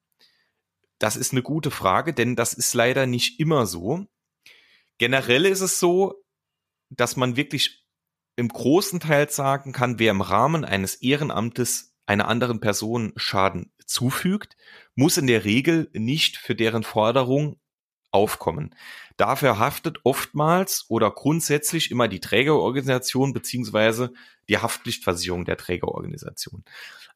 Das 0.98 1.14
ist 1.14 1.32
eine 1.32 1.42
gute 1.42 1.70
Frage, 1.70 2.12
denn 2.12 2.34
das 2.34 2.54
ist 2.54 2.74
leider 2.74 3.06
nicht 3.06 3.38
immer 3.38 3.66
so. 3.66 4.06
Generell 4.98 5.46
ist 5.46 5.60
es 5.60 5.78
so, 5.78 6.24
dass 6.90 7.16
man 7.16 7.36
wirklich 7.36 7.84
im 8.34 8.48
großen 8.48 8.98
Teil 8.98 9.30
sagen 9.30 9.72
kann, 9.72 10.00
wer 10.00 10.10
im 10.10 10.22
Rahmen 10.22 10.64
eines 10.64 10.96
Ehrenamtes 10.96 11.94
einer 12.04 12.26
anderen 12.26 12.58
Person 12.58 13.12
Schaden 13.14 13.72
zufügt, 13.86 14.56
muss 14.96 15.18
in 15.18 15.28
der 15.28 15.44
Regel 15.44 15.88
nicht 15.92 16.36
für 16.36 16.56
deren 16.56 16.82
Forderung 16.82 17.59
aufkommen. 18.12 18.74
Dafür 19.16 19.58
haftet 19.58 19.98
oftmals 20.04 20.86
oder 20.88 21.10
grundsätzlich 21.10 21.90
immer 21.90 22.08
die 22.08 22.20
Trägerorganisation 22.20 23.32
beziehungsweise 23.32 24.12
die 24.48 24.58
Haftpflichtversicherung 24.58 25.44
der 25.44 25.56
Trägerorganisation. 25.56 26.64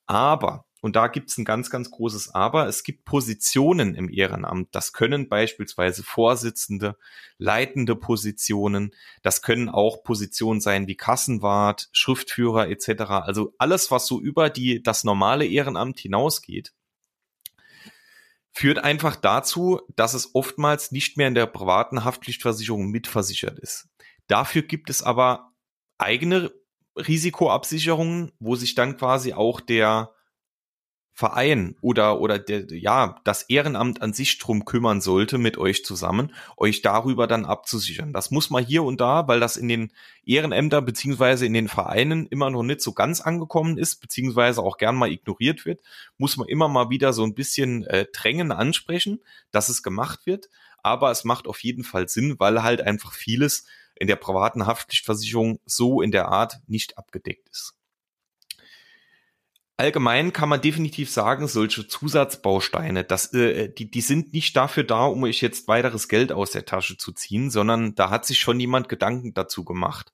Aber, 0.06 0.66
und 0.82 0.96
da 0.96 1.06
gibt 1.08 1.30
es 1.30 1.38
ein 1.38 1.46
ganz, 1.46 1.70
ganz 1.70 1.90
großes 1.90 2.34
Aber, 2.34 2.68
es 2.68 2.84
gibt 2.84 3.06
Positionen 3.06 3.94
im 3.94 4.10
Ehrenamt. 4.10 4.68
Das 4.72 4.92
können 4.92 5.30
beispielsweise 5.30 6.02
Vorsitzende, 6.02 6.96
leitende 7.38 7.96
Positionen, 7.96 8.94
das 9.22 9.40
können 9.40 9.70
auch 9.70 10.04
Positionen 10.04 10.60
sein 10.60 10.86
wie 10.86 10.96
Kassenwart, 10.96 11.88
Schriftführer 11.92 12.68
etc. 12.68 13.04
Also 13.08 13.54
alles, 13.56 13.90
was 13.90 14.06
so 14.06 14.20
über 14.20 14.50
die, 14.50 14.82
das 14.82 15.04
normale 15.04 15.46
Ehrenamt 15.46 15.98
hinausgeht 16.00 16.74
führt 18.54 18.78
einfach 18.78 19.16
dazu, 19.16 19.80
dass 19.96 20.14
es 20.14 20.34
oftmals 20.34 20.92
nicht 20.92 21.16
mehr 21.16 21.28
in 21.28 21.34
der 21.34 21.46
privaten 21.46 22.04
Haftpflichtversicherung 22.04 22.88
mitversichert 22.88 23.58
ist. 23.58 23.88
Dafür 24.28 24.62
gibt 24.62 24.90
es 24.90 25.02
aber 25.02 25.52
eigene 25.98 26.52
Risikoabsicherungen, 26.96 28.32
wo 28.38 28.54
sich 28.54 28.76
dann 28.76 28.96
quasi 28.96 29.32
auch 29.32 29.60
der 29.60 30.14
Verein 31.16 31.76
oder, 31.80 32.20
oder 32.20 32.40
der, 32.40 32.66
ja, 32.76 33.20
das 33.22 33.44
Ehrenamt 33.44 34.02
an 34.02 34.12
sich 34.12 34.36
drum 34.40 34.64
kümmern 34.64 35.00
sollte 35.00 35.38
mit 35.38 35.56
euch 35.58 35.84
zusammen, 35.84 36.34
euch 36.56 36.82
darüber 36.82 37.28
dann 37.28 37.44
abzusichern. 37.44 38.12
Das 38.12 38.32
muss 38.32 38.50
man 38.50 38.64
hier 38.64 38.82
und 38.82 39.00
da, 39.00 39.28
weil 39.28 39.38
das 39.38 39.56
in 39.56 39.68
den 39.68 39.92
Ehrenämtern 40.26 40.84
beziehungsweise 40.84 41.46
in 41.46 41.52
den 41.52 41.68
Vereinen 41.68 42.26
immer 42.26 42.50
noch 42.50 42.64
nicht 42.64 42.80
so 42.80 42.92
ganz 42.92 43.20
angekommen 43.20 43.78
ist, 43.78 44.00
beziehungsweise 44.00 44.60
auch 44.60 44.76
gern 44.76 44.96
mal 44.96 45.12
ignoriert 45.12 45.64
wird, 45.64 45.82
muss 46.18 46.36
man 46.36 46.48
immer 46.48 46.66
mal 46.66 46.90
wieder 46.90 47.12
so 47.12 47.22
ein 47.22 47.34
bisschen 47.34 47.86
äh, 47.86 48.06
drängen 48.12 48.50
ansprechen, 48.50 49.20
dass 49.52 49.68
es 49.68 49.84
gemacht 49.84 50.26
wird. 50.26 50.48
Aber 50.82 51.12
es 51.12 51.22
macht 51.22 51.46
auf 51.46 51.62
jeden 51.62 51.84
Fall 51.84 52.08
Sinn, 52.08 52.34
weil 52.40 52.64
halt 52.64 52.80
einfach 52.80 53.12
vieles 53.12 53.66
in 53.94 54.08
der 54.08 54.16
privaten 54.16 54.66
Haftpflichtversicherung 54.66 55.60
so 55.64 56.02
in 56.02 56.10
der 56.10 56.26
Art 56.26 56.58
nicht 56.66 56.98
abgedeckt 56.98 57.48
ist. 57.50 57.74
Allgemein 59.76 60.32
kann 60.32 60.48
man 60.48 60.60
definitiv 60.60 61.10
sagen, 61.10 61.48
solche 61.48 61.88
Zusatzbausteine, 61.88 63.02
das, 63.02 63.32
äh, 63.34 63.68
die, 63.68 63.90
die 63.90 64.00
sind 64.02 64.32
nicht 64.32 64.56
dafür 64.56 64.84
da, 64.84 65.06
um 65.06 65.24
euch 65.24 65.40
jetzt 65.40 65.66
weiteres 65.66 66.08
Geld 66.08 66.30
aus 66.30 66.52
der 66.52 66.64
Tasche 66.64 66.96
zu 66.96 67.10
ziehen, 67.10 67.50
sondern 67.50 67.96
da 67.96 68.08
hat 68.08 68.24
sich 68.24 68.38
schon 68.38 68.60
jemand 68.60 68.88
Gedanken 68.88 69.34
dazu 69.34 69.64
gemacht. 69.64 70.12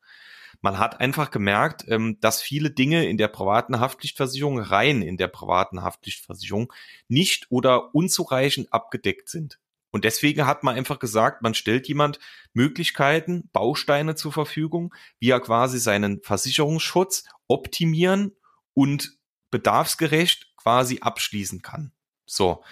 Man 0.62 0.78
hat 0.78 1.00
einfach 1.00 1.30
gemerkt, 1.30 1.84
ähm, 1.88 2.18
dass 2.20 2.40
viele 2.40 2.70
Dinge 2.70 3.06
in 3.06 3.18
der 3.18 3.28
privaten 3.28 3.80
Haftpflichtversicherung, 3.80 4.58
rein 4.60 5.02
in 5.02 5.18
der 5.18 5.28
privaten 5.28 5.82
Haftpflichtversicherung, 5.82 6.72
nicht 7.08 7.46
oder 7.50 7.94
unzureichend 7.94 8.72
abgedeckt 8.72 9.28
sind. 9.28 9.58
Und 9.90 10.04
deswegen 10.04 10.46
hat 10.46 10.62
man 10.62 10.76
einfach 10.76 10.98
gesagt, 10.98 11.42
man 11.42 11.52
stellt 11.52 11.86
jemand 11.86 12.18
Möglichkeiten, 12.54 13.50
Bausteine 13.52 14.14
zur 14.14 14.32
Verfügung, 14.32 14.94
wie 15.18 15.30
er 15.30 15.40
quasi 15.40 15.78
seinen 15.78 16.22
Versicherungsschutz 16.22 17.24
optimieren 17.46 18.32
und 18.72 19.19
bedarfsgerecht 19.50 20.56
quasi 20.56 20.98
abschließen 21.00 21.62
kann. 21.62 21.92
So. 22.26 22.62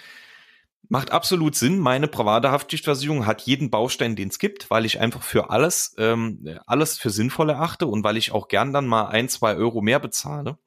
Macht 0.91 1.11
absolut 1.11 1.53
Sinn. 1.55 1.77
Meine 1.77 2.07
private 2.07 2.49
Haftpflichtversicherung 2.49 3.27
hat 3.27 3.41
jeden 3.41 3.69
Baustein, 3.69 4.15
den 4.15 4.29
es 4.29 4.39
gibt, 4.39 4.71
weil 4.71 4.85
ich 4.85 4.99
einfach 4.99 5.21
für 5.21 5.51
alles, 5.51 5.93
ähm, 5.99 6.59
alles 6.65 6.97
für 6.97 7.11
sinnvoll 7.11 7.51
erachte 7.51 7.85
und 7.85 8.03
weil 8.03 8.17
ich 8.17 8.31
auch 8.31 8.47
gern 8.47 8.73
dann 8.73 8.87
mal 8.87 9.07
ein, 9.07 9.29
zwei 9.29 9.55
Euro 9.55 9.81
mehr 9.81 9.99
bezahle. 9.99 10.57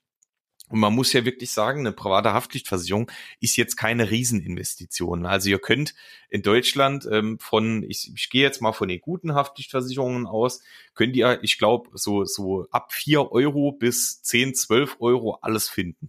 Und 0.72 0.80
man 0.80 0.94
muss 0.94 1.12
ja 1.12 1.26
wirklich 1.26 1.50
sagen, 1.50 1.80
eine 1.80 1.92
private 1.92 2.32
Haftpflichtversicherung 2.32 3.10
ist 3.40 3.56
jetzt 3.56 3.76
keine 3.76 4.10
Rieseninvestition. 4.10 5.26
Also 5.26 5.50
ihr 5.50 5.58
könnt 5.58 5.94
in 6.30 6.40
Deutschland 6.40 7.06
ähm, 7.12 7.38
von, 7.38 7.82
ich, 7.82 8.10
ich 8.14 8.30
gehe 8.30 8.40
jetzt 8.40 8.62
mal 8.62 8.72
von 8.72 8.88
den 8.88 9.02
guten 9.02 9.34
Haftpflichtversicherungen 9.34 10.26
aus, 10.26 10.62
könnt 10.94 11.14
ihr, 11.14 11.40
ich 11.42 11.58
glaube, 11.58 11.90
so, 11.92 12.24
so 12.24 12.68
ab 12.70 12.90
vier 12.90 13.32
Euro 13.32 13.72
bis 13.72 14.22
zehn, 14.22 14.54
zwölf 14.54 14.96
Euro 14.98 15.40
alles 15.42 15.68
finden. 15.68 16.08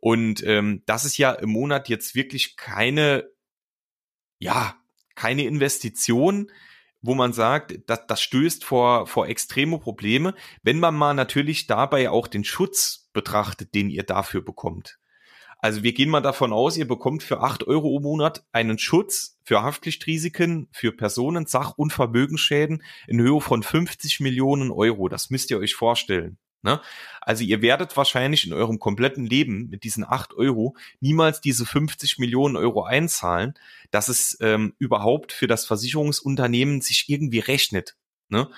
Und 0.00 0.42
ähm, 0.42 0.82
das 0.86 1.04
ist 1.04 1.16
ja 1.16 1.30
im 1.30 1.50
Monat 1.50 1.88
jetzt 1.88 2.16
wirklich 2.16 2.56
keine, 2.56 3.30
ja, 4.40 4.74
keine 5.14 5.44
Investition, 5.44 6.50
wo 7.02 7.14
man 7.14 7.32
sagt, 7.32 7.78
das, 7.86 8.04
das 8.08 8.20
stößt 8.20 8.64
vor, 8.64 9.06
vor 9.06 9.28
extreme 9.28 9.78
Probleme, 9.78 10.34
wenn 10.64 10.80
man 10.80 10.96
mal 10.96 11.14
natürlich 11.14 11.68
dabei 11.68 12.10
auch 12.10 12.26
den 12.26 12.42
Schutz 12.42 13.05
betrachtet, 13.16 13.74
den 13.74 13.90
ihr 13.90 14.04
dafür 14.04 14.42
bekommt. 14.42 15.00
Also 15.58 15.82
wir 15.82 15.92
gehen 15.92 16.10
mal 16.10 16.20
davon 16.20 16.52
aus, 16.52 16.76
ihr 16.76 16.86
bekommt 16.86 17.24
für 17.24 17.40
acht 17.40 17.66
Euro 17.66 17.96
im 17.96 18.02
Monat 18.02 18.44
einen 18.52 18.78
Schutz 18.78 19.38
für 19.42 19.62
Haftpflichtrisiken, 19.62 20.68
für 20.70 20.92
Personen, 20.92 21.46
Sach- 21.46 21.76
und 21.76 21.92
Vermögensschäden 21.92 22.84
in 23.08 23.20
Höhe 23.20 23.40
von 23.40 23.62
50 23.62 24.20
Millionen 24.20 24.70
Euro. 24.70 25.08
Das 25.08 25.30
müsst 25.30 25.50
ihr 25.50 25.58
euch 25.58 25.74
vorstellen. 25.74 26.38
Ne? 26.62 26.80
Also 27.20 27.44
ihr 27.44 27.62
werdet 27.62 27.96
wahrscheinlich 27.96 28.46
in 28.46 28.52
eurem 28.52 28.78
kompletten 28.78 29.24
Leben 29.24 29.68
mit 29.68 29.84
diesen 29.84 30.04
acht 30.04 30.34
Euro 30.34 30.76
niemals 31.00 31.40
diese 31.40 31.64
50 31.64 32.18
Millionen 32.18 32.56
Euro 32.56 32.84
einzahlen, 32.84 33.54
dass 33.90 34.08
es 34.08 34.36
ähm, 34.40 34.74
überhaupt 34.78 35.32
für 35.32 35.46
das 35.46 35.64
Versicherungsunternehmen 35.64 36.80
sich 36.80 37.06
irgendwie 37.08 37.38
rechnet. 37.38 37.96
Ne? 38.28 38.50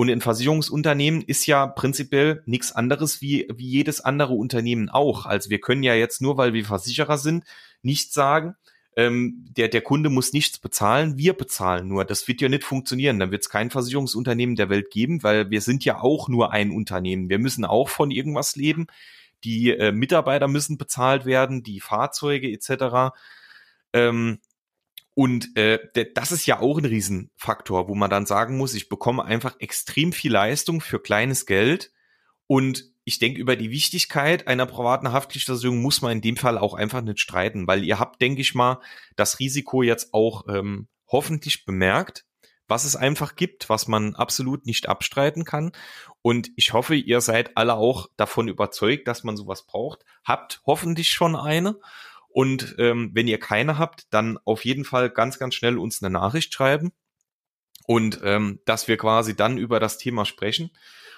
Und 0.00 0.08
ein 0.08 0.22
Versicherungsunternehmen 0.22 1.20
ist 1.20 1.44
ja 1.44 1.66
prinzipiell 1.66 2.42
nichts 2.46 2.72
anderes 2.72 3.20
wie, 3.20 3.46
wie 3.54 3.68
jedes 3.68 4.00
andere 4.00 4.32
Unternehmen 4.32 4.88
auch. 4.88 5.26
Also 5.26 5.50
wir 5.50 5.60
können 5.60 5.82
ja 5.82 5.92
jetzt 5.92 6.22
nur, 6.22 6.38
weil 6.38 6.54
wir 6.54 6.64
Versicherer 6.64 7.18
sind, 7.18 7.44
nicht 7.82 8.14
sagen, 8.14 8.56
ähm, 8.96 9.44
der, 9.50 9.68
der 9.68 9.82
Kunde 9.82 10.08
muss 10.08 10.32
nichts 10.32 10.58
bezahlen, 10.58 11.18
wir 11.18 11.34
bezahlen 11.34 11.86
nur. 11.86 12.06
Das 12.06 12.26
wird 12.28 12.40
ja 12.40 12.48
nicht 12.48 12.64
funktionieren. 12.64 13.18
Dann 13.18 13.30
wird 13.30 13.42
es 13.42 13.50
kein 13.50 13.68
Versicherungsunternehmen 13.68 14.56
der 14.56 14.70
Welt 14.70 14.90
geben, 14.90 15.22
weil 15.22 15.50
wir 15.50 15.60
sind 15.60 15.84
ja 15.84 16.00
auch 16.00 16.30
nur 16.30 16.50
ein 16.50 16.70
Unternehmen. 16.70 17.28
Wir 17.28 17.38
müssen 17.38 17.66
auch 17.66 17.90
von 17.90 18.10
irgendwas 18.10 18.56
leben. 18.56 18.86
Die 19.44 19.68
äh, 19.68 19.92
Mitarbeiter 19.92 20.48
müssen 20.48 20.78
bezahlt 20.78 21.26
werden, 21.26 21.62
die 21.62 21.78
Fahrzeuge 21.78 22.50
etc. 22.50 23.12
Ähm, 23.92 24.38
und 25.20 25.54
äh, 25.54 25.78
das 26.14 26.32
ist 26.32 26.46
ja 26.46 26.60
auch 26.60 26.78
ein 26.78 26.86
Riesenfaktor, 26.86 27.88
wo 27.88 27.94
man 27.94 28.08
dann 28.08 28.24
sagen 28.24 28.56
muss, 28.56 28.72
ich 28.72 28.88
bekomme 28.88 29.22
einfach 29.22 29.54
extrem 29.58 30.14
viel 30.14 30.32
Leistung 30.32 30.80
für 30.80 30.98
kleines 30.98 31.44
Geld. 31.44 31.92
Und 32.46 32.86
ich 33.04 33.18
denke, 33.18 33.38
über 33.38 33.54
die 33.54 33.70
Wichtigkeit 33.70 34.46
einer 34.46 34.64
privaten 34.64 35.12
Haftpflichtversicherung 35.12 35.82
muss 35.82 36.00
man 36.00 36.12
in 36.12 36.20
dem 36.22 36.38
Fall 36.38 36.56
auch 36.56 36.72
einfach 36.72 37.02
nicht 37.02 37.20
streiten, 37.20 37.66
weil 37.66 37.84
ihr 37.84 37.98
habt, 37.98 38.22
denke 38.22 38.40
ich 38.40 38.54
mal, 38.54 38.80
das 39.14 39.40
Risiko 39.40 39.82
jetzt 39.82 40.14
auch 40.14 40.48
ähm, 40.48 40.88
hoffentlich 41.06 41.66
bemerkt, 41.66 42.24
was 42.66 42.84
es 42.84 42.96
einfach 42.96 43.36
gibt, 43.36 43.68
was 43.68 43.88
man 43.88 44.14
absolut 44.14 44.64
nicht 44.64 44.88
abstreiten 44.88 45.44
kann. 45.44 45.72
Und 46.22 46.48
ich 46.56 46.72
hoffe, 46.72 46.94
ihr 46.94 47.20
seid 47.20 47.58
alle 47.58 47.74
auch 47.74 48.08
davon 48.16 48.48
überzeugt, 48.48 49.06
dass 49.06 49.22
man 49.22 49.36
sowas 49.36 49.66
braucht. 49.66 50.02
Habt 50.24 50.62
hoffentlich 50.64 51.10
schon 51.10 51.36
eine 51.36 51.76
und 52.32 52.76
ähm, 52.78 53.10
wenn 53.12 53.28
ihr 53.28 53.38
keine 53.38 53.78
habt, 53.78 54.06
dann 54.10 54.38
auf 54.44 54.64
jeden 54.64 54.84
Fall 54.84 55.10
ganz, 55.10 55.38
ganz 55.38 55.54
schnell 55.54 55.78
uns 55.78 56.02
eine 56.02 56.10
Nachricht 56.10 56.54
schreiben 56.54 56.92
und 57.86 58.20
ähm, 58.22 58.60
dass 58.64 58.88
wir 58.88 58.96
quasi 58.96 59.34
dann 59.34 59.58
über 59.58 59.80
das 59.80 59.98
Thema 59.98 60.24
sprechen 60.24 60.70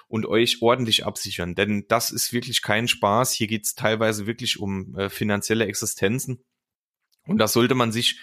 und 0.09 0.27
euch 0.27 0.63
ordentlich 0.63 1.05
absichern. 1.05 1.55
Denn 1.55 1.87
das 1.89 2.11
ist 2.11 2.33
wirklich 2.33 2.63
kein 2.63 2.89
Spaß. 2.89 3.33
Hier 3.33 3.47
geht 3.47 3.65
es 3.65 3.75
teilweise 3.75 4.27
wirklich 4.27 4.59
um 4.59 4.97
äh, 4.97 5.11
finanzielle 5.11 5.67
Existenzen. 5.67 6.45
Und 7.27 7.39
das 7.39 7.53
sollte 7.53 7.75
man 7.75 7.93
sich 7.93 8.21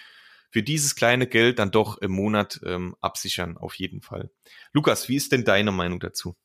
für 0.52 0.64
dieses 0.64 0.96
kleine 0.96 1.28
Geld 1.28 1.60
dann 1.60 1.72
doch 1.72 2.00
im 2.00 2.12
Monat 2.12 2.60
ähm, 2.66 2.96
absichern, 3.02 3.58
auf 3.58 3.76
jeden 3.76 4.02
Fall. 4.02 4.32
Lukas, 4.74 5.10
wie 5.10 5.16
ist 5.16 5.32
denn 5.32 5.46
deine 5.46 5.72
Meinung 5.72 6.00
dazu? 6.00 6.36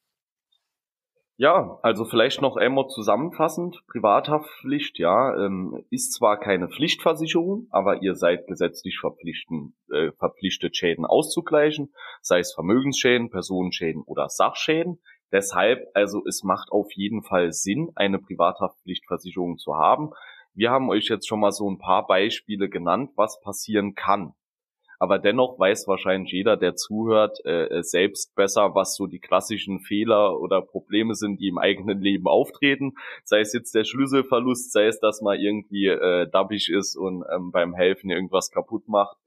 Ja, 1.37 1.81
also 1.83 2.05
vielleicht 2.05 2.43
noch 2.43 2.57
einmal 2.57 2.87
zusammenfassend. 2.87 3.83
Privathaftpflicht, 3.89 5.01
ja, 5.01 5.35
ähm, 5.37 5.85
ist 5.91 6.13
zwar 6.13 6.39
keine 6.39 6.69
Pflichtversicherung, 6.69 7.67
aber 7.71 8.03
ihr 8.03 8.15
seid 8.15 8.47
gesetzlich 8.47 9.01
äh, 9.03 10.13
verpflichtet, 10.13 10.77
Schäden 10.77 11.05
auszugleichen, 11.05 11.93
sei 12.23 12.39
es 12.39 12.55
Vermögensschäden, 12.55 13.31
Personenschäden 13.31 14.03
oder 14.03 14.29
Sachschäden. 14.29 15.01
Deshalb, 15.33 15.89
also 15.95 16.23
es 16.25 16.45
macht 16.45 16.71
auf 16.71 16.93
jeden 16.93 17.25
Fall 17.25 17.53
Sinn, 17.53 17.91
eine 17.97 18.21
Privathaftpflichtversicherung 18.21 19.59
zu 19.59 19.75
haben. 19.75 20.11
Wir 20.53 20.71
haben 20.71 20.89
euch 20.89 21.09
jetzt 21.09 21.27
schon 21.27 21.41
mal 21.41 21.51
so 21.51 21.69
ein 21.69 21.79
paar 21.79 22.07
Beispiele 22.07 22.69
genannt, 22.69 23.11
was 23.17 23.41
passieren 23.41 23.97
kann 23.97 24.35
aber 25.05 25.19
dennoch 25.19 25.59
weiß 25.59 25.87
wahrscheinlich 25.87 26.33
jeder, 26.33 26.57
der 26.57 26.77
zuhört, 26.77 27.45
äh, 27.45 27.67
äh, 27.67 27.83
selbst 27.83 28.35
besser, 28.35 28.75
was 28.75 28.97
so 28.97 29.07
die 29.07 29.19
klassischen 29.19 29.81
Fehler 29.81 30.41
oder 30.41 30.63
Probleme 30.63 31.15
sind, 31.15 31.41
die 31.41 31.49
im 31.49 31.59
eigenen 31.59 32.01
Leben 32.01 32.27
auftreten. 32.27 32.95
Sei 33.23 33.41
es 33.41 33.53
jetzt 33.53 33.75
der 33.75 33.85
Schlüsselverlust, 33.85 34.73
sei 34.73 34.87
es, 34.87 35.01
dass 35.01 35.21
man 35.21 35.39
irgendwie 35.39 35.89
äh, 35.89 36.27
dabbig 36.31 36.71
ist 36.71 36.97
und 36.97 37.23
ähm, 37.31 37.53
beim 37.53 37.75
Helfen 37.75 38.11
irgendwas 38.11 38.51
kaputt 38.51 38.89
macht. 38.89 39.19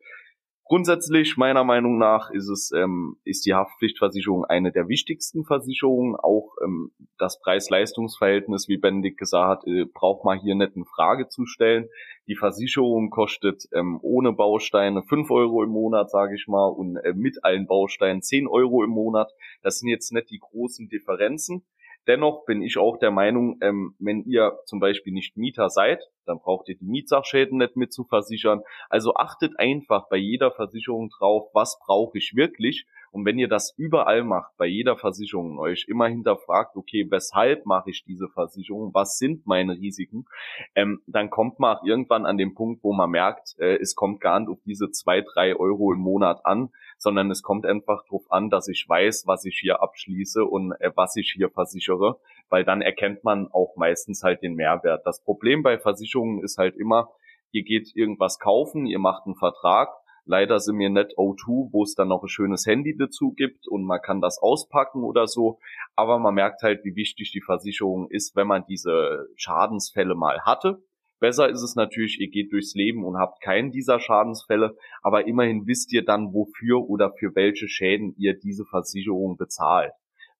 Grundsätzlich 0.67 1.37
meiner 1.37 1.63
Meinung 1.63 1.97
nach 1.97 2.29
ist 2.29 2.49
es 2.49 2.73
ähm, 2.75 3.15
ist 3.23 3.45
die 3.45 3.53
Haftpflichtversicherung 3.53 4.43
eine 4.43 4.73
der 4.73 4.89
wichtigsten 4.89 5.45
Versicherungen. 5.45 6.17
Auch 6.17 6.55
ähm, 6.61 6.91
das 7.17 7.39
Preis-Leistungs-Verhältnis, 7.39 8.67
wie 8.67 8.75
Benedikt 8.75 9.17
gesagt 9.17 9.61
hat, 9.61 9.67
äh, 9.67 9.85
braucht 9.85 10.25
man 10.25 10.39
hier 10.39 10.55
nicht 10.55 10.75
in 10.75 10.83
Frage 10.83 11.29
zu 11.29 11.45
stellen. 11.45 11.87
Die 12.27 12.35
Versicherung 12.35 13.11
kostet 13.11 13.69
ähm, 13.73 13.99
ohne 14.01 14.33
Bausteine 14.33 15.03
5 15.03 15.31
Euro 15.31 15.63
im 15.63 15.69
Monat, 15.69 16.11
sage 16.11 16.35
ich 16.35 16.47
mal, 16.47 16.67
und 16.67 16.97
äh, 16.97 17.13
mit 17.13 17.45
allen 17.45 17.65
Bausteinen 17.65 18.21
10 18.21 18.47
Euro 18.47 18.83
im 18.83 18.89
Monat. 18.89 19.31
Das 19.61 19.79
sind 19.79 19.87
jetzt 19.87 20.11
nicht 20.11 20.29
die 20.31 20.39
großen 20.39 20.89
Differenzen. 20.89 21.63
Dennoch 22.07 22.45
bin 22.45 22.61
ich 22.61 22.77
auch 22.77 22.97
der 22.97 23.11
Meinung, 23.11 23.57
ähm, 23.61 23.95
wenn 23.99 24.23
ihr 24.23 24.59
zum 24.65 24.79
Beispiel 24.79 25.13
nicht 25.13 25.35
Mieter 25.35 25.69
seid, 25.69 26.01
dann 26.25 26.39
braucht 26.39 26.69
ihr 26.69 26.77
die 26.77 26.85
Mietsachschäden 26.85 27.57
nicht 27.57 27.75
mit 27.75 27.91
zu 27.91 28.05
versichern. 28.05 28.61
Also 28.89 29.15
achtet 29.15 29.59
einfach 29.59 30.07
bei 30.09 30.17
jeder 30.17 30.51
Versicherung 30.51 31.09
drauf, 31.09 31.49
was 31.53 31.79
brauche 31.85 32.17
ich 32.17 32.33
wirklich. 32.35 32.85
Und 33.17 33.25
wenn 33.25 33.39
ihr 33.39 33.47
das 33.47 33.73
überall 33.77 34.23
macht, 34.23 34.55
bei 34.57 34.67
jeder 34.67 34.95
Versicherung, 34.95 35.57
euch 35.57 35.87
immer 35.87 36.07
hinterfragt, 36.07 36.75
okay, 36.75 37.07
weshalb 37.09 37.65
mache 37.65 37.89
ich 37.89 38.05
diese 38.05 38.27
Versicherung, 38.27 38.93
was 38.93 39.17
sind 39.17 39.47
meine 39.47 39.73
Risiken, 39.73 40.27
ähm, 40.75 41.01
dann 41.07 41.31
kommt 41.31 41.57
man 41.57 41.77
auch 41.77 41.83
irgendwann 41.83 42.27
an 42.27 42.37
den 42.37 42.53
Punkt, 42.53 42.83
wo 42.83 42.93
man 42.93 43.09
merkt, 43.09 43.55
äh, 43.57 43.77
es 43.77 43.95
kommt 43.95 44.21
gar 44.21 44.39
nicht 44.39 44.49
auf 44.49 44.59
diese 44.67 44.91
zwei, 44.91 45.21
drei 45.21 45.55
Euro 45.55 45.93
im 45.93 45.99
Monat 45.99 46.45
an, 46.45 46.69
sondern 46.99 47.31
es 47.31 47.41
kommt 47.41 47.65
einfach 47.65 48.03
darauf 48.03 48.31
an, 48.31 48.51
dass 48.51 48.67
ich 48.67 48.87
weiß, 48.87 49.25
was 49.25 49.45
ich 49.45 49.57
hier 49.59 49.81
abschließe 49.81 50.45
und 50.45 50.73
äh, 50.73 50.91
was 50.93 51.15
ich 51.15 51.33
hier 51.35 51.49
versichere, 51.49 52.19
weil 52.49 52.65
dann 52.65 52.83
erkennt 52.83 53.23
man 53.23 53.47
auch 53.51 53.77
meistens 53.77 54.21
halt 54.21 54.43
den 54.43 54.53
Mehrwert. 54.53 55.07
Das 55.07 55.23
Problem 55.23 55.63
bei 55.63 55.79
Versicherungen 55.79 56.43
ist 56.43 56.59
halt 56.59 56.75
immer, 56.75 57.09
ihr 57.51 57.63
geht 57.63 57.95
irgendwas 57.95 58.37
kaufen, 58.37 58.85
ihr 58.85 58.99
macht 58.99 59.25
einen 59.25 59.37
Vertrag, 59.37 59.89
Leider 60.27 60.59
sind 60.59 60.77
wir 60.77 60.89
nicht 60.89 61.17
O2, 61.17 61.69
wo 61.71 61.83
es 61.83 61.95
dann 61.95 62.09
noch 62.09 62.21
ein 62.21 62.27
schönes 62.27 62.65
Handy 62.65 62.95
dazu 62.97 63.31
gibt 63.31 63.65
und 63.67 63.85
man 63.85 64.01
kann 64.01 64.19
das 64.19 64.37
auspacken 64.39 65.03
oder 65.03 65.25
so. 65.25 65.59
Aber 65.95 66.19
man 66.19 66.35
merkt 66.35 66.63
halt, 66.63 66.83
wie 66.83 66.95
wichtig 66.95 67.31
die 67.31 67.41
Versicherung 67.41 68.09
ist, 68.09 68.35
wenn 68.35 68.45
man 68.45 68.65
diese 68.67 69.27
Schadensfälle 69.37 70.15
mal 70.15 70.41
hatte. 70.41 70.83
Besser 71.19 71.49
ist 71.49 71.63
es 71.63 71.75
natürlich, 71.75 72.19
ihr 72.19 72.29
geht 72.29 72.51
durchs 72.51 72.75
Leben 72.75 73.05
und 73.05 73.17
habt 73.17 73.41
keinen 73.41 73.71
dieser 73.71 73.99
Schadensfälle, 73.99 74.75
aber 75.01 75.25
immerhin 75.25 75.65
wisst 75.65 75.91
ihr 75.93 76.03
dann, 76.03 76.33
wofür 76.33 76.87
oder 76.89 77.13
für 77.13 77.33
welche 77.33 77.67
Schäden 77.67 78.13
ihr 78.17 78.37
diese 78.37 78.65
Versicherung 78.65 79.37
bezahlt. 79.37 79.93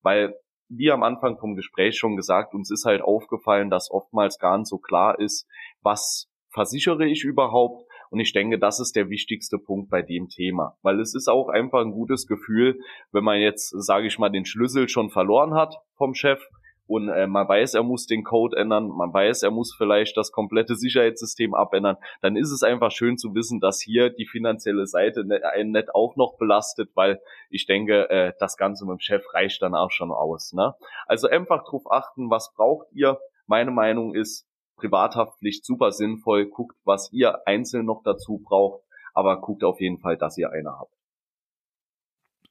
Weil, 0.04 0.36
wie 0.70 0.92
am 0.92 1.02
Anfang 1.02 1.40
vom 1.40 1.56
Gespräch 1.56 1.98
schon 1.98 2.16
gesagt, 2.18 2.54
uns 2.54 2.70
ist 2.70 2.86
halt 2.86 3.02
aufgefallen, 3.02 3.70
dass 3.70 3.90
oftmals 3.90 4.38
gar 4.38 4.58
nicht 4.58 4.68
so 4.68 4.78
klar 4.78 5.18
ist, 5.18 5.48
was 5.82 6.30
versichere 6.50 7.06
ich 7.06 7.24
überhaupt. 7.24 7.87
Und 8.10 8.20
ich 8.20 8.34
denke, 8.34 8.60
das 8.60 8.80
ist 8.80 8.96
der 8.96 9.10
wichtigste 9.10 9.58
Punkt 9.58 9.90
bei 9.90 10.02
dem 10.02 10.30
Thema, 10.30 10.78
weil 10.82 11.00
es 11.00 11.16
ist 11.16 11.28
auch 11.28 11.50
einfach 11.50 11.82
ein 11.82 11.92
gutes 11.92 12.28
Gefühl, 12.28 12.80
wenn 13.12 13.24
man 13.24 13.40
jetzt, 13.40 13.70
sage 13.70 14.08
ich 14.08 14.20
mal, 14.20 14.30
den 14.30 14.46
Schlüssel 14.46 14.90
schon 14.90 15.10
verloren 15.10 15.54
hat 15.54 15.76
vom 15.96 16.14
Chef 16.14 16.42
und 16.88 17.10
äh, 17.10 17.28
man 17.28 17.48
weiß, 17.48 17.74
er 17.74 17.84
muss 17.84 18.08
den 18.08 18.24
Code 18.24 18.56
ändern, 18.56 18.88
man 18.88 19.14
weiß, 19.14 19.44
er 19.44 19.52
muss 19.52 19.76
vielleicht 19.76 20.16
das 20.16 20.32
komplette 20.32 20.76
Sicherheitssystem 20.76 21.54
abändern, 21.54 21.98
dann 22.22 22.38
ist 22.38 22.52
es 22.52 22.64
einfach 22.64 22.92
schön 22.92 23.18
zu 23.18 23.36
wissen, 23.36 23.60
dass 23.60 23.82
hier 23.82 24.10
die 24.10 24.26
finanzielle 24.26 24.88
Seite 24.88 25.26
ne, 25.26 25.42
einen 25.54 25.72
nicht 25.72 25.94
auch 25.94 26.16
noch 26.16 26.38
belastet, 26.38 26.90
weil 26.96 27.20
ich 27.50 27.66
denke, 27.66 28.10
äh, 28.10 28.34
das 28.40 28.56
Ganze 28.56 28.86
mit 28.86 28.94
dem 28.94 29.00
Chef 29.00 29.24
reicht 29.34 29.62
dann 29.62 29.76
auch 29.76 29.92
schon 29.92 30.12
aus. 30.12 30.54
Ne? 30.54 30.74
Also 31.08 31.28
einfach 31.28 31.66
drauf 31.66 31.84
achten, 31.92 32.30
was 32.30 32.54
braucht 32.56 32.88
ihr. 32.94 33.20
Meine 33.48 33.72
Meinung 33.72 34.16
ist, 34.16 34.47
Privathaftpflicht 34.78 35.66
super 35.66 35.92
sinnvoll, 35.92 36.46
guckt, 36.46 36.78
was 36.86 37.12
ihr 37.12 37.46
einzeln 37.46 37.86
noch 37.86 38.04
dazu 38.04 38.38
braucht, 38.38 38.82
aber 39.14 39.42
guckt 39.42 39.64
auf 39.64 39.82
jeden 39.82 40.00
Fall, 40.00 40.18
dass 40.18 40.38
ihr 40.38 40.52
eine 40.52 40.72
habt. 40.72 40.94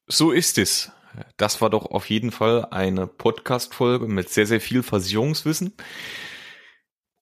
So 0.09 0.31
ist 0.31 0.59
es. 0.59 0.93
Das 1.37 1.61
war 1.61 1.71
doch 1.71 1.87
auf 1.87 2.11
jeden 2.11 2.31
Fall 2.31 2.67
eine 2.67 3.07
Podcast-Folge 3.07 4.07
mit 4.07 4.29
sehr, 4.29 4.47
sehr 4.47 4.61
viel 4.61 4.83
Versicherungswissen. 4.83 5.75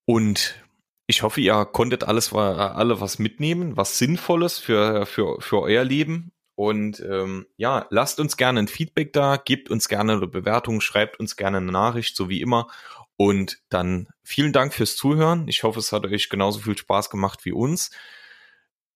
Und 0.05 0.65
ich 1.07 1.23
hoffe, 1.23 1.41
ihr 1.41 1.65
konntet 1.65 2.05
alles, 2.05 2.33
alle 2.33 3.01
was 3.01 3.19
mitnehmen, 3.19 3.77
was 3.77 3.99
Sinnvolles 3.99 4.59
für, 4.59 5.07
für, 5.07 5.41
für 5.41 5.61
euer 5.61 5.85
Leben. 5.85 6.33
Und 6.57 7.01
ähm, 7.01 7.47
ja, 7.57 7.87
lasst 7.91 8.21
uns 8.21 8.37
gerne 8.37 8.61
ein 8.61 8.69
Feedback 8.69 9.13
da, 9.13 9.37
gebt 9.37 9.71
uns 9.71 9.89
gerne 9.89 10.13
eine 10.13 10.27
Bewertung, 10.29 10.81
schreibt 10.81 11.19
uns 11.19 11.37
gerne 11.37 11.57
eine 11.57 11.73
Nachricht, 11.73 12.17
so 12.17 12.29
wie 12.29 12.41
immer. 12.41 12.69
Und 13.17 13.59
dann 13.69 14.09
vielen 14.23 14.53
Dank 14.53 14.75
fürs 14.75 14.97
Zuhören. 14.97 15.47
Ich 15.49 15.63
hoffe, 15.63 15.79
es 15.79 15.93
hat 15.93 16.05
euch 16.05 16.29
genauso 16.29 16.61
viel 16.61 16.77
Spaß 16.77 17.11
gemacht 17.11 17.45
wie 17.45 17.53
uns. 17.53 17.91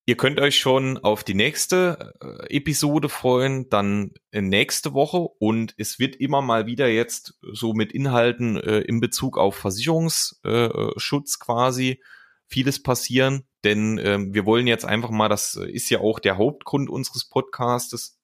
Ihr 0.08 0.16
könnt 0.16 0.40
euch 0.40 0.58
schon 0.58 0.96
auf 0.96 1.22
die 1.22 1.34
nächste 1.34 2.14
äh, 2.22 2.56
Episode 2.56 3.10
freuen, 3.10 3.68
dann 3.68 4.12
äh, 4.30 4.40
nächste 4.40 4.94
Woche 4.94 5.18
und 5.18 5.74
es 5.76 5.98
wird 5.98 6.16
immer 6.16 6.40
mal 6.40 6.64
wieder 6.64 6.88
jetzt 6.88 7.38
so 7.52 7.74
mit 7.74 7.92
Inhalten 7.92 8.56
äh, 8.56 8.78
in 8.78 9.00
Bezug 9.00 9.36
auf 9.36 9.56
Versicherungsschutz 9.56 11.34
äh, 11.34 11.44
quasi 11.44 12.02
vieles 12.46 12.82
passieren, 12.82 13.44
denn 13.64 13.98
äh, 13.98 14.18
wir 14.20 14.46
wollen 14.46 14.66
jetzt 14.66 14.86
einfach 14.86 15.10
mal, 15.10 15.28
das 15.28 15.56
ist 15.56 15.90
ja 15.90 16.00
auch 16.00 16.20
der 16.20 16.38
Hauptgrund 16.38 16.88
unseres 16.88 17.28
Podcastes, 17.28 18.17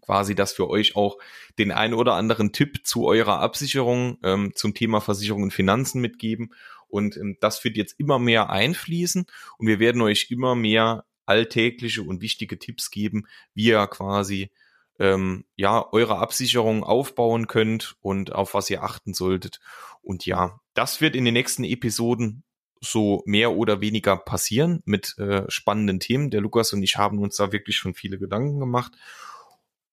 quasi, 0.00 0.34
dass 0.34 0.58
wir 0.58 0.68
euch 0.68 0.96
auch 0.96 1.18
den 1.58 1.72
ein 1.72 1.94
oder 1.94 2.14
anderen 2.14 2.52
Tipp 2.52 2.86
zu 2.86 3.06
eurer 3.06 3.40
Absicherung 3.40 4.18
ähm, 4.22 4.52
zum 4.54 4.74
Thema 4.74 5.00
Versicherung 5.00 5.42
und 5.42 5.52
Finanzen 5.52 6.00
mitgeben 6.00 6.50
und 6.88 7.16
ähm, 7.16 7.36
das 7.40 7.62
wird 7.64 7.76
jetzt 7.76 7.98
immer 7.98 8.18
mehr 8.18 8.50
einfließen 8.50 9.26
und 9.58 9.66
wir 9.66 9.78
werden 9.78 10.02
euch 10.02 10.30
immer 10.30 10.54
mehr 10.54 11.04
alltägliche 11.26 12.02
und 12.02 12.22
wichtige 12.22 12.58
Tipps 12.58 12.90
geben, 12.90 13.26
wie 13.54 13.66
ihr 13.66 13.86
quasi 13.86 14.50
ähm, 14.98 15.44
ja 15.56 15.86
eure 15.92 16.18
Absicherung 16.18 16.82
aufbauen 16.82 17.46
könnt 17.46 17.96
und 18.00 18.32
auf 18.32 18.54
was 18.54 18.70
ihr 18.70 18.82
achten 18.82 19.14
solltet. 19.14 19.60
Und 20.00 20.26
ja, 20.26 20.60
das 20.74 21.00
wird 21.00 21.14
in 21.14 21.24
den 21.24 21.34
nächsten 21.34 21.64
Episoden 21.64 22.42
so 22.80 23.22
mehr 23.26 23.52
oder 23.52 23.80
weniger 23.80 24.16
passieren 24.16 24.82
mit 24.84 25.18
äh, 25.18 25.44
spannenden 25.50 26.00
Themen. 26.00 26.30
Der 26.30 26.40
Lukas 26.40 26.72
und 26.72 26.82
ich 26.82 26.96
haben 26.96 27.18
uns 27.18 27.36
da 27.36 27.52
wirklich 27.52 27.76
schon 27.76 27.94
viele 27.94 28.18
Gedanken 28.18 28.58
gemacht. 28.58 28.92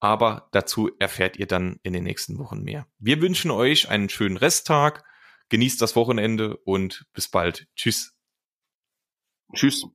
Aber 0.05 0.49
dazu 0.51 0.91
erfährt 0.99 1.37
ihr 1.37 1.47
dann 1.47 1.79
in 1.81 1.93
den 1.93 2.03
nächsten 2.03 2.37
Wochen 2.37 2.61
mehr. 2.61 2.85
Wir 2.99 3.21
wünschen 3.21 3.49
euch 3.49 3.89
einen 3.89 4.09
schönen 4.09 4.37
Resttag 4.37 5.03
Genießt 5.49 5.81
das 5.81 5.95
Wochenende 5.95 6.57
und 6.57 7.05
bis 7.13 7.27
bald. 7.27 7.67
Tschüss. 7.75 8.17
Tschüss. 9.53 9.85